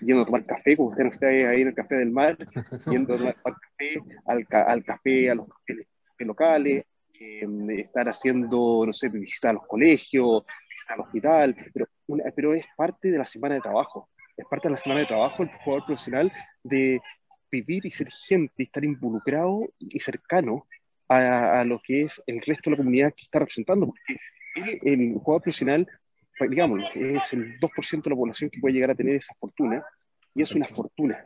[0.00, 2.36] yendo a tomar café, como usted está ahí en el café del mar,
[2.86, 5.86] yendo a tomar café, al, al café, a los cafés,
[6.18, 6.84] locales,
[7.18, 7.46] eh,
[7.78, 11.86] estar haciendo, no sé, visitar los colegios, visitar al hospital, pero,
[12.34, 15.42] pero es parte de la semana de trabajo, es parte de la semana de trabajo
[15.42, 17.00] el jugador profesional de
[17.50, 20.66] vivir y ser gente, y estar involucrado y cercano
[21.08, 24.18] a, a, lo que es el resto de la comunidad que está representando, porque
[24.82, 25.88] el jugador profesional
[26.48, 29.84] digamos, es el 2% de la población que puede llegar a tener esa fortuna,
[30.34, 31.22] y es una fortuna.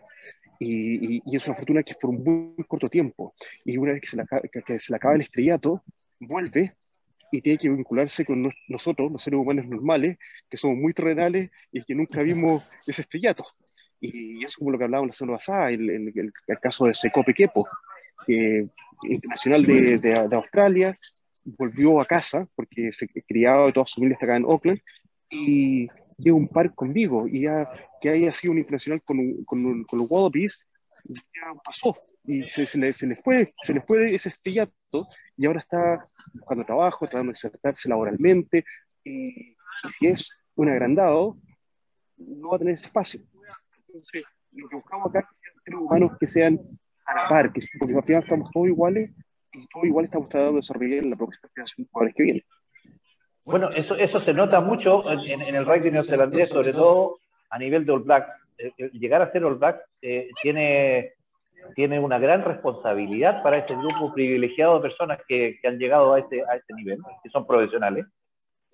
[0.59, 3.35] Y, y, es una fortuna que es por un muy corto tiempo.
[3.65, 5.82] Y una vez que se, le, que se le acaba el estrellato,
[6.20, 6.74] vuelve
[7.31, 10.19] y tiene que vincularse con nosotros, los seres humanos normales,
[10.49, 13.45] que somos muy terrenales y que nunca vimos ese estrellato.
[14.01, 16.12] Y, eso es como lo que hablábamos la semana pasada, el, el,
[16.47, 17.66] el, caso de Secope Kepo,
[18.27, 18.69] que,
[19.03, 20.93] internacional de, de, de Australia,
[21.45, 24.81] volvió a casa porque se criaba, toda su familia está acá en Oakland,
[25.30, 25.88] y
[26.18, 27.70] llega un par conmigo, y ya
[28.01, 30.60] que haya sido un internacional con, con, con los Wallabies,
[31.05, 31.94] ya pasó,
[32.24, 36.09] y se, se, le, se, les fue, se les fue ese estellato, y ahora está
[36.32, 38.64] buscando trabajo, tratando de insertarse laboralmente,
[39.05, 41.36] y, Y si es un agrandado,
[42.16, 43.20] no va a tener ese espacio.
[43.86, 46.59] Entonces, lo que buscamos acá es seres humanos que sean
[47.06, 49.10] a la par, que, porque al final estamos todos iguales
[49.52, 52.44] y todos iguales estamos tratando de desarrollar en la próxima generación de jugadores que viene.
[53.45, 57.19] Bueno, eso, eso se nota mucho en, en el rugby neozelandés, sobre todo
[57.51, 58.27] a nivel de All Black.
[58.59, 61.12] Eh, eh, llegar a ser All Black eh, tiene,
[61.75, 66.21] tiene una gran responsabilidad para este grupo privilegiado de personas que, que han llegado a
[66.21, 68.07] este, a este nivel, que son profesionales.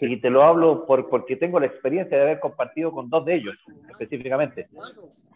[0.02, 3.34] Y te lo hablo por, porque tengo la experiencia de haber compartido con dos de
[3.34, 3.56] ellos,
[3.90, 4.68] específicamente.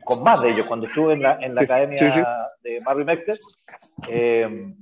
[0.05, 2.23] Con más de ellos, cuando estuve en la, en la Sí, academia sí, sí.
[2.71, 3.37] de Marvin Mexter.
[4.09, 4.73] eh,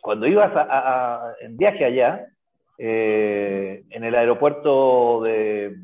[0.00, 2.26] cuando ibas a- a- a- en viaje allá,
[2.84, 5.76] eh, en el aeropuerto de,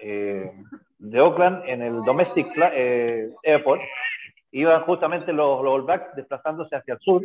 [0.00, 0.50] eh,
[0.98, 3.82] de Oakland, en el Domestic eh, Airport,
[4.50, 7.22] iban justamente los, los All Blacks desplazándose hacia el sur,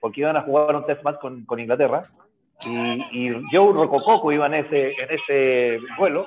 [0.00, 2.02] porque iban a jugar un test match con, con Inglaterra.
[2.62, 6.26] Y, y Joe Rocococo iba en ese, en ese vuelo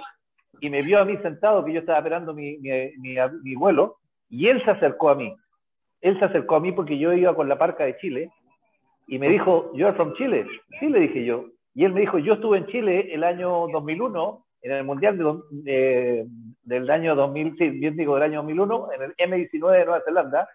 [0.61, 3.97] y me vio a mí sentado, que yo estaba esperando mi, mi, mi, mi vuelo,
[4.29, 5.35] y él se acercó a mí.
[5.99, 8.29] Él se acercó a mí porque yo iba con la parca de Chile
[9.05, 10.45] y me dijo, ¿You're from Chile?
[10.79, 11.47] Sí, le dije yo.
[11.73, 15.34] Y él me dijo, yo estuve en Chile el año 2001, en el Mundial de,
[15.52, 16.26] de-
[16.64, 20.48] del año 2000, sí, bien digo, del año 2001, en el M19 de Nueva Zelanda,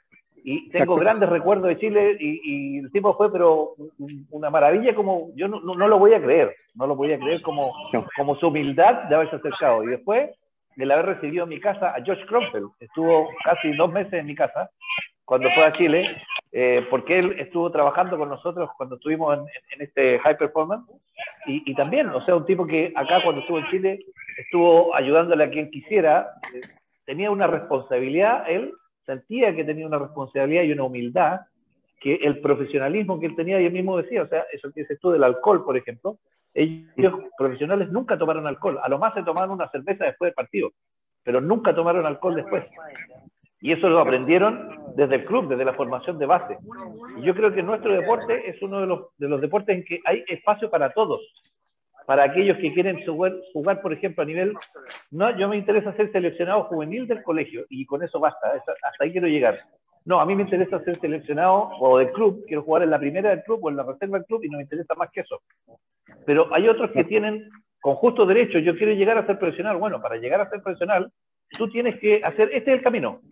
[0.44, 0.94] y tengo Exacto.
[1.00, 5.48] grandes recuerdos de Chile y, y el tipo fue, pero un- una maravilla como, yo
[5.48, 8.04] no, no, no lo voy a creer, no lo voy a creer como, No.
[8.16, 9.82] como su humildad de haberse acercado.
[9.82, 10.30] Y después
[10.76, 14.36] del haber recibido en mi casa a George Cromwell, estuvo casi dos meses en mi
[14.36, 14.70] casa
[15.24, 16.04] cuando fue a Chile,
[16.52, 19.44] eh, porque él estuvo trabajando con nosotros cuando estuvimos en,
[19.74, 20.90] en este High Performance,
[21.46, 24.06] y, y también, o sea, un tipo que acá cuando estuvo en Chile
[24.36, 26.60] estuvo ayudándole a quien quisiera, eh,
[27.04, 28.72] tenía una responsabilidad, él
[29.04, 31.40] sentía que tenía una responsabilidad y una humildad,
[32.00, 34.98] que el profesionalismo que él tenía, y él mismo decía, o sea, eso que dices
[35.00, 36.18] tú del alcohol, por ejemplo,
[36.52, 40.72] ellos profesionales nunca tomaron alcohol, a lo más se tomaron una cerveza después del partido,
[41.22, 42.64] pero nunca tomaron alcohol después.
[43.66, 46.56] Y eso lo aprendieron desde el club, desde la formación de base.
[47.16, 49.98] Y yo creo que nuestro deporte es uno de los, de los deportes en que
[50.04, 51.18] hay espacio para todos.
[52.06, 54.54] Para aquellos que quieren jugar, jugar, por ejemplo, a nivel...
[55.10, 59.10] No, yo me interesa ser seleccionado juvenil del colegio y con eso basta, hasta ahí
[59.10, 59.58] quiero llegar.
[60.04, 63.30] No, a mí me interesa ser seleccionado o del club, quiero jugar en la primera
[63.30, 65.42] del club o en la reserva del club y no me interesa más que eso.
[66.24, 69.76] Pero hay otros que tienen con justo derecho, yo quiero llegar a ser profesional.
[69.76, 71.10] Bueno, para llegar a ser profesional,
[71.58, 73.22] tú tienes que hacer, este es el camino.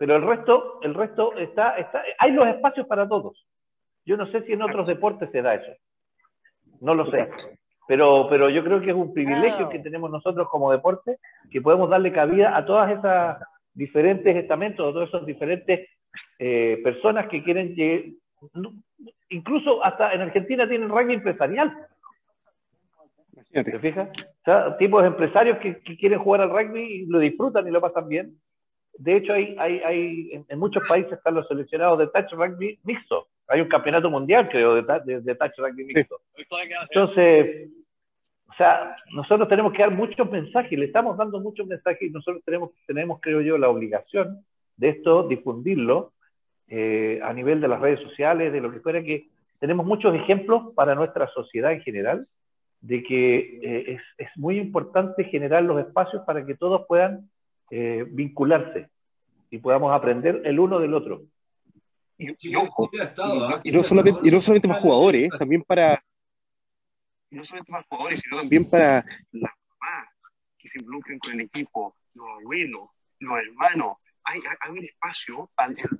[0.00, 3.46] Pero el resto, el resto está, está, hay los espacios para todos.
[4.06, 5.72] Yo no sé si en otros deportes se da eso.
[6.80, 7.28] No lo sé.
[7.86, 11.18] Pero, pero yo creo que es un privilegio que tenemos nosotros como deporte,
[11.50, 13.42] que podemos darle cabida a todas esas
[13.74, 15.86] diferentes estamentos, a todas esas diferentes
[16.38, 18.14] eh, personas que quieren llegar,
[19.28, 21.76] incluso hasta en Argentina tienen rugby empresarial.
[23.52, 24.08] ¿Te fijas?
[24.18, 27.70] O sea, tipos de empresarios que, que quieren jugar al rugby y lo disfrutan y
[27.70, 28.40] lo pasan bien.
[28.98, 32.78] De hecho, hay, hay, hay en, en muchos países están los seleccionados de touch rugby
[32.84, 33.28] mixto.
[33.48, 36.20] Hay un campeonato mundial, creo, de, ta- de, de touch rugby mixto.
[36.90, 37.70] Entonces,
[38.48, 42.42] o sea, nosotros tenemos que dar muchos mensajes, le estamos dando muchos mensajes y nosotros
[42.44, 44.44] tenemos, tenemos creo yo, la obligación
[44.76, 46.12] de esto, difundirlo
[46.68, 50.74] eh, a nivel de las redes sociales, de lo que fuera, que tenemos muchos ejemplos
[50.74, 52.26] para nuestra sociedad en general,
[52.80, 57.28] de que eh, es, es muy importante generar los espacios para que todos puedan
[57.70, 58.88] eh, vincularse
[59.50, 61.22] y podamos aprender el uno del otro.
[62.18, 63.60] Y, y ojo, y, ¿ah?
[63.64, 65.38] y no solamente, y no solamente para jugadores, ¿eh?
[65.38, 66.04] también para.
[67.30, 70.08] y no solamente para jugadores, sino también para las mamás
[70.58, 72.88] que se involucren con el equipo, los abuelos,
[73.20, 73.94] los hermanos.
[74.24, 75.50] Hay, hay- un espacio,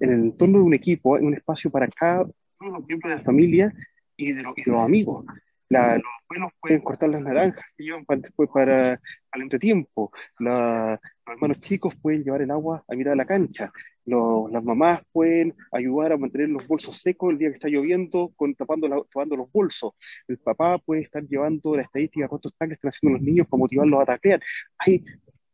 [0.00, 3.10] en el entorno de un equipo, hay un espacio para cada uno de los miembros
[3.12, 3.72] de la familia
[4.16, 5.24] y de, los- y de los amigos.
[5.70, 8.94] La- los abuelos pueden cortar las naranjas que llevan para, después para,
[9.34, 10.10] el entretiempo.
[10.40, 13.72] La- los hermanos chicos pueden llevar el agua a de la cancha.
[14.04, 18.32] Los- las mamás pueden ayudar a mantener los bolsos secos el día que está lloviendo,
[18.58, 19.92] tapando, los bolsos.
[20.26, 23.60] El papá puede estar llevando la estadística de cuántos tackles están haciendo los niños para
[23.60, 24.40] motivarlos a taclear.
[24.78, 25.04] Hay,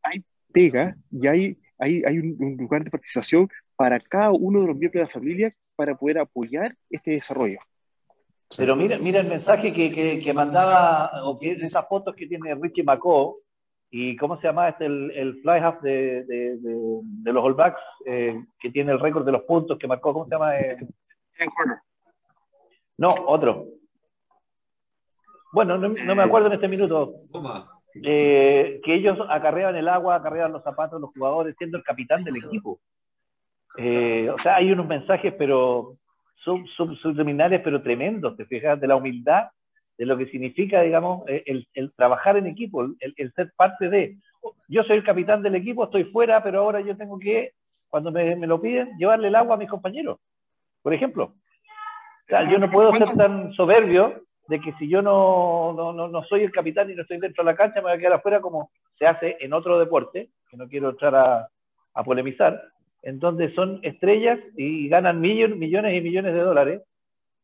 [0.03, 4.77] hay pega y hay, hay, hay un lugar de participación para cada uno de los
[4.79, 7.59] miembros de la familia para poder apoyar este desarrollo.
[8.57, 12.55] Pero mira, mira el mensaje que, que, que mandaba, o que esas fotos que tiene
[12.55, 13.37] Richie McCaw,
[13.91, 17.55] y cómo se llama este, el, el fly half de, de, de, de los All
[17.55, 20.59] Blacks, eh, que tiene el récord de los puntos que marcó, ¿cómo se llama?
[20.59, 20.77] Eh,
[22.99, 23.67] no, otro.
[25.53, 27.15] Bueno, no, no, me acuerdo en este minuto.
[27.33, 27.71] Toma.
[28.03, 32.25] Eh, que ellos acarreaban el agua, acarreaban los zapatos de los jugadores, siendo el capitán
[32.25, 32.79] del equipo.
[33.79, 35.97] Eh, o sea, hay unos mensajes, pero
[36.47, 39.49] sub, sub, subliminales, pero tremendos, te fijas, de la humildad
[39.99, 44.17] de lo que significa, digamos, eh, el, trabajar en equipo, el, ser parte de.
[44.69, 47.53] Yo soy el capitán del equipo, estoy fuera, pero ahora yo tengo que,
[47.89, 50.21] cuando me, lo piden, llevarle el agua a mis compañeros,
[50.83, 51.25] por ejemplo.
[51.25, 54.15] O sea, yo no puedo ser tan soberbio
[54.49, 57.51] de que si yo no, no, no, soy el capitán y no estoy dentro de
[57.51, 60.69] la cancha, me voy a quedar afuera como se hace en otro deporte, que no
[60.69, 61.49] quiero entrar a,
[61.95, 62.61] a polemizar,
[63.07, 66.83] en donde son estrellas y ganan millones, millones y millones de dólares,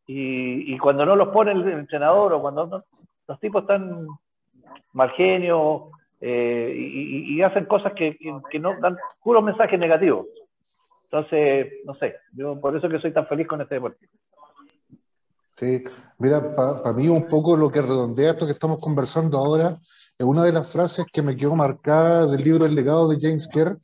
[0.09, 2.83] y, cuando no los pone el entrenador o cuando
[3.29, 4.09] los tipos están
[4.93, 8.19] mal genio eh, y, hacen cosas que,
[8.51, 10.27] que, no dan puros mensajes negativos.
[11.05, 14.09] Entonces, no sé, yo por eso que soy tan feliz con este deporte.
[15.55, 15.85] Sí,
[16.19, 19.75] mira, para mí un poco lo que redondea esto que estamos conversando ahora
[20.19, 23.47] es una de las frases que me quedó marcada del libro El legado de James
[23.47, 23.79] Kerr,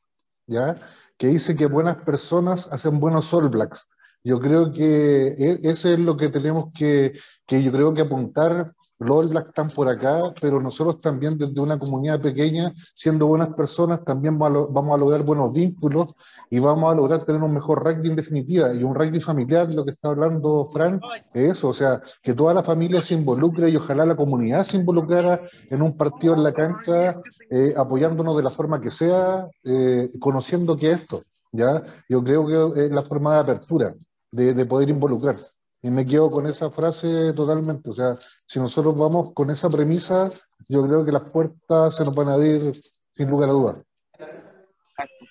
[0.49, 0.75] ¿ya?
[1.19, 3.89] Que dice que buenas personas hacen buenos All Blacks.
[4.25, 7.13] Yo creo que e, ese es lo que tenemos que,
[7.47, 11.61] que yo creo que apuntar los All Blacks están por acá, pero nosotros también desde
[11.61, 16.15] una comunidad pequeña, siendo buenas personas, también vamos a lograr buenos vínculos
[16.51, 18.75] y vamos a lograr tener un mejor rugby en definitiva.
[18.75, 21.01] Y un rugby familiar, lo que está hablando Fran,
[21.35, 24.79] es eso, o sea, que toda la familia se involucre y ojalá la comunidad se
[24.79, 27.11] involucrara en un partido en la cancha,
[27.51, 31.23] eh, apoyándonos de la forma que sea, eh, conociendo que esto,
[31.53, 31.85] ¿ya?
[32.09, 33.95] Yo creo que es la forma de apertura,
[34.33, 35.37] de, de poder involucrar.
[35.83, 37.91] Y me quedo con esa frase totalmente.
[37.91, 40.31] O sea, si nosotros vamos con esa premisa,
[40.69, 42.73] yo creo que las puertas se nos van a abrir
[43.15, 43.85] sin lugar a dudas.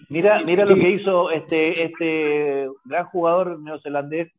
[0.09, 4.31] Mira, mira lo que hizo este, este gran jugador neozelandés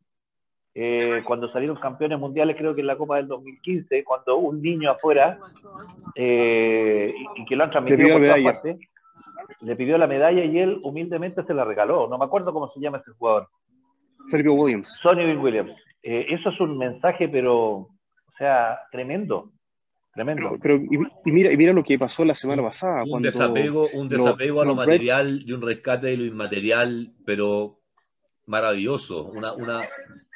[0.81, 4.93] eh, cuando salieron campeones mundiales, creo que en la Copa del 2015, cuando un niño
[4.93, 5.37] afuera,
[6.15, 8.79] eh, y, que lo han transmitido por todas partes,
[9.61, 12.07] le pidió la medalla y él humildemente se la regaló.
[12.09, 13.49] No me acuerdo cómo se llama ese jugador.
[14.29, 14.97] Sergio Williams.
[15.03, 15.73] Sonny Williams.
[16.03, 17.91] Eh, eso es un mensaje, pero, o
[18.37, 19.53] sea, tremendo.
[20.15, 20.59] Tremendo.
[20.61, 23.05] Pero, y, mira, y mira lo que pasó la semana pasada.
[23.07, 27.79] Un desapego, un desapego a lo material y un rescate de lo inmaterial, pero
[28.47, 29.27] maravilloso.
[29.27, 29.83] Una, una,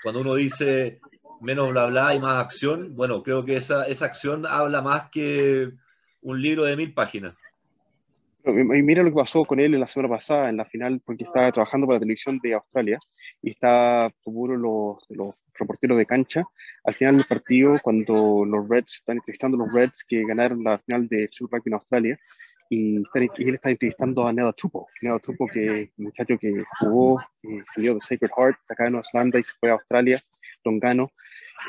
[0.03, 1.01] cuando uno dice
[1.41, 5.73] menos bla bla y más acción, bueno, creo que esa, esa acción habla más que
[6.21, 7.35] un libro de mil páginas.
[8.45, 11.25] Y mira lo que pasó con él en la semana pasada, en la final, porque
[11.25, 12.99] estaba trabajando para la televisión de Australia
[13.41, 16.45] y está seguro los, los reportero de cancha,
[16.85, 20.79] al final del partido, cuando los Reds están entrevistando a los Reds que ganaron la
[20.79, 22.19] final de Super Rugby en Australia,
[22.75, 27.63] y, él está entrevistando a Neda Tupo, Neda Tupo, que un muchacho que jugó, eh,
[27.67, 30.19] salió de Sacred Heart, acá en Nueva Zelanda y se fue a Australia,
[30.63, 31.11] Tongano,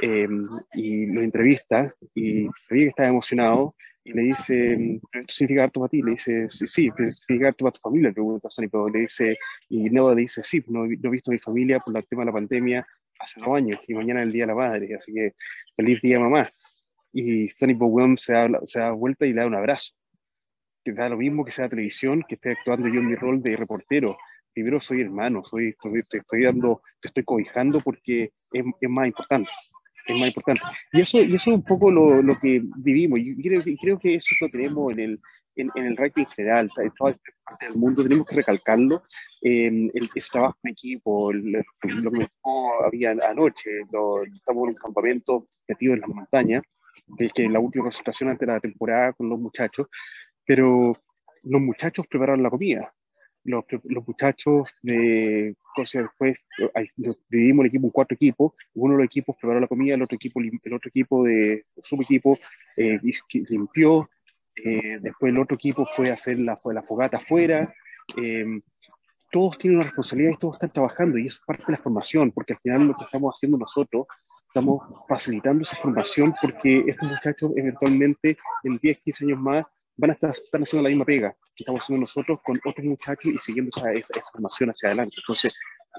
[0.02, 0.28] eh,
[0.74, 3.76] y lo entrevista y sabía que estaba emocionado
[4.06, 6.02] y le dice, ¿esto significa harto para ti?
[6.02, 9.38] Le dice, sí, sí, significa harto para tu familia, le pregunta Sonny, pero le dice,
[9.68, 12.22] y Neda le dice, sí, no, no he visto a mi familia por el tema
[12.22, 12.88] de la pandemia,
[13.20, 15.34] hace dos años y mañana es el Día de la Madre, así que
[15.76, 16.50] feliz día mamá.
[17.12, 19.94] Y Sonny Bowen se da, se da vuelta y le da un abrazo,
[20.84, 23.56] que da lo mismo que sea televisión, que esté actuando yo en mi rol de
[23.56, 24.18] reportero.
[24.54, 25.76] Primero soy hermano, soy,
[26.10, 29.52] te estoy dando, te estoy cobijando porque es, es más importante
[30.06, 30.62] es más importante.
[30.92, 33.20] Y eso, y eso es un poco lo, lo que vivimos.
[33.20, 35.22] Y creo, creo, que eso lo tenemos en el,
[35.56, 39.04] en, en el rugby en general, en toda parte del mundo, tenemos que recalcarlo.
[39.42, 41.62] el, ese trabajo en equipo, lo
[42.12, 42.28] que
[42.86, 46.64] había anoche, estamos en un campamento metido en las montañas,
[47.34, 49.88] que la última concentración antes de la temporada con los muchachos,
[50.46, 50.94] pero
[51.44, 52.94] los muchachos prepararon la comida.
[53.46, 56.38] Los, los muchachos de cosas después
[57.28, 60.16] dividimos el equipo en cuatro equipos uno de los equipos preparó la comida el otro
[60.16, 62.40] equipo el otro equipo de su equipo
[62.78, 63.00] eh,
[63.50, 64.10] limpió
[64.56, 67.74] eh, después el otro equipo fue a hacer la, fue la fogata afuera.
[68.18, 68.46] Eh,
[69.32, 72.32] todos tienen una responsabilidad y todos están trabajando y eso es parte de la formación,
[72.32, 74.06] porque al final lo que estamos haciendo nosotros,
[74.48, 79.66] estamos facilitando esa formación porque estos muchachos eventualmente en 10, 15 años más
[79.98, 83.38] van a estar, haciendo la misma pega que estamos haciendo nosotros con otros muchachos y
[83.40, 85.16] siguiendo esa, esa, esa formación hacia adelante.
[85.18, 85.58] Entonces,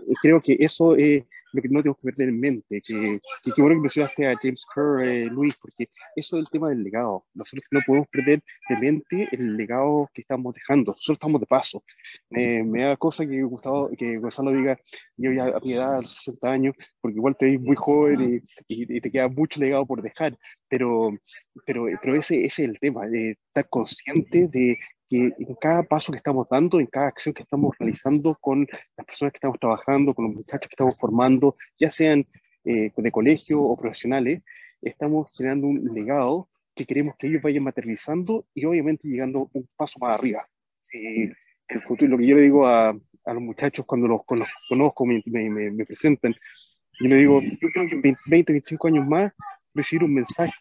[0.09, 1.25] eh, creo que eso es
[1.55, 4.65] lo que no tenemos que perder en mente, que, que, bueno que mencionaste a James
[4.75, 7.25] Kerr, eh, Luis, porque eso es el tema del legado.
[7.33, 10.93] Nosotros no podemos perder de mente el legado que estamos dejando.
[10.93, 11.85] Nosotros estamos de paso.
[12.31, 14.77] me da cosa que Gustavo, que Gonzalo diga,
[15.17, 18.43] yo ya a mi edad, a los 60 años, porque igual te ves muy joven
[18.69, 20.37] y, y, te queda mucho legado por dejar,
[20.69, 21.17] pero,
[21.65, 24.77] pero, pero ese, ese es el tema, de estar consciente de
[25.09, 28.67] que en cada paso que estamos dando, en cada acción que estamos realizando con
[28.97, 32.27] las personas que estamos trabajando, con los muchachos que estamos formando, ya sean
[32.65, 34.43] eh, de colegio o profesionales,
[34.81, 39.99] estamos generando un legado que queremos que ellos vayan materializando y obviamente llegando un paso
[40.01, 40.49] más arriba.
[40.93, 41.33] Eh,
[41.69, 45.07] el futuro, lo que yo le digo a, a los muchachos cuando los, los conozco,
[45.07, 46.35] me, me, me, presentan,
[47.01, 49.33] yo le digo, yo creo que en 20, 25 años más
[49.75, 50.53] recibir un mensaje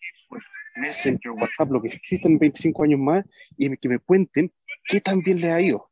[0.75, 3.25] Messenger, WhatsApp, lo que exista en 25 años más,
[3.57, 4.51] y que me cuenten
[4.85, 5.89] qué tan bien le ha ido.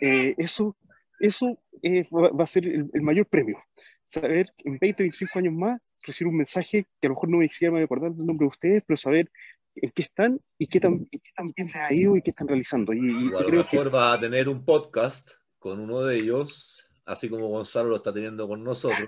[0.00, 0.76] Eh, eso
[1.20, 3.58] eso eh, va, a ser el, mayor premio.
[4.02, 7.48] Saber en 20, 25 años más, recibir un mensaje que a lo mejor no me
[7.48, 9.30] siquiera me acordar el nombre de ustedes, pero saber
[9.76, 12.48] en qué están y qué tan, qué tan bien les ha ido y qué están
[12.48, 12.92] realizando.
[12.92, 17.28] Y, y a lo mejor va a tener un podcast con uno de ellos, así
[17.28, 19.06] como Gonzalo lo está teniendo con nosotros.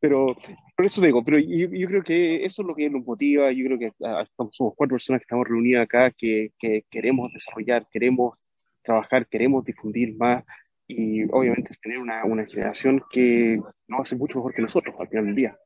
[0.00, 0.36] Pero
[0.76, 3.50] por eso digo, pero yo, creo que eso es lo que nos motiva.
[3.52, 7.86] Yo creo que ah, somos cuatro personas que estamos reunidas acá que, que queremos desarrollar,
[7.90, 8.38] queremos
[8.82, 10.44] trabajar, queremos difundir más
[10.86, 15.08] y obviamente es tener una, una generación que no hace mucho mejor que nosotros al
[15.08, 15.58] final del día.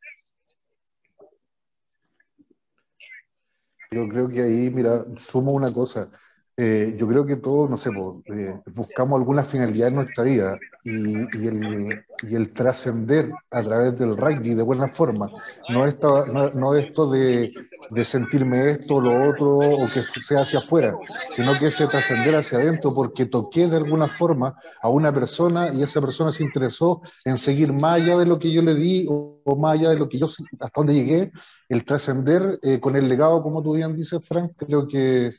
[3.92, 6.10] Yo creo que ahí, mira, sumo una cosa.
[6.56, 7.90] Eh, yo creo que todos, no sé,
[8.26, 11.14] eh, buscamos alguna finalidad en nuestra vida y,
[11.46, 15.30] el, y el trascender a través del rugby de buena forma,
[15.68, 17.50] no, esto, no, esto de,
[17.90, 20.96] de, sentirme esto o lo otro o que sea hacia afuera,
[21.30, 25.82] sino que ese trascender hacia adentro porque toqué de alguna forma a una persona y
[25.82, 29.40] esa persona se interesó en seguir más allá de lo que yo le di o,
[29.56, 31.32] más allá de lo que yo, hasta donde llegué,
[31.68, 35.32] el trascender eh, con el legado, como tú bien dices, Frank, creo que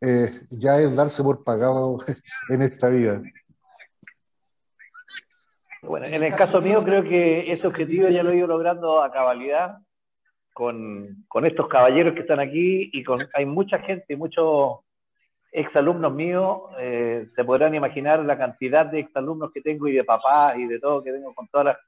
[0.00, 1.98] eh, ya es darse por pagado
[2.48, 3.22] en esta vida.
[5.82, 9.10] Bueno, en el caso mío creo que ese objetivo ya lo he ido logrando a
[9.10, 9.78] cabalidad
[10.52, 14.80] con, con estos caballeros que están aquí y con hay mucha gente, muchos
[15.52, 20.56] exalumnos míos, eh, se podrán imaginar la cantidad de exalumnos que tengo y de papás
[20.56, 21.78] y de todo que tengo con toda la,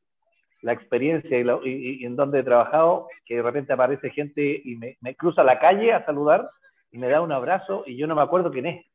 [0.72, 5.42] experiencia y, en donde he trabajado, que de repente aparece gente y me, me cruza
[5.42, 8.66] la calle a saludar y me da un abrazo y yo no me acuerdo quién
[8.66, 8.86] es.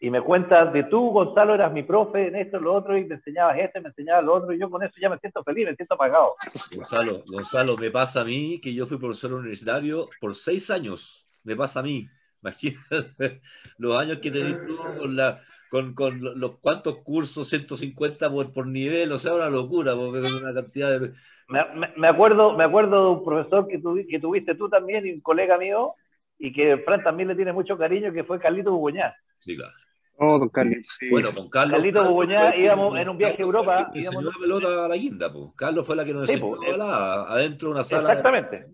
[0.00, 3.16] Y me cuenta de tú, Gonzalo, eras mi profe en esto, lo otro, y me
[3.16, 5.74] enseñabas este, me enseñabas lo otro, y yo con eso ya me siento feliz, me
[5.74, 6.34] siento pagado.
[6.76, 11.26] Gonzalo, Gonzalo, me pasa a mí que yo fui profesor universitario por seis años.
[11.42, 12.08] Me pasa a mí.
[12.42, 13.40] Imagínate
[13.78, 18.66] los años que tenés tú con, la, con, con los cuantos cursos, 150 por, por
[18.68, 21.12] nivel, o sea, una locura, porque una cantidad de...
[21.48, 21.64] Me,
[21.96, 25.56] me, acuerdo, me acuerdo de un profesor que, que tuviste tú también y un colega
[25.56, 25.94] mío,
[26.38, 29.14] y que Fran también le tiene mucho cariño, que fue Carlito Bugoñá.
[29.40, 29.72] Sí, claro.
[30.20, 31.08] Oh, don Carlito, sí.
[31.10, 31.76] Bueno, con Carlos.
[31.76, 33.90] Carlito Bugoñá íbamos en un viaje a Europa.
[33.94, 34.24] Íbamos...
[34.24, 35.50] la pelota a la guinda, pues.
[35.56, 38.08] Carlos fue la que nos enseñó pues, adentro de una sala.
[38.08, 38.66] Exactamente.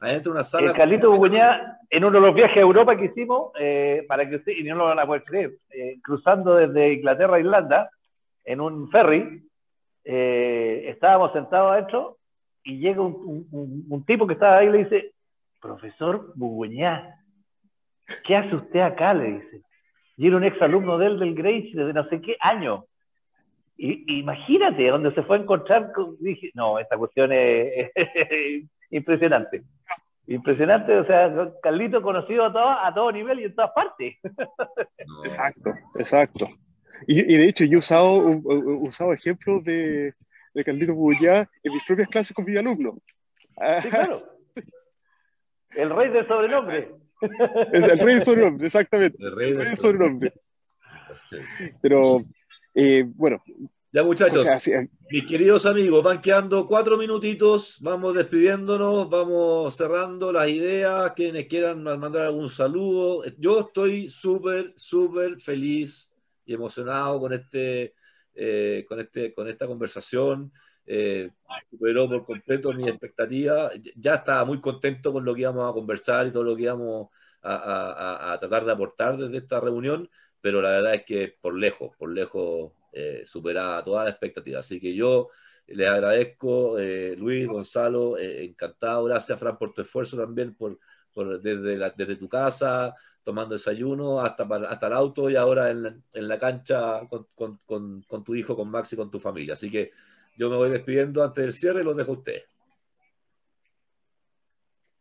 [0.00, 0.66] Adentro de una sala.
[0.68, 4.36] El Carlito Bugoñá, en uno de los viajes a Europa que hicimos, eh, para que
[4.36, 7.90] usted, y no lo van a poder creer, eh, cruzando desde Inglaterra a Irlanda,
[8.44, 9.42] en un ferry,
[10.04, 12.18] eh, estábamos sentados adentro
[12.62, 15.12] y llega un, un, un, tipo que estaba ahí y le dice,
[15.66, 17.20] profesor Buguñá,
[18.24, 19.14] ¿qué hace usted acá?
[19.14, 19.62] Le dice.
[20.16, 22.84] Y era un exalumno de él del Grace desde no sé qué año.
[23.76, 27.90] Y, imagínate, donde se fue a encontrar, con, dije, no, esta cuestión es,
[28.90, 29.62] impresionante.
[30.28, 34.14] Impresionante, o sea, Carlito conocido a todo, a todo nivel y en todas partes.
[35.24, 36.48] Exacto, exacto.
[37.06, 40.14] Y, y, de hecho, yo he usado, usado ejemplos de,
[40.54, 42.98] de Carlito Buguñá en mis propias clases con mi alumno.
[43.82, 44.16] Sí, claro.
[45.76, 46.94] El rey del sobrenombre.
[47.72, 49.16] Es el rey del sobrenombre, exactamente.
[49.20, 50.32] El rey del, sobrenombre.
[51.80, 52.24] Pero,
[52.74, 53.42] eh, bueno.
[53.92, 54.46] Ya, muchachos,
[55.10, 57.78] mis queridos amigos, van quedando cuatro minutitos.
[57.80, 61.12] Vamos despidiéndonos, vamos cerrando las ideas.
[61.14, 63.22] Quienes quieran mandar algún saludo.
[63.38, 66.12] Yo estoy súper, súper feliz
[66.44, 67.94] y emocionado con este,
[68.34, 70.52] eh, con este, con esta conversación
[70.86, 71.30] eh,
[71.70, 73.70] superó por completo mi expectativa.
[73.96, 77.08] Ya estaba muy contento con lo que íbamos a conversar y todo lo que íbamos
[77.42, 80.10] a, tratar de aportar desde esta reunión,
[80.40, 84.60] pero la verdad es que por lejos, por lejos eh, superaba toda la expectativa.
[84.60, 85.28] Así que yo
[85.66, 89.04] les agradezco, eh, Luis, Gonzalo, eh, encantado.
[89.04, 90.78] Gracias, Fran, por tu esfuerzo también, por,
[91.40, 92.94] desde, desde tu casa,
[93.24, 97.26] tomando desayuno hasta, hasta el auto y ahora en la, cancha con,
[97.64, 99.54] con, con, tu hijo, con Max y con tu familia.
[99.54, 99.92] Así que
[100.36, 102.44] yo me voy despidiendo antes del cierre y los dejo a ustedes.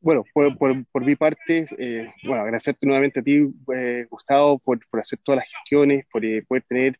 [0.06, 0.56] Bueno, por,
[0.92, 5.38] por, mi parte, eh, bueno, agradecerte nuevamente a ti, eh, Gustavo, por, por, hacer todas
[5.42, 7.00] las gestiones, por eh, poder tener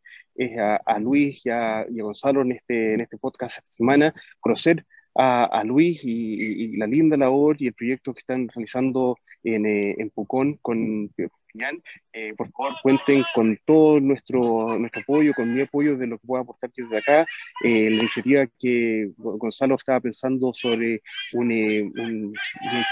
[0.84, 4.84] a, Luis y a, Gonzalo en este, en este podcast esta semana, conocer
[5.14, 9.66] a, a Luis y, y, la linda labor y el proyecto que están realizando en,
[9.66, 11.08] en Pucón con
[12.12, 16.26] eh, por favor, cuenten con todo nuestro, nuestro apoyo, con mi apoyo de lo que
[16.26, 17.26] pueda aportar desde acá.
[17.64, 21.02] Eh, la iniciativa que Gonzalo estaba pensando sobre
[21.32, 22.34] un, eh, un,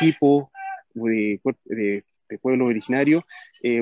[0.00, 0.50] equipo
[0.94, 2.04] de, de,
[2.42, 3.24] pueblo originario,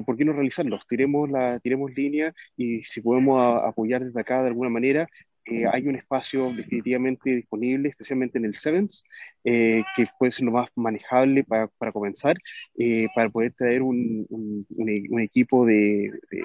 [0.04, 0.78] ¿por qué no realizarlo?
[0.86, 5.08] Tiremos, la, tiremos línea y si podemos apoyar desde acá de alguna manera,
[5.44, 9.04] eh, hay un espacio definitivamente disponible, especialmente en el Sevens,
[9.44, 12.36] eh, que puede ser lo más manejable para, para comenzar,
[12.78, 16.42] eh, para poder traer un, un, un equipo de, de,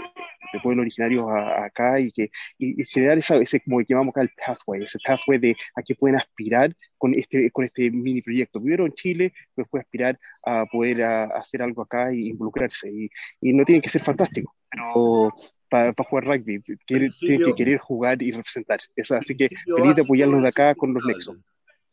[0.53, 4.83] de pueblos originarios acá y, que, y, generar esa, ese, como llamamos acá el pathway,
[4.83, 8.59] ese pathway de a qué pueden aspirar con este, con este mini proyecto.
[8.59, 12.89] Primero en Chile, después aspirar a poder a, hacer algo acá y involucrarse.
[12.91, 13.09] Y,
[13.41, 15.33] y no tiene que ser fantástico, pero
[15.69, 18.80] para, para, jugar rugby, tienen que querer jugar y representar.
[18.95, 21.38] Eso, así que feliz de apoyarlos de acá con los Nexos.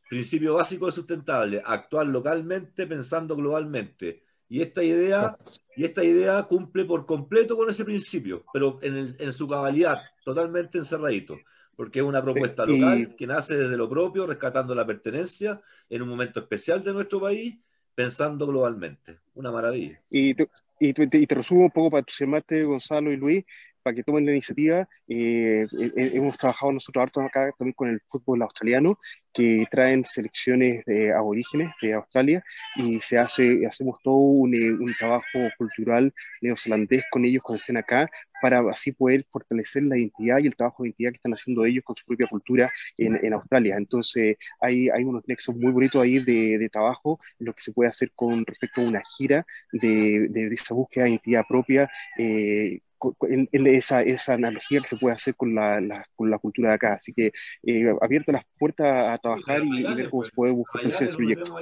[0.08, 4.22] Principio básico de sustentable, actuar localmente pensando globalmente.
[4.48, 5.36] Y esta idea,
[5.74, 9.98] y esta idea cumple por completo con ese principio, pero en, el, en su cabalidad,
[10.24, 11.38] totalmente encerradito,
[11.74, 13.16] porque es una propuesta sí, local y...
[13.16, 17.58] que nace desde lo propio, rescatando la pertenencia en un momento especial de nuestro país,
[17.94, 19.20] pensando globalmente.
[19.34, 20.02] Una maravilla.
[20.10, 20.48] Y te,
[20.78, 23.44] y te, y te resumo un poco para entusiasmarte, Gonzalo y Luis,
[23.84, 24.88] para que tomen la iniciativa.
[25.06, 25.66] Eh,
[25.96, 28.98] hemos trabajado nosotros harto acá también con el fútbol australiano,
[29.32, 32.42] que traen selecciones de aborígenes de Australia
[32.76, 38.10] y se hace, hacemos todo un, un trabajo cultural neozelandés con ellos cuando estén acá
[38.40, 41.82] para así poder fortalecer la identidad y el trabajo de identidad que están haciendo ellos
[41.84, 43.76] con su propia cultura en, en Australia.
[43.76, 47.88] Entonces, hay, hay unos nexos muy bonitos ahí de, de, trabajo, lo que se puede
[47.88, 52.80] hacer con respecto a una gira de, de, de esa búsqueda de identidad propia, eh,
[53.22, 56.70] en, en esa, esa, analogía que se puede hacer con la, la, con la cultura
[56.70, 56.94] de acá.
[56.94, 57.32] Así que
[57.62, 61.56] eh, abierto las puertas a trabajar y, y, ver cómo se puede buscar ese proyecto.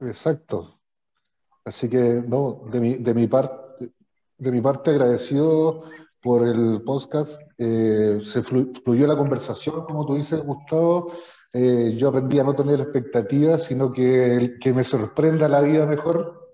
[0.00, 0.80] Exacto.
[1.64, 3.92] Así que, no, de mi, de mi parte,
[4.38, 5.84] de mi parte agradecido
[6.22, 7.40] por el podcast.
[7.58, 11.12] Eh, se fluyó la conversación, como tú dices, Gustavo.
[11.52, 16.45] Eh, yo aprendí a no tener expectativas, sino que, que me sorprenda la vida mejor.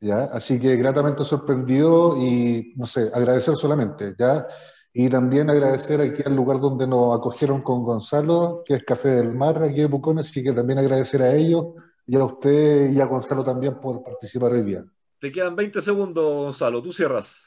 [0.00, 0.24] ¿Ya?
[0.24, 4.46] Así que gratamente sorprendido y, no sé, agradecer solamente, ¿ya?
[4.92, 9.32] Y también agradecer aquí al lugar donde nos acogieron con Gonzalo, que es Café del
[9.32, 11.74] Mar, aquí de Pucones, así que también agradecer a ellos
[12.06, 14.84] y a usted y a Gonzalo también por participar hoy día.
[15.20, 17.46] Te quedan 20 segundos, Gonzalo, tú cierras.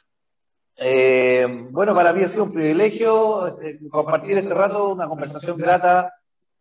[0.78, 6.14] Eh, bueno, para mí ha sido un privilegio eh, compartir este rato, una conversación grata,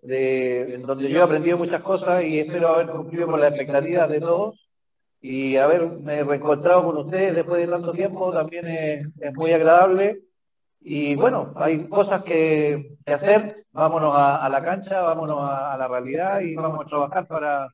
[0.02, 4.10] de, en donde yo he aprendido muchas cosas y espero haber cumplido con las expectativas
[4.10, 4.61] de todos
[5.22, 10.20] y haberme reencontrado con ustedes después de tanto tiempo también es, es muy agradable.
[10.80, 15.76] Y bueno, hay cosas que, que hacer, vámonos a, a, la cancha, vámonos a, a,
[15.78, 17.72] la realidad y vamos a trabajar para,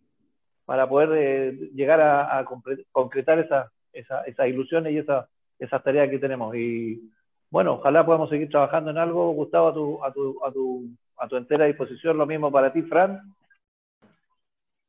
[0.67, 2.45] para poder eh, llegar a,
[2.93, 5.27] concretar esas esa, esa ilusiones y esas
[5.59, 6.55] esa tareas que tenemos.
[6.55, 7.11] Y
[7.49, 9.33] bueno, ojalá podamos seguir trabajando en algo.
[9.33, 12.83] Gustavo, a tu, a tu, a tu, a tu entera disposición, lo mismo para ti,
[12.83, 13.35] Fran.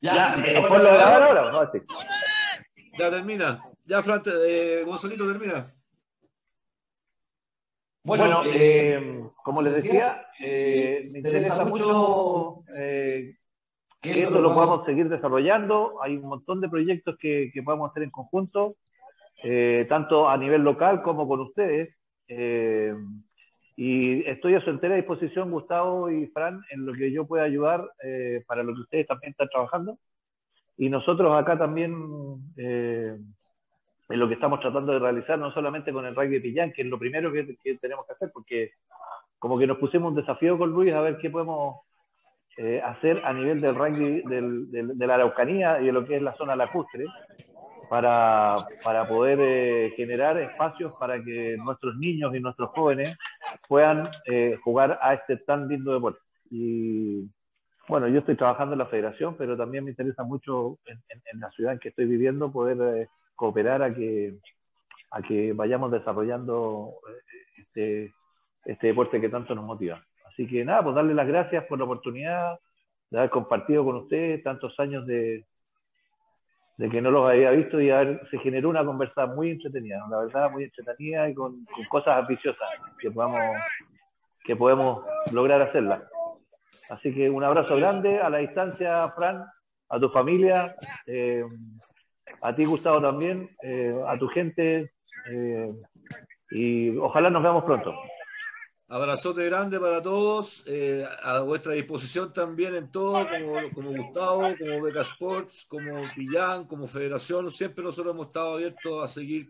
[0.02, 1.52] Ya, ya eh, ¿puedo grabar ahora?
[1.52, 1.80] No, sí.
[3.00, 3.64] Ya termina.
[3.86, 5.74] Ya, Fran, eh, Gonzalito termina.
[8.04, 13.38] Bueno, eh, como les decía, eh, me interesa mucho eh,
[14.02, 16.02] que esto lo podamos seguir desarrollando.
[16.02, 18.76] Hay un montón de proyectos que, que podemos hacer en conjunto,
[19.88, 21.96] tanto a nivel local como con ustedes.
[23.78, 27.90] y estoy a su entera disposición, Gustavo y Fran, en lo que yo pueda ayudar
[28.46, 29.98] para lo que ustedes también están trabajando.
[30.80, 31.94] Y nosotros acá también,
[32.56, 33.16] eh,
[34.10, 36.84] en lo que estamos tratando de realizar, no solamente con el rugby de Pillán, que
[36.84, 38.72] es lo primero que, tenemos que hacer, porque
[39.38, 41.82] como que nos pusimos un desafío con Luis a ver qué podemos
[42.58, 46.22] eh, hacer a nivel del rugby del, de la Araucanía y de lo que es
[46.22, 47.06] la zona lacustre,
[47.90, 53.18] para, para poder eh, generar espacios para que nuestros niños y nuestros jóvenes
[53.68, 56.20] puedan eh, jugar a este tan lindo deporte.
[56.52, 57.26] Y
[57.90, 61.50] bueno, yo estoy trabajando en la federación, pero también me interesa mucho en, en, la
[61.50, 64.36] ciudad en que estoy viviendo poder eh, cooperar a que,
[65.10, 68.14] a que vayamos desarrollando eh, este,
[68.66, 70.04] este deporte que tanto nos motiva.
[70.28, 72.60] Así que nada, pues darle las gracias por la oportunidad
[73.10, 75.44] de haber compartido con ustedes tantos años de,
[76.78, 80.20] de que no los había visto y haber, se generó una conversa muy entretenida, la
[80.20, 83.42] verdad muy entretenida y con, con cosas ambiciosas que podamos
[84.46, 85.04] que podemos
[85.34, 86.02] lograr hacerlas.
[86.90, 89.46] Así que un abrazo grande a la distancia, Fran,
[89.90, 90.76] a tu familia,
[91.06, 91.44] eh,
[92.42, 94.94] a ti, Gustavo, también, eh, a tu gente,
[95.30, 95.74] eh,
[96.50, 97.94] y ojalá nos veamos pronto.
[98.88, 100.66] Abrazote grande para todos,
[101.22, 106.88] a vuestra disposición también en todo, como, como Gustavo, como Beca Sports, como Pillán, como
[106.88, 107.52] Federación.
[107.52, 109.48] Siempre nosotros hemos estado abiertos a seguir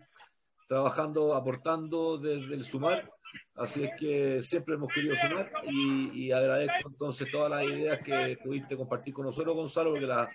[0.67, 3.09] trabajando, aportando desde el sumar
[3.55, 8.37] Así es que siempre hemos querido sumar y, y, agradezco entonces todas las ideas que
[8.43, 10.29] pudiste compartir con nosotros, Gonzalo, porque la,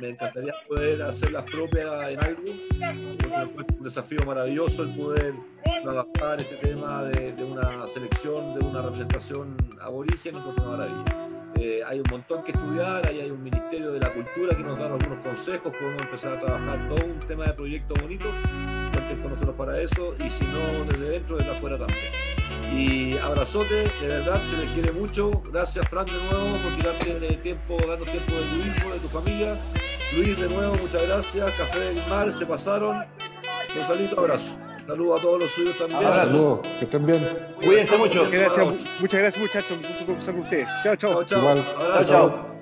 [0.00, 2.42] me encantaría poder hacerlas propias en algo.
[2.44, 5.34] Es un desafío maravilloso el poder
[5.82, 11.04] trabajar este tema de, de, una selección, de una representación aborigen, por una maravilla.
[11.56, 14.78] Eh, hay un montón que estudiar, ahí hay un Ministerio de la Cultura que nos
[14.78, 18.26] da algunos consejos, podemos empezar a trabajar todo un tema de proyecto bonito,
[19.20, 22.12] con nosotros para eso, y si no, desde dentro, desde afuera también.
[22.72, 25.30] Y abrazote, de verdad, se les quiere mucho.
[25.52, 29.56] Gracias, Fran, de nuevo, por tirarte tiempo, dando tiempo de tu hijo, de tu familia.
[30.16, 31.52] Luis, de nuevo, muchas gracias.
[31.52, 32.96] Café del Mar, se pasaron.
[32.96, 34.56] Un saludo, abrazo.
[34.86, 36.02] Saludos a todos los suyos también.
[36.02, 37.46] Saludos, que estén bien.
[37.62, 38.30] Cuídense mucho.
[38.30, 38.66] Gracias,
[39.00, 39.70] muchas gracias, muchachos.
[39.70, 40.66] Un gusto conversar con ustedes.
[40.82, 41.24] Chao, chao.
[41.24, 41.64] Chao, chao.
[41.78, 42.53] Chao, chao.